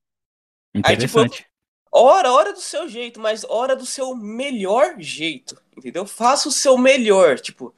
Interessante. 0.72 1.18
Aí, 1.18 1.38
tipo, 1.38 1.53
ora, 1.94 2.32
ora 2.32 2.52
do 2.52 2.60
seu 2.60 2.88
jeito, 2.88 3.20
mas 3.20 3.44
ora 3.48 3.76
do 3.76 3.86
seu 3.86 4.14
melhor 4.16 4.96
jeito, 4.98 5.56
entendeu? 5.76 6.04
Faça 6.06 6.48
o 6.48 6.52
seu 6.52 6.76
melhor, 6.76 7.38
tipo, 7.38 7.74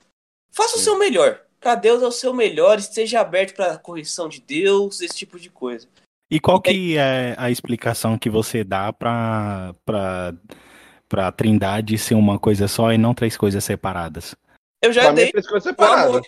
faça 0.50 0.76
o 0.76 0.80
seu 0.80 0.98
melhor. 0.98 1.40
Para 1.60 1.74
Deus 1.74 2.02
é 2.02 2.06
o 2.06 2.12
seu 2.12 2.32
melhor, 2.32 2.78
esteja 2.78 3.20
aberto 3.20 3.54
para 3.54 3.72
a 3.72 3.78
correção 3.78 4.28
de 4.28 4.40
Deus, 4.40 5.00
esse 5.00 5.16
tipo 5.16 5.38
de 5.38 5.50
coisa. 5.50 5.88
E 6.30 6.40
qual 6.40 6.60
que 6.60 6.96
é 6.96 7.34
a 7.38 7.50
explicação 7.50 8.18
que 8.18 8.30
você 8.30 8.64
dá 8.64 8.92
para 8.92 9.74
para 9.84 10.34
para 11.08 11.30
Trindade 11.30 11.96
ser 11.98 12.14
uma 12.14 12.36
coisa 12.36 12.66
só 12.66 12.92
e 12.92 12.98
não 12.98 13.14
três 13.14 13.36
coisas 13.36 13.62
separadas? 13.62 14.34
Eu 14.82 14.92
já 14.92 15.02
Pra 15.02 15.10
mim, 15.10 15.16
dei 15.16 15.30
três 15.30 15.46
coisas 15.46 15.62
separadas. 15.62 16.26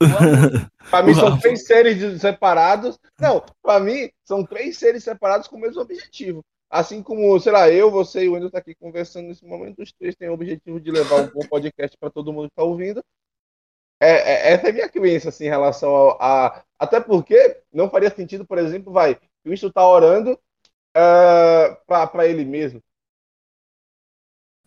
Pra 0.90 1.02
mim, 1.02 1.14
são 1.14 1.38
três 1.38 1.66
seres 1.66 1.98
de- 1.98 2.18
separados. 2.18 2.98
Não, 3.18 3.44
pra 3.62 3.78
mim, 3.78 4.10
são 4.24 4.44
três 4.44 4.78
seres 4.78 5.04
separados 5.04 5.46
com 5.46 5.56
o 5.56 5.60
mesmo 5.60 5.80
objetivo. 5.82 6.42
Assim 6.70 7.02
como, 7.02 7.38
sei 7.40 7.52
lá, 7.52 7.70
eu, 7.70 7.90
você 7.90 8.24
e 8.24 8.28
o 8.28 8.34
Wendel 8.34 8.50
tá 8.50 8.58
aqui 8.58 8.74
conversando 8.76 9.28
nesse 9.28 9.44
momento, 9.44 9.82
os 9.82 9.92
três 9.92 10.16
têm 10.16 10.28
o 10.30 10.34
objetivo 10.34 10.80
de 10.80 10.90
levar 10.92 11.16
um 11.16 11.28
bom 11.28 11.40
podcast 11.48 11.96
para 11.98 12.10
todo 12.10 12.32
mundo 12.32 12.48
que 12.50 12.54
tá 12.56 12.62
ouvindo. 12.64 13.04
É, 14.00 14.08
é- 14.50 14.52
essa 14.54 14.68
é 14.68 14.70
a 14.70 14.72
minha 14.72 14.88
crença, 14.88 15.28
assim, 15.28 15.44
em 15.46 15.48
relação 15.48 15.90
ao- 15.94 16.18
a. 16.22 16.64
Até 16.78 17.00
porque 17.00 17.62
não 17.72 17.90
faria 17.90 18.10
sentido, 18.10 18.46
por 18.46 18.58
exemplo, 18.58 18.92
vai, 18.92 19.18
Cristo 19.44 19.70
tá 19.72 19.86
orando 19.86 20.32
uh, 20.96 21.76
para 21.86 22.26
ele 22.28 22.44
mesmo. 22.44 22.82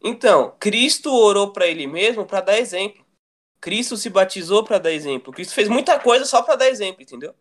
Então, 0.03 0.55
Cristo 0.59 1.11
orou 1.13 1.51
para 1.53 1.67
ele 1.67 1.87
mesmo 1.87 2.25
para 2.25 2.41
dar 2.41 2.59
exemplo. 2.59 3.05
Cristo 3.61 3.97
se 3.97 4.09
batizou 4.09 4.63
para 4.65 4.79
dar 4.79 4.91
exemplo. 4.91 5.33
Cristo 5.33 5.53
fez 5.53 5.69
muita 5.69 5.99
coisa 5.99 6.25
só 6.25 6.41
para 6.43 6.55
dar 6.57 6.69
exemplo, 6.69 7.01
entendeu? 7.03 7.35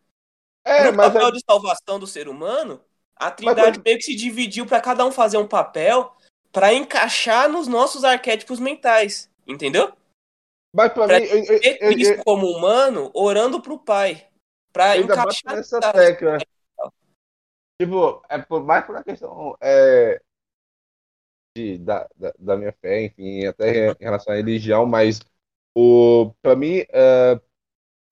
É, 0.65 0.91
no 0.91 0.93
mas 0.93 1.15
papel 1.15 1.31
é, 1.31 1.33
de 1.33 1.41
salvação 1.49 1.99
do 2.01 2.07
ser 2.07 2.29
humano, 2.29 2.83
a 3.27 3.31
Trindade 3.31 3.79
mas- 3.79 3.85
meio 3.85 3.99
que 3.99 4.05
se 4.05 4.15
dividiu 4.15 4.67
para 4.67 4.81
cada 4.81 5.05
um 5.05 5.13
fazer 5.13 5.37
um 5.39 5.47
papel 5.49 6.15
para 6.51 6.73
encaixar 6.75 7.49
nos 7.49 7.67
nossos 7.67 8.05
arquétipos 8.05 8.59
mentais, 8.61 9.31
entendeu? 9.47 9.93
mas 10.75 10.93
pra 10.93 11.07
pra 11.07 11.21
mim, 11.21 11.27
eu, 11.27 11.39
eu, 11.39 11.93
Cristo 11.93 12.15
eu- 12.15 12.25
como 12.25 12.47
humano 12.47 13.11
orando 13.15 13.61
pro 13.61 13.79
Pai, 13.79 14.27
para 14.73 14.97
encaixar 14.97 15.57
nessa 15.57 15.81
tecla. 15.93 16.39
Tipo, 17.81 18.23
é 18.29 18.39
por, 18.39 18.63
mais 18.65 18.85
por 18.87 18.95
uma 18.95 19.03
questão 19.05 19.57
é, 19.61 20.21
de, 21.57 21.79
da, 21.79 22.09
da, 22.17 22.33
da 22.39 22.57
minha 22.57 22.73
fé, 22.73 23.05
enfim, 23.05 23.45
até 23.47 23.91
em 23.93 23.97
relação 24.05 24.33
à 24.33 24.37
religião, 24.37 24.87
mas 24.87 25.21
o, 25.77 26.33
pra 26.41 26.55
mim 26.57 26.85
é, 26.89 27.41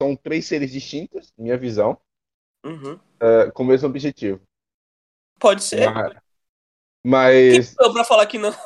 são 0.03 0.17
três 0.17 0.47
seres 0.47 0.71
distintos, 0.73 1.33
minha 1.39 1.57
visão, 1.57 1.99
Uhum. 2.65 2.99
é, 3.21 3.51
com 3.53 3.63
o 3.63 3.67
mesmo 3.67 3.89
objetivo. 3.89 4.41
Pode 5.41 5.65
ser. 5.65 5.91
Mas, 5.91 6.13
Quem 7.03 7.61
mas 7.61 7.77
eu 7.81 7.93
pra 7.93 8.05
falar 8.05 8.27
que 8.27 8.39
não? 8.39 8.55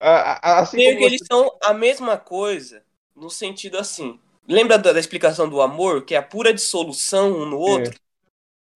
assim 0.00 0.78
Creio 0.78 0.94
como 0.94 0.98
que 0.98 1.04
eles 1.04 1.20
você- 1.20 1.26
são 1.30 1.58
a 1.62 1.74
mesma 1.74 2.16
coisa, 2.16 2.82
no 3.14 3.30
sentido 3.30 3.78
assim. 3.78 4.18
Lembra 4.48 4.78
da, 4.78 4.92
da 4.92 4.98
explicação 4.98 5.48
do 5.48 5.60
amor, 5.60 6.04
que 6.04 6.14
é 6.14 6.18
a 6.18 6.22
pura 6.22 6.52
dissolução 6.52 7.30
um 7.32 7.46
no 7.46 7.58
outro? 7.58 7.94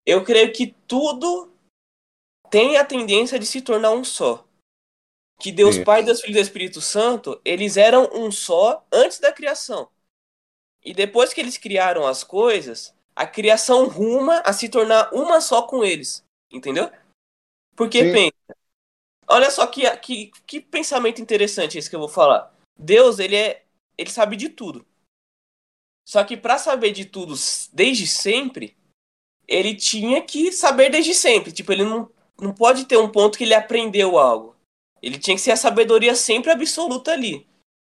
Eu 0.06 0.22
creio 0.22 0.52
que 0.52 0.76
tudo 0.86 1.50
tem 2.50 2.76
a 2.76 2.84
tendência 2.84 3.38
de 3.38 3.46
se 3.46 3.62
tornar 3.62 3.90
um 3.90 4.04
só. 4.04 4.46
Que 5.40 5.50
Deus 5.50 5.76
Sim. 5.76 5.84
Pai, 5.84 6.02
Deus 6.04 6.20
Filho 6.20 6.32
e 6.32 6.34
Deus 6.34 6.46
Espírito 6.46 6.80
Santo, 6.80 7.40
eles 7.44 7.76
eram 7.76 8.08
um 8.12 8.30
só 8.30 8.86
antes 8.92 9.18
da 9.18 9.32
criação. 9.32 9.88
E 10.84 10.92
depois 10.92 11.32
que 11.32 11.40
eles 11.40 11.56
criaram 11.56 12.06
as 12.06 12.22
coisas, 12.22 12.94
a 13.16 13.26
criação 13.26 13.86
ruma 13.88 14.40
a 14.40 14.52
se 14.52 14.68
tornar 14.68 15.12
uma 15.12 15.40
só 15.40 15.62
com 15.62 15.84
eles. 15.84 16.24
Entendeu? 16.50 16.90
Porque 17.76 18.04
Sim. 18.04 18.12
pensa. 18.12 18.58
Olha 19.26 19.50
só 19.50 19.66
que, 19.66 19.88
que, 19.98 20.30
que 20.46 20.60
pensamento 20.60 21.20
interessante 21.20 21.78
esse 21.78 21.88
que 21.88 21.96
eu 21.96 22.00
vou 22.00 22.08
falar. 22.08 22.54
Deus, 22.78 23.18
ele 23.18 23.36
é. 23.36 23.64
Ele 23.96 24.10
sabe 24.10 24.36
de 24.36 24.48
tudo. 24.48 24.84
Só 26.06 26.22
que 26.24 26.36
para 26.36 26.58
saber 26.58 26.92
de 26.92 27.04
tudo 27.04 27.34
desde 27.72 28.06
sempre, 28.06 28.76
ele 29.48 29.74
tinha 29.74 30.20
que 30.20 30.52
saber 30.52 30.90
desde 30.90 31.14
sempre. 31.14 31.52
Tipo, 31.52 31.72
ele 31.72 31.84
não, 31.84 32.10
não 32.38 32.52
pode 32.52 32.84
ter 32.84 32.98
um 32.98 33.10
ponto 33.10 33.38
que 33.38 33.44
ele 33.44 33.54
aprendeu 33.54 34.18
algo. 34.18 34.54
Ele 35.00 35.18
tinha 35.18 35.36
que 35.36 35.40
ser 35.40 35.52
a 35.52 35.56
sabedoria 35.56 36.14
sempre 36.14 36.50
absoluta 36.50 37.12
ali. 37.12 37.46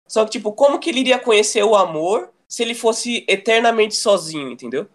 Só 0.07 0.25
que, 0.25 0.33
tipo, 0.33 0.53
como 0.53 0.79
que 0.79 0.91
ele 0.91 1.01
iria 1.01 1.19
conhecer 1.19 1.63
o 1.63 1.77
amor 1.77 2.33
se 2.47 2.63
ele 2.63 2.75
fosse 2.75 3.25
eternamente 3.27 3.95
sozinho, 3.95 4.51
entendeu? 4.51 4.89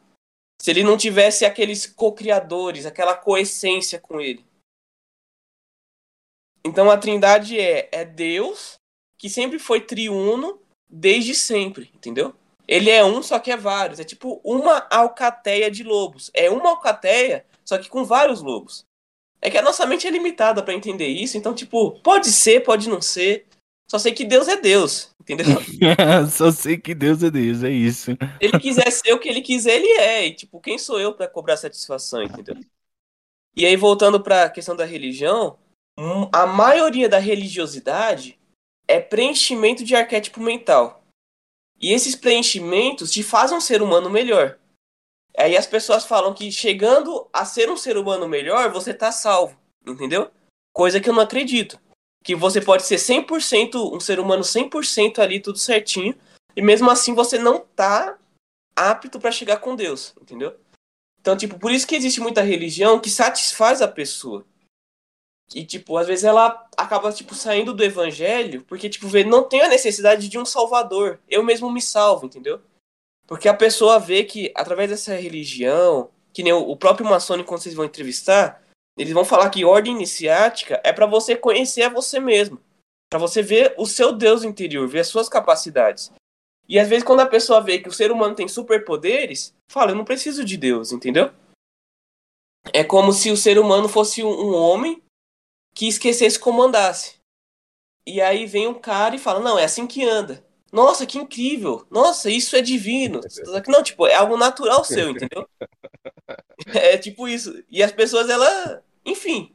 Se 0.62 0.72
ele 0.72 0.84
não 0.84 0.98
tivesse 0.98 1.46
aqueles 1.46 1.86
co-criadores, 1.86 2.86
aquela 2.86 3.16
coessência 3.16 4.00
com 4.00 4.20
ele. 4.20 4.46
Então 6.64 6.90
a 6.92 6.98
trindade 6.98 7.60
é, 7.60 7.88
é 7.92 8.04
Deus, 8.04 8.78
que 9.18 9.30
sempre 9.30 9.58
foi 9.58 9.82
triuno 9.82 10.62
desde 10.90 11.34
sempre, 11.34 11.90
entendeu? 11.96 12.36
Ele 12.68 12.90
é 12.90 13.04
um, 13.04 13.24
só 13.24 13.40
que 13.40 13.52
é 13.52 13.58
vários. 13.58 14.00
É 14.00 14.04
tipo 14.04 14.40
uma 14.44 14.88
alcateia 14.92 15.72
de 15.72 15.84
lobos. 15.84 16.30
É 16.34 16.50
uma 16.50 16.70
alcateia, 16.70 17.46
só 17.66 17.78
que 17.78 17.90
com 17.90 18.04
vários 18.04 18.42
lobos. 18.42 18.86
É 19.42 19.50
que 19.50 19.58
a 19.58 19.62
nossa 19.62 19.86
mente 19.86 20.06
é 20.06 20.12
limitada 20.12 20.62
pra 20.62 20.74
entender 20.74 21.08
isso, 21.08 21.38
então, 21.38 21.56
tipo, 21.56 22.00
pode 22.02 22.32
ser, 22.32 22.62
pode 22.62 22.90
não 22.90 23.02
ser. 23.02 23.48
Só 23.90 23.98
sei 23.98 24.14
que 24.14 24.24
Deus 24.24 24.48
é 24.48 24.56
Deus, 24.56 25.12
entendeu? 25.20 25.46
Só 26.32 26.52
sei 26.52 26.78
que 26.78 26.94
Deus 26.94 27.24
é 27.24 27.32
Deus, 27.32 27.64
é 27.64 27.72
isso. 27.72 28.12
ele 28.40 28.60
quiser 28.60 28.92
ser 28.92 29.14
o 29.14 29.20
que 29.20 29.28
ele 29.28 29.42
quiser, 29.42 29.78
ele 29.78 29.88
é. 30.00 30.28
E, 30.28 30.36
tipo, 30.36 30.62
quem 30.62 30.78
sou 30.78 31.00
eu 31.00 31.14
pra 31.14 31.28
cobrar 31.28 31.58
satisfação, 31.58 32.22
entendeu? 32.22 32.56
E 33.56 33.66
aí, 33.66 33.76
voltando 33.76 34.22
pra 34.22 34.50
questão 34.50 34.76
da 34.76 34.86
religião, 34.86 35.58
hum, 35.98 36.30
a 36.32 36.46
maioria 36.46 37.10
da 37.10 37.18
religiosidade 37.18 38.40
é 38.88 39.00
preenchimento 39.00 39.84
de 39.84 39.96
arquétipo 39.96 40.40
mental. 40.40 41.04
E 41.82 41.92
esses 41.92 42.16
preenchimentos 42.16 43.12
te 43.12 43.24
fazem 43.24 43.58
um 43.58 43.62
ser 43.62 43.82
humano 43.82 44.10
melhor. 44.10 44.60
Aí 45.36 45.58
as 45.58 45.66
pessoas 45.66 46.06
falam 46.06 46.34
que 46.34 46.52
chegando 46.52 47.28
a 47.34 47.44
ser 47.44 47.72
um 47.72 47.78
ser 47.78 47.98
humano 47.98 48.28
melhor, 48.28 48.72
você 48.72 48.94
tá 48.94 49.12
salvo, 49.12 49.58
entendeu? 49.88 50.30
Coisa 50.74 51.00
que 51.00 51.10
eu 51.10 51.14
não 51.14 51.24
acredito. 51.24 51.80
Que 52.24 52.36
você 52.36 52.62
pode 52.62 52.84
ser 52.84 52.98
100%, 52.98 53.96
um 53.96 54.00
ser 54.00 54.20
humano 54.20 54.44
100% 54.44 55.20
ali, 55.20 55.40
tudo 55.40 55.58
certinho, 55.58 56.16
e 56.56 56.62
mesmo 56.62 56.90
assim 56.90 57.14
você 57.14 57.38
não 57.38 57.60
tá 57.60 58.18
apto 58.76 59.20
pra 59.20 59.32
chegar 59.32 59.58
com 59.58 59.76
Deus, 59.76 60.14
entendeu? 60.22 60.56
Então, 61.22 61.36
tipo, 61.36 61.60
por 61.60 61.72
isso 61.72 61.88
que 61.88 61.96
existe 61.96 62.22
muita 62.22 62.42
religião 62.42 63.00
que 63.00 63.10
satisfaz 63.10 63.82
a 63.82 63.88
pessoa. 63.88 64.46
E, 65.54 65.66
tipo, 65.66 65.98
às 65.98 66.08
vezes 66.08 66.24
ela 66.24 66.68
acaba, 66.78 67.12
tipo, 67.12 67.34
saindo 67.34 67.74
do 67.74 67.84
evangelho, 67.84 68.64
porque, 68.68 68.88
tipo, 68.88 69.08
vê, 69.08 69.24
não 69.24 69.44
tem 69.44 69.62
a 69.62 69.68
necessidade 69.68 70.30
de 70.30 70.38
um 70.38 70.46
salvador. 70.46 71.20
Eu 71.28 71.44
mesmo 71.44 71.72
me 71.72 71.82
salvo, 71.82 72.28
entendeu? 72.28 72.62
Porque 73.28 73.50
a 73.50 73.54
pessoa 73.54 74.00
vê 74.00 74.24
que, 74.24 74.52
através 74.56 74.90
dessa 74.90 75.16
religião, 75.16 76.10
que 76.32 76.44
nem 76.44 76.54
o 76.54 76.70
o 76.70 76.78
próprio 76.78 77.08
maçônico, 77.08 77.50
quando 77.50 77.62
vocês 77.62 77.76
vão 77.76 77.86
entrevistar, 77.86 78.64
eles 79.00 79.14
vão 79.14 79.24
falar 79.24 79.50
que 79.50 79.64
ordem 79.64 79.94
iniciática 79.94 80.82
é 80.84 80.92
pra 80.92 81.06
você 81.06 81.34
conhecer 81.34 81.84
a 81.84 81.90
você 81.90 82.20
mesmo. 82.20 82.60
Pra 83.10 83.18
você 83.18 83.42
ver 83.42 83.74
o 83.78 83.86
seu 83.86 84.12
Deus 84.12 84.44
interior, 84.44 84.86
ver 84.90 85.00
as 85.00 85.08
suas 85.08 85.30
capacidades. 85.30 86.12
E 86.68 86.78
às 86.78 86.90
vezes, 86.90 87.06
quando 87.06 87.22
a 87.22 87.26
pessoa 87.26 87.62
vê 87.62 87.80
que 87.80 87.88
o 87.88 87.94
ser 87.94 88.12
humano 88.12 88.36
tem 88.36 88.48
superpoderes, 88.50 89.56
fala, 89.72 89.92
eu 89.92 89.96
não 89.96 90.04
preciso 90.04 90.44
de 90.44 90.58
Deus, 90.58 90.92
entendeu? 90.92 91.32
É 92.74 92.84
como 92.84 93.14
se 93.14 93.32
o 93.32 93.38
ser 93.38 93.58
humano 93.58 93.88
fosse 93.88 94.22
um, 94.22 94.54
homem 94.54 95.02
que 95.74 95.88
esquecesse 95.88 96.38
como 96.38 96.62
andasse. 96.62 97.16
E 98.06 98.20
aí 98.20 98.46
vem 98.46 98.68
um 98.68 98.74
cara 98.74 99.16
e 99.16 99.20
fala, 99.20 99.40
não, 99.40 99.58
é 99.58 99.64
assim 99.64 99.88
que 99.88 100.04
anda. 100.04 100.46
Nossa, 100.74 101.06
que 101.06 101.18
incrível. 101.18 101.88
Nossa, 101.90 102.30
isso 102.30 102.54
é 102.56 102.62
divino. 102.62 103.22
Não, 103.68 103.82
tipo, 103.82 104.06
é 104.06 104.14
algo 104.14 104.38
natural 104.38 104.84
seu, 104.84 105.10
entendeu? 105.10 105.48
É 106.74 106.98
tipo 106.98 107.28
isso. 107.28 107.64
E 107.70 107.82
as 107.82 107.92
pessoas, 107.92 108.30
ela. 108.30 108.84
Enfim. 109.06 109.52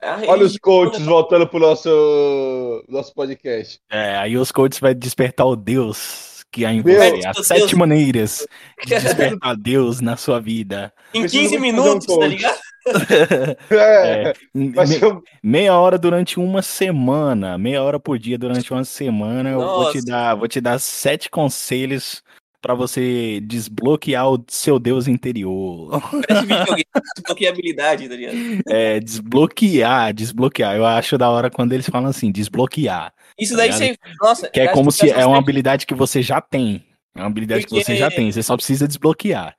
A 0.00 0.20
Olha 0.26 0.44
os 0.44 0.56
coaches 0.58 1.04
voltando 1.04 1.46
pro 1.46 1.60
nosso, 1.60 2.84
nosso 2.88 3.14
podcast. 3.14 3.78
É, 3.90 4.16
aí 4.16 4.36
os 4.36 4.50
coaches 4.50 4.80
vai 4.80 4.94
despertar 4.94 5.46
o 5.46 5.54
Deus 5.54 6.44
que 6.50 6.64
há 6.64 6.72
em 6.72 6.82
você. 6.82 7.12
Deus. 7.12 7.26
As 7.26 7.46
sete 7.46 7.76
maneiras 7.76 8.46
de 8.84 8.90
despertar 8.98 9.56
Deus 9.56 10.00
na 10.00 10.16
sua 10.16 10.40
vida. 10.40 10.92
Em 11.14 11.20
Preciso 11.22 11.50
15 11.50 11.58
muito 11.58 11.76
fazer 11.76 11.88
um 11.88 11.92
minutos, 11.94 12.16
tá 12.18 12.26
ligado? 12.26 12.58
É, 13.70 14.30
É, 14.30 14.32
vai 14.74 14.86
me- 14.86 14.98
ser 14.98 15.06
um- 15.06 15.22
meia 15.40 15.76
hora 15.78 15.96
durante 15.96 16.40
uma 16.40 16.62
semana, 16.62 17.56
meia 17.56 17.80
hora 17.80 18.00
por 18.00 18.18
dia 18.18 18.36
durante 18.36 18.72
uma 18.72 18.82
semana, 18.84 19.50
eu 19.50 19.60
vou 19.60 19.92
te 19.92 19.98
Nossa. 19.98 20.06
dar, 20.06 20.34
vou 20.34 20.48
te 20.48 20.60
dar 20.60 20.80
sete 20.80 21.30
conselhos 21.30 22.24
pra 22.62 22.74
você 22.74 23.40
desbloquear 23.40 24.30
o 24.30 24.42
seu 24.48 24.78
Deus 24.78 25.08
interior. 25.08 26.00
Videogame, 26.42 26.84
desbloqueabilidade, 27.16 28.08
tá 28.08 28.14
ligado? 28.14 28.36
É, 28.68 29.00
desbloquear, 29.00 30.14
desbloquear. 30.14 30.76
Eu 30.76 30.86
acho 30.86 31.18
da 31.18 31.28
hora 31.28 31.50
quando 31.50 31.72
eles 31.72 31.88
falam 31.88 32.08
assim, 32.08 32.30
desbloquear. 32.30 33.12
Isso 33.38 33.56
daí 33.56 33.70
Tá 33.70 33.76
você. 33.76 33.96
Nossa, 34.20 34.48
Que 34.48 34.60
é 34.60 34.68
como 34.68 34.92
se 34.92 35.10
é 35.10 35.26
uma 35.26 35.38
habilidade 35.38 35.84
que 35.86 35.94
você 35.94 36.22
já 36.22 36.40
tem. 36.40 36.86
É 37.14 37.20
uma 37.20 37.26
habilidade 37.26 37.64
que 37.66 37.70
você 37.70 37.80
Porque- 37.84 37.96
já 37.96 38.10
tem, 38.10 38.30
você 38.30 38.42
só 38.42 38.56
precisa 38.56 38.86
desbloquear. 38.86 39.56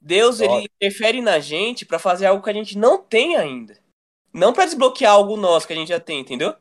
Deus, 0.00 0.40
ele 0.40 0.66
interfere 0.80 1.20
na 1.20 1.38
gente 1.38 1.84
pra 1.84 1.98
fazer 1.98 2.26
algo 2.26 2.42
que 2.42 2.48
a 2.50 2.54
gente 2.54 2.78
não 2.78 2.98
tem 2.98 3.36
ainda. 3.36 3.76
Não 4.32 4.52
pra 4.52 4.64
desbloquear 4.64 5.12
algo 5.12 5.36
nosso 5.36 5.66
que 5.66 5.72
a 5.72 5.76
gente 5.76 5.88
já 5.88 6.00
tem, 6.00 6.20
entendeu? 6.20 6.54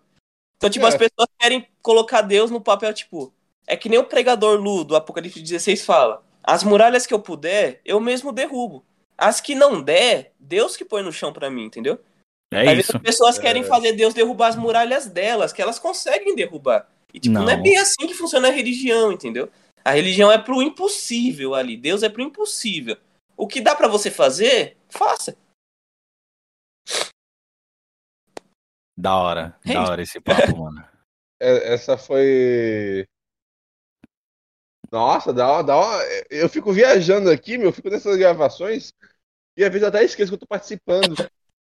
Então, 0.58 0.70
tipo, 0.70 0.86
É. 0.86 0.90
as 0.90 0.96
pessoas 0.96 1.28
querem 1.40 1.66
colocar 1.82 2.22
Deus 2.24 2.50
no 2.52 2.60
papel, 2.60 2.92
tipo, 2.94 3.32
é 3.68 3.76
que 3.78 3.90
nem 3.90 4.00
o 4.00 4.06
pregador 4.06 4.60
Lu 4.60 4.84
do 4.84 4.96
Apocalipse 4.96 5.40
16 5.42 5.86
fala: 5.86 6.24
as 6.42 6.64
muralhas 6.64 7.06
que 7.06 7.14
eu 7.14 7.20
puder, 7.20 7.82
eu 7.86 8.00
mesmo 8.00 8.32
derrubo. 8.32 8.84
As 9.18 9.42
que 9.42 9.54
não 9.54 9.82
der, 9.82 10.32
Deus 10.40 10.78
que 10.78 10.86
põe 10.86 11.04
no 11.04 11.12
chão 11.12 11.34
pra 11.34 11.50
mim, 11.50 11.66
entendeu? 11.66 12.00
É 12.54 12.62
Às 12.62 12.66
vezes 12.70 12.86
isso. 12.86 12.98
as 12.98 13.04
pessoas 13.04 13.38
querem 13.40 13.64
É. 13.64 13.66
fazer 13.66 13.92
Deus 13.94 14.14
derrubar 14.14 14.48
as 14.48 14.56
muralhas 14.56 15.08
delas, 15.08 15.52
que 15.52 15.62
elas 15.62 15.78
conseguem 15.80 16.36
derrubar. 16.36 16.88
E, 17.14 17.20
tipo, 17.20 17.34
não, 17.34 17.44
Não. 17.44 17.50
é 17.50 17.58
bem 17.58 17.78
assim 17.78 18.08
que 18.08 18.14
funciona 18.14 18.48
a 18.48 18.52
religião, 18.52 19.12
entendeu? 19.12 19.50
A 19.84 19.92
religião 19.92 20.32
é 20.32 20.38
pro 20.38 20.62
impossível 20.62 21.56
ali. 21.56 21.76
Deus 21.76 22.04
é 22.04 22.10
pro 22.10 22.22
impossível. 22.22 22.96
O 23.36 23.48
que 23.48 23.60
dá 23.60 23.74
pra 23.76 23.88
você 23.88 24.10
fazer, 24.12 24.78
faça. 24.90 25.36
Da 28.98 29.16
hora, 29.16 29.56
É 29.66 29.74
da 29.74 29.84
hora 29.84 30.02
esse 30.02 30.20
papo, 30.20 30.58
mano. 30.58 30.84
É, 31.40 31.74
Essa 31.74 31.96
foi. 32.00 33.06
Nossa, 34.92 35.34
da 35.34 35.48
hora, 35.48 35.64
da 35.64 35.76
hora. 35.76 36.06
Eu 36.30 36.50
fico 36.50 36.72
viajando 36.72 37.30
aqui, 37.30 37.58
meu, 37.58 37.68
eu 37.68 37.74
fico 37.74 37.90
nessas 37.90 38.16
gravações 38.18 38.94
e 39.58 39.64
às 39.64 39.70
vezes 39.70 39.82
eu 39.82 39.90
até 39.90 40.04
esqueço 40.04 40.32
que 40.32 40.36
eu 40.36 40.40
tô 40.40 40.48
participando. 40.48 41.16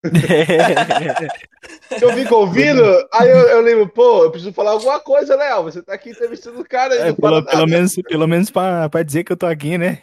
Eu 2.01 2.11
fico 2.13 2.36
ouvindo, 2.36 2.82
aí 3.13 3.30
eu, 3.30 3.38
eu 3.38 3.61
lembro, 3.61 3.88
pô, 3.88 4.24
eu 4.24 4.32
preciso 4.32 4.51
falar 4.51 4.72
alguma 4.72 4.99
coisa, 4.99 5.36
Léo. 5.36 5.63
Você 5.63 5.84
tá 5.84 5.93
aqui 5.93 6.09
entrevistando 6.09 6.59
o 6.59 6.67
cara 6.67 6.95
É, 6.95 7.13
pelo, 7.13 7.45
pelo 7.45 7.67
menos, 7.67 7.93
pelo 8.07 8.28
menos 8.28 8.49
pra, 8.49 8.89
pra 8.89 9.03
dizer 9.03 9.24
que 9.24 9.32
eu 9.32 9.38
tô 9.38 9.45
aqui, 9.45 9.78
né? 9.78 10.01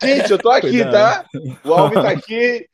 Gente, 0.00 0.30
eu 0.30 0.38
tô 0.38 0.50
aqui, 0.50 0.70
Cuidado. 0.70 0.92
tá? 0.92 1.26
O 1.64 1.72
Alvin 1.72 1.94
tá 1.94 2.10
aqui. 2.10 2.68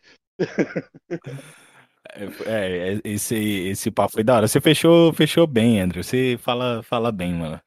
É, 2.14 2.24
é, 2.46 3.00
esse, 3.04 3.36
esse 3.36 3.90
papo 3.90 4.14
foi 4.14 4.24
da 4.24 4.36
hora. 4.36 4.48
Você 4.48 4.60
fechou, 4.60 5.12
fechou 5.12 5.46
bem, 5.46 5.80
Andrew. 5.80 6.02
Você 6.02 6.38
fala, 6.42 6.82
fala 6.82 7.12
bem, 7.12 7.32
mano. 7.32 7.60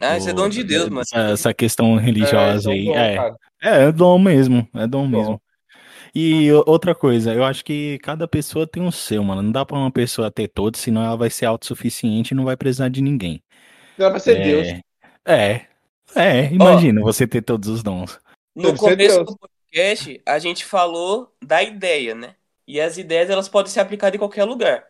Ah, 0.00 0.18
isso 0.18 0.28
é 0.28 0.32
dom 0.32 0.48
de 0.48 0.62
Deus, 0.64 0.88
mano. 0.88 1.00
Essa, 1.02 1.18
essa 1.32 1.54
questão 1.54 1.96
religiosa 1.96 2.70
É, 2.70 2.72
aí. 2.74 2.84
bom, 2.84 2.94
É, 2.96 3.14
cara. 3.16 3.36
é, 3.62 3.82
é 3.84 3.92
dom 3.92 4.18
mesmo. 4.18 4.68
É 4.74 4.86
dom 4.86 5.08
Bom. 5.08 5.18
mesmo. 5.18 5.42
E 6.14 6.52
outra 6.66 6.94
coisa, 6.94 7.32
eu 7.34 7.42
acho 7.42 7.64
que 7.64 7.98
cada 7.98 8.28
pessoa 8.28 8.66
tem 8.68 8.86
o 8.86 8.92
seu, 8.92 9.22
mano. 9.24 9.42
Não 9.42 9.50
dá 9.50 9.64
pra 9.64 9.76
uma 9.76 9.90
pessoa 9.90 10.30
ter 10.30 10.46
todos, 10.48 10.80
senão 10.80 11.04
ela 11.04 11.16
vai 11.16 11.28
ser 11.28 11.46
autossuficiente 11.46 12.32
e 12.32 12.36
não 12.36 12.44
vai 12.44 12.56
precisar 12.56 12.88
de 12.88 13.02
ninguém. 13.02 13.42
Não 13.98 14.06
é 14.06 14.10
pra 14.10 14.18
ser 14.20 14.38
é, 14.38 14.44
Deus. 14.44 14.80
É. 15.24 15.66
É, 16.14 16.52
imagina 16.52 17.00
você 17.00 17.26
ter 17.26 17.42
todos 17.42 17.68
os 17.68 17.82
dons. 17.82 18.18
No 18.54 18.76
começo 18.76 18.96
Deus. 19.16 19.26
do 19.26 19.36
podcast, 19.36 20.20
a 20.24 20.38
gente 20.38 20.64
falou 20.64 21.32
da 21.44 21.62
ideia, 21.62 22.14
né? 22.14 22.34
E 22.66 22.80
as 22.80 22.96
ideias, 22.96 23.28
elas 23.28 23.48
podem 23.48 23.72
ser 23.72 23.80
aplicadas 23.80 24.14
em 24.14 24.18
qualquer 24.18 24.44
lugar. 24.44 24.84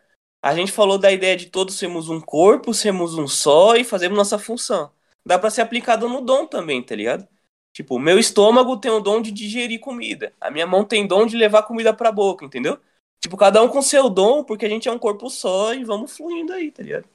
A 0.45 0.53
gente 0.53 0.71
falou 0.71 0.99
da 0.99 1.11
ideia 1.11 1.35
de 1.35 1.47
todos 1.47 1.75
sermos 1.75 2.07
um 2.07 2.21
corpo, 2.21 2.71
sermos 2.71 3.17
um 3.17 3.27
só 3.27 3.75
e 3.75 3.83
fazermos 3.83 4.15
nossa 4.15 4.37
função. 4.37 4.91
Dá 5.25 5.39
pra 5.39 5.49
ser 5.49 5.61
aplicado 5.61 6.07
no 6.07 6.21
dom 6.21 6.45
também, 6.45 6.83
tá 6.83 6.95
ligado? 6.95 7.27
Tipo, 7.73 7.97
meu 7.97 8.19
estômago 8.19 8.77
tem 8.77 8.91
o 8.91 8.99
dom 8.99 9.23
de 9.23 9.31
digerir 9.31 9.79
comida. 9.79 10.31
A 10.39 10.51
minha 10.51 10.67
mão 10.67 10.85
tem 10.85 11.07
dom 11.07 11.25
de 11.25 11.35
levar 11.35 11.63
comida 11.63 11.91
pra 11.95 12.11
boca, 12.11 12.45
entendeu? 12.45 12.79
Tipo, 13.19 13.35
cada 13.35 13.59
um 13.63 13.67
com 13.67 13.81
seu 13.81 14.07
dom, 14.07 14.43
porque 14.43 14.67
a 14.67 14.69
gente 14.69 14.87
é 14.87 14.91
um 14.91 14.99
corpo 14.99 15.31
só 15.31 15.73
e 15.73 15.83
vamos 15.83 16.15
fluindo 16.15 16.53
aí, 16.53 16.69
tá 16.69 16.83
ligado? 16.83 17.09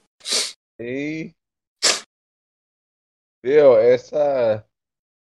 E... 0.81 1.31
Meu, 3.45 3.79
essa. 3.79 4.67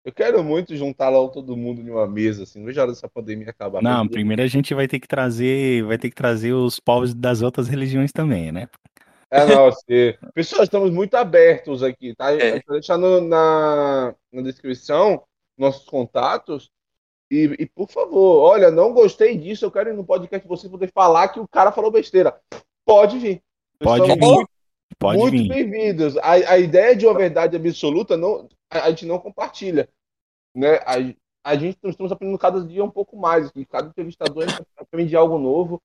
Eu 0.04 0.12
quero 0.12 0.42
muito 0.42 0.74
juntar 0.74 1.10
lá 1.10 1.28
todo 1.28 1.56
mundo 1.56 1.82
em 1.82 1.90
uma 1.90 2.06
mesa, 2.06 2.44
assim. 2.44 2.58
Não 2.58 2.66
vejo 2.66 2.80
a 2.80 2.84
hora 2.84 2.92
dessa 2.92 3.08
pandemia 3.08 3.50
acabar. 3.50 3.82
Não, 3.82 4.04
Mas- 4.04 4.10
primeiro 4.12 4.42
a 4.42 4.46
gente 4.46 4.72
vai 4.74 4.88
ter 4.88 4.98
que 4.98 5.06
trazer, 5.06 5.84
vai 5.84 5.98
ter 5.98 6.08
que 6.08 6.14
trazer 6.16 6.52
os 6.54 6.80
povos 6.80 7.14
das 7.14 7.42
outras 7.42 7.68
religiões 7.68 8.10
também, 8.12 8.50
né? 8.50 8.66
É, 9.30 9.44
não, 9.46 9.70
sim. 9.70 10.14
Pessoal, 10.34 10.64
estamos 10.64 10.90
muito 10.90 11.14
abertos 11.14 11.82
aqui, 11.82 12.14
tá? 12.16 12.32
É. 12.32 12.60
Deixar 12.68 12.96
no- 12.98 13.20
na, 13.20 14.14
na 14.32 14.42
descrição 14.42 15.22
nossos 15.56 15.84
contatos. 15.84 16.70
E, 17.30 17.54
e, 17.60 17.66
por 17.66 17.88
favor, 17.88 18.40
olha, 18.40 18.70
não 18.72 18.92
gostei 18.92 19.36
disso. 19.36 19.64
Eu 19.66 19.70
quero 19.70 19.90
ir 19.90 19.92
no 19.92 20.04
podcast 20.04 20.48
você 20.48 20.68
poder 20.68 20.90
falar 20.92 21.28
que 21.28 21.38
o 21.38 21.46
cara 21.46 21.70
falou 21.70 21.90
besteira. 21.90 22.34
Pode 22.84 23.18
vir. 23.20 23.40
Pode 23.78 24.04
vir. 24.06 24.18
muito, 24.18 24.50
Pode 24.98 25.18
muito 25.18 25.32
vir. 25.36 25.48
bem-vindos. 25.48 26.16
A, 26.16 26.32
a 26.32 26.58
ideia 26.58 26.96
de 26.96 27.06
uma 27.06 27.14
verdade 27.16 27.54
absoluta 27.54 28.16
não, 28.16 28.48
a, 28.70 28.90
gente 28.90 29.06
não 29.06 29.18
compartilha. 29.18 29.88
Né? 30.54 30.76
A, 30.86 30.96
a 31.44 31.56
gente 31.56 31.78
estamos 31.84 32.12
aprendendo 32.12 32.38
cada 32.38 32.64
dia 32.64 32.84
um 32.84 32.90
pouco 32.90 33.16
mais. 33.16 33.48
aqui. 33.48 33.64
Cada 33.64 33.88
entrevistador 33.88 34.44
aprende 34.76 35.16
algo 35.16 35.38
novo. 35.38 35.82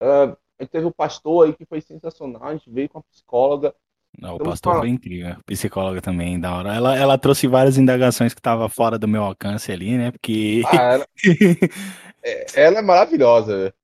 Ah, 0.00 0.36
a 0.58 0.62
gente 0.62 0.70
teve 0.70 0.86
o 0.86 0.94
pastor 0.94 1.46
aí 1.46 1.52
que 1.52 1.66
foi 1.66 1.80
sensacional. 1.80 2.44
A 2.44 2.52
gente 2.52 2.70
veio 2.70 2.88
com 2.88 2.98
a 2.98 3.02
psicóloga. 3.02 3.74
Não, 4.16 4.36
o 4.36 4.38
pastor 4.38 4.78
foi 4.78 4.88
incrível. 4.88 5.36
Psicóloga 5.44 6.00
também, 6.00 6.38
da 6.38 6.54
hora. 6.54 6.74
Ela, 6.74 6.96
ela 6.96 7.18
trouxe 7.18 7.48
várias 7.48 7.76
indagações 7.76 8.32
que 8.32 8.38
estavam 8.38 8.68
fora 8.68 8.96
do 8.96 9.08
meu 9.08 9.24
alcance 9.24 9.72
ali, 9.72 9.98
né? 9.98 10.12
Porque. 10.12 10.62
Ah, 10.66 10.92
ela, 10.92 11.06
é- 12.22 12.46
ela 12.54 12.78
é 12.78 12.82
maravilhosa. 12.82 13.56
velho. 13.56 13.74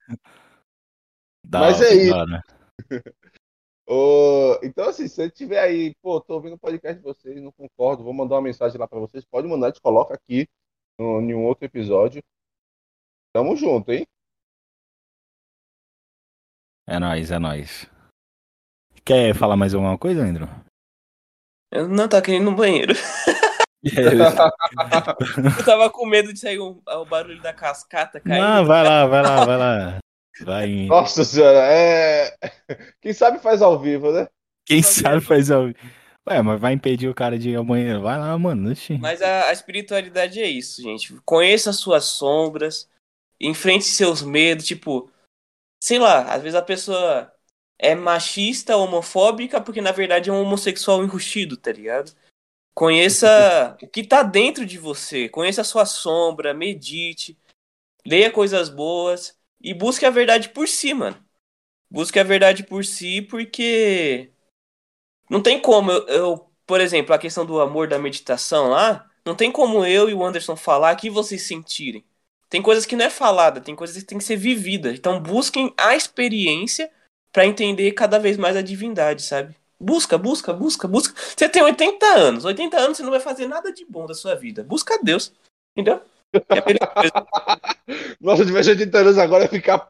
da 1.45 1.61
Mas 1.61 1.81
hora, 1.81 1.89
é 1.89 1.95
isso. 1.95 2.15
Ô, 3.93 4.57
então, 4.63 4.89
assim, 4.89 5.09
se 5.09 5.17
você 5.17 5.29
tiver 5.29 5.59
aí, 5.59 5.97
pô, 6.01 6.21
tô 6.21 6.35
ouvindo 6.35 6.55
o 6.55 6.59
podcast 6.59 6.97
de 6.97 7.03
vocês, 7.03 7.43
não 7.43 7.51
concordo, 7.51 8.05
vou 8.05 8.13
mandar 8.13 8.37
uma 8.37 8.43
mensagem 8.43 8.79
lá 8.79 8.87
pra 8.87 9.01
vocês. 9.01 9.25
Pode 9.25 9.49
mandar, 9.49 9.67
a 9.67 9.71
gente 9.71 9.81
coloca 9.81 10.15
aqui 10.15 10.49
no, 10.97 11.21
em 11.21 11.35
um 11.35 11.45
outro 11.45 11.65
episódio. 11.65 12.23
Tamo 13.35 13.57
junto, 13.57 13.91
hein? 13.91 14.07
É 16.87 17.01
nóis, 17.01 17.33
é 17.33 17.39
nóis. 17.41 17.91
Quer 19.05 19.35
falar 19.35 19.57
mais 19.57 19.75
alguma 19.75 19.99
coisa, 19.99 20.23
Andrew? 20.23 20.47
Eu 21.73 21.89
não 21.89 22.09
tá 22.09 22.23
querendo 22.23 22.43
ir 22.43 22.45
no 22.45 22.55
banheiro. 22.55 22.95
Eu 23.83 25.65
tava 25.65 25.91
com 25.91 26.07
medo 26.07 26.33
de 26.33 26.39
sair 26.39 26.61
o, 26.61 26.81
o 26.87 27.05
barulho 27.07 27.43
da 27.43 27.53
cascata 27.53 28.21
caindo. 28.21 28.41
Não, 28.41 28.65
vai 28.65 28.85
lá, 28.85 29.07
vai 29.07 29.23
lá, 29.23 29.45
vai 29.45 29.57
lá. 29.57 29.99
Vai. 30.41 30.87
Nossa 30.89 31.25
senhora, 31.25 31.59
é. 31.59 32.37
Quem 33.01 33.13
sabe 33.13 33.39
faz 33.39 33.63
ao 33.63 33.79
vivo, 33.79 34.13
né? 34.13 34.29
Quem 34.65 34.83
sabe 34.83 35.21
faz 35.21 35.51
ao. 35.51 35.65
Ué, 36.29 36.43
mas 36.43 36.61
vai 36.61 36.73
impedir 36.73 37.09
o 37.09 37.15
cara 37.15 37.39
de 37.39 37.51
ir 37.51 37.57
ao 37.57 37.65
banheiro. 37.65 38.03
Vai 38.03 38.19
lá, 38.19 38.39
mano. 38.39 38.71
Oxi. 38.71 38.99
Mas 38.99 39.21
a, 39.23 39.49
a 39.49 39.53
espiritualidade 39.53 40.41
é 40.41 40.47
isso, 40.47 40.83
gente. 40.83 41.15
Conheça 41.25 41.71
as 41.71 41.77
suas 41.77 42.05
sombras, 42.05 42.89
enfrente 43.41 43.85
seus 43.85 44.23
medos, 44.23 44.67
tipo, 44.67 45.11
sei 45.83 45.99
lá, 45.99 46.33
às 46.33 46.43
vezes 46.43 46.55
a 46.55 46.63
pessoa 46.63 47.33
é 47.79 47.95
machista, 47.95 48.77
homofóbica, 48.77 49.61
porque 49.61 49.81
na 49.81 49.93
verdade 49.93 50.29
é 50.29 50.33
um 50.33 50.43
homossexual 50.43 51.03
enrustido, 51.03 51.57
tá 51.57 51.73
ligado? 51.73 52.13
Conheça 52.75 53.77
o 53.83 53.89
que 53.89 54.05
tá 54.05 54.23
dentro 54.23 54.65
de 54.65 54.79
você, 54.79 55.29
conheça 55.29 55.63
a 55.63 55.65
sua 55.65 55.87
sombra, 55.87 56.55
medite, 56.55 57.37
leia 58.07 58.31
coisas 58.31 58.69
boas 58.69 59.40
e 59.61 59.75
busque 59.75 60.07
a 60.07 60.11
verdade 60.11 60.49
por 60.49 60.67
si, 60.67 60.95
mano. 60.95 61.23
Busque 61.91 62.19
a 62.19 62.25
verdade 62.25 62.63
por 62.65 62.85
si, 62.85 63.21
porque 63.23 64.31
não 65.29 65.43
tem 65.43 65.61
como 65.61 65.91
eu, 65.91 66.07
eu, 66.09 66.51
por 66.67 66.81
exemplo, 66.81 67.15
a 67.15 67.19
questão 67.19 67.45
do 67.45 67.61
amor 67.61 67.89
da 67.89 67.99
meditação 67.99 68.69
lá, 68.69 69.09
não 69.25 69.35
tem 69.35 69.51
como 69.51 69.85
eu 69.85 70.09
e 70.09 70.15
o 70.15 70.25
Anderson 70.25 70.57
falar 70.57 70.97
que 70.97 71.11
vocês 71.11 71.43
sentirem. 71.43 72.05
Tem 72.49 72.61
coisas 72.61 72.85
que 72.85 72.97
não 72.97 73.05
é 73.05 73.11
falada, 73.11 73.61
tem 73.61 73.77
coisas 73.77 73.97
que 73.97 74.05
tem 74.05 74.19
que 74.19 74.25
ser 74.25 74.37
vivida. 74.37 74.93
Então 74.93 75.21
busquem 75.21 75.73
a 75.77 75.95
experiência 75.95 76.91
pra 77.33 77.47
entender 77.47 77.93
cada 77.93 78.19
vez 78.19 78.37
mais 78.37 78.57
a 78.57 78.63
divindade, 78.63 79.23
sabe? 79.23 79.55
Busca, 79.79 80.19
busca, 80.19 80.53
busca, 80.53 80.89
busca. 80.89 81.15
Você 81.37 81.49
tem 81.49 81.63
80 81.63 82.05
anos, 82.07 82.45
80 82.45 82.77
anos 82.79 82.97
você 82.97 83.03
não 83.03 83.11
vai 83.11 83.21
fazer 83.21 83.47
nada 83.47 83.73
de 83.73 83.85
bom 83.85 84.05
da 84.05 84.15
sua 84.15 84.35
vida. 84.35 84.65
Busca 84.65 84.99
Deus, 85.03 85.33
entendeu? 85.77 86.03
É. 86.35 87.11
Nossa, 88.21 88.43
se 88.43 88.49
tivesse 88.49 88.71
80 88.71 88.99
anos 88.99 89.19
agora, 89.19 89.45
ia 89.45 89.51
ficar 89.51 89.89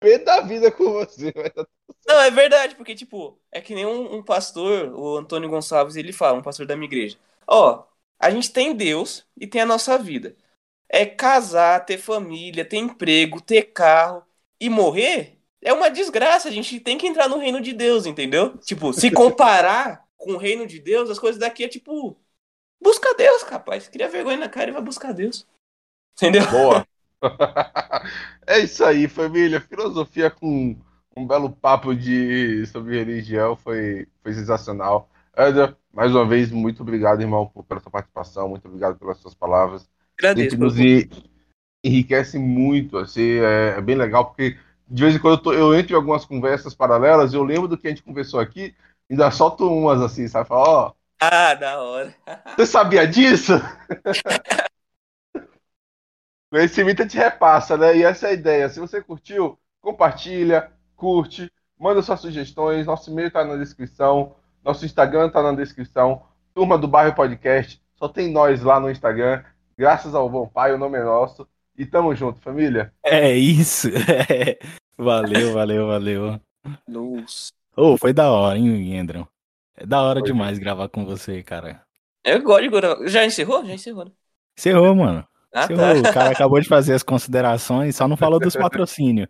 pé 0.00 0.18
da 0.18 0.40
vida 0.40 0.70
com 0.70 0.92
você. 0.92 1.32
tá- 1.54 1.66
Não, 2.06 2.20
é 2.20 2.30
verdade, 2.30 2.74
porque, 2.74 2.94
tipo, 2.94 3.38
é 3.50 3.60
que 3.60 3.74
nem 3.74 3.86
um, 3.86 4.16
um 4.16 4.22
pastor, 4.22 4.92
o 4.94 5.16
Antônio 5.16 5.48
Gonçalves, 5.48 5.96
ele 5.96 6.12
fala, 6.12 6.38
um 6.38 6.42
pastor 6.42 6.66
da 6.66 6.76
minha 6.76 6.86
igreja. 6.88 7.18
Ó, 7.46 7.84
a 8.18 8.30
gente 8.30 8.52
tem 8.52 8.74
Deus 8.74 9.26
e 9.36 9.46
tem 9.46 9.60
a 9.62 9.66
nossa 9.66 9.98
vida. 9.98 10.36
É 10.88 11.06
casar, 11.06 11.84
ter 11.86 11.98
família, 11.98 12.64
ter 12.64 12.76
emprego, 12.78 13.40
ter 13.40 13.62
carro 13.72 14.24
e 14.60 14.68
morrer 14.70 15.38
é 15.62 15.72
uma 15.72 15.90
desgraça. 15.90 16.48
A 16.48 16.52
gente 16.52 16.80
tem 16.80 16.98
que 16.98 17.06
entrar 17.06 17.28
no 17.28 17.38
reino 17.38 17.60
de 17.60 17.72
Deus, 17.72 18.06
entendeu? 18.06 18.56
Tipo, 18.58 18.92
se 18.92 19.10
comparar 19.12 20.06
com 20.16 20.32
o 20.34 20.36
reino 20.38 20.66
de 20.66 20.78
Deus, 20.80 21.10
as 21.10 21.18
coisas 21.18 21.40
daqui 21.40 21.64
é 21.64 21.68
tipo. 21.68 22.16
Busca 22.80 23.14
Deus, 23.14 23.42
capaz. 23.44 23.88
Cria 23.88 24.08
vergonha 24.08 24.36
na 24.38 24.48
cara 24.48 24.70
e 24.70 24.72
vai 24.74 24.82
buscar 24.82 25.12
Deus. 25.12 25.46
Entendeu? 26.16 26.42
Boa. 26.50 26.86
é 28.46 28.58
isso 28.60 28.84
aí, 28.84 29.08
família. 29.08 29.60
Filosofia 29.60 30.30
com 30.30 30.76
um 31.16 31.26
belo 31.26 31.50
papo 31.50 31.94
de 31.94 32.66
sobre 32.66 32.98
religião 32.98 33.56
foi, 33.56 34.06
foi 34.22 34.32
sensacional. 34.32 35.08
Eder, 35.36 35.76
mais 35.92 36.14
uma 36.14 36.26
vez, 36.26 36.50
muito 36.50 36.82
obrigado, 36.82 37.20
irmão, 37.20 37.46
por- 37.46 37.64
pela 37.64 37.80
sua 37.80 37.90
participação. 37.90 38.48
Muito 38.48 38.66
obrigado 38.66 38.98
pelas 38.98 39.18
suas 39.18 39.34
palavras. 39.34 39.88
Agradeço. 40.18 40.56
Nos, 40.56 40.76
enriquece 41.84 42.38
muito, 42.38 42.98
assim, 42.98 43.38
é, 43.40 43.74
é 43.76 43.80
bem 43.80 43.96
legal, 43.96 44.26
porque 44.26 44.56
de 44.88 45.02
vez 45.02 45.14
em 45.16 45.18
quando 45.18 45.34
eu, 45.34 45.42
tô, 45.42 45.52
eu 45.52 45.74
entro 45.74 45.92
em 45.92 45.96
algumas 45.96 46.24
conversas 46.24 46.74
paralelas, 46.74 47.34
eu 47.34 47.42
lembro 47.42 47.66
do 47.66 47.76
que 47.76 47.86
a 47.86 47.90
gente 47.90 48.02
conversou 48.02 48.38
aqui, 48.38 48.74
ainda 49.10 49.30
solto 49.30 49.66
umas 49.68 50.00
assim, 50.00 50.28
sabe? 50.28 50.48
Fala, 50.48 50.68
ó, 50.68 50.92
Ah, 51.20 51.54
da 51.54 51.80
hora. 51.80 52.14
você 52.56 52.66
sabia 52.66 53.06
disso? 53.06 53.52
Conhecimento 56.52 57.08
te 57.08 57.16
repassa, 57.16 57.78
né? 57.78 57.96
E 57.96 58.02
essa 58.02 58.26
é 58.26 58.30
a 58.30 58.34
ideia. 58.34 58.68
Se 58.68 58.78
você 58.78 59.00
curtiu, 59.00 59.58
compartilha, 59.80 60.70
curte, 60.94 61.50
manda 61.80 62.02
suas 62.02 62.20
sugestões. 62.20 62.84
Nosso 62.84 63.10
e-mail 63.10 63.30
tá 63.30 63.42
na 63.42 63.56
descrição, 63.56 64.36
nosso 64.62 64.84
Instagram 64.84 65.30
tá 65.30 65.42
na 65.42 65.52
descrição. 65.52 66.24
Turma 66.52 66.76
do 66.76 66.86
Bairro 66.86 67.14
Podcast, 67.14 67.80
só 67.94 68.06
tem 68.06 68.30
nós 68.30 68.62
lá 68.62 68.78
no 68.78 68.90
Instagram. 68.90 69.42
Graças 69.78 70.14
ao 70.14 70.28
Bom 70.28 70.46
Pai, 70.46 70.74
o 70.74 70.78
nome 70.78 70.98
é 70.98 71.02
nosso. 71.02 71.48
E 71.74 71.86
tamo 71.86 72.14
junto, 72.14 72.38
família. 72.42 72.92
É 73.02 73.34
isso. 73.34 73.88
É. 73.88 74.58
Valeu, 74.98 75.54
valeu, 75.54 75.86
valeu. 75.86 76.40
Nossa. 76.86 77.50
Ô, 77.74 77.96
foi 77.96 78.12
da 78.12 78.30
hora, 78.30 78.58
hein, 78.58 78.94
Endron? 78.94 79.26
É 79.74 79.86
da 79.86 80.02
hora 80.02 80.20
Foi. 80.20 80.28
demais 80.28 80.58
gravar 80.58 80.90
com 80.90 81.02
você, 81.06 81.42
cara. 81.42 81.82
Eu 82.22 82.42
gosto 82.42 82.64
de 82.64 82.68
gravar. 82.68 83.08
Já 83.08 83.24
encerrou? 83.24 83.64
Já 83.64 83.72
encerrou, 83.72 84.04
né? 84.04 84.12
Encerrou, 84.56 84.94
mano. 84.94 85.26
Ah, 85.54 85.68
tá. 85.68 85.92
O 85.92 86.12
cara 86.14 86.30
acabou 86.30 86.60
de 86.60 86.68
fazer 86.68 86.94
as 86.94 87.02
considerações, 87.02 87.96
só 87.96 88.08
não 88.08 88.16
falou 88.16 88.40
dos 88.40 88.54
patrocínios. 88.56 89.28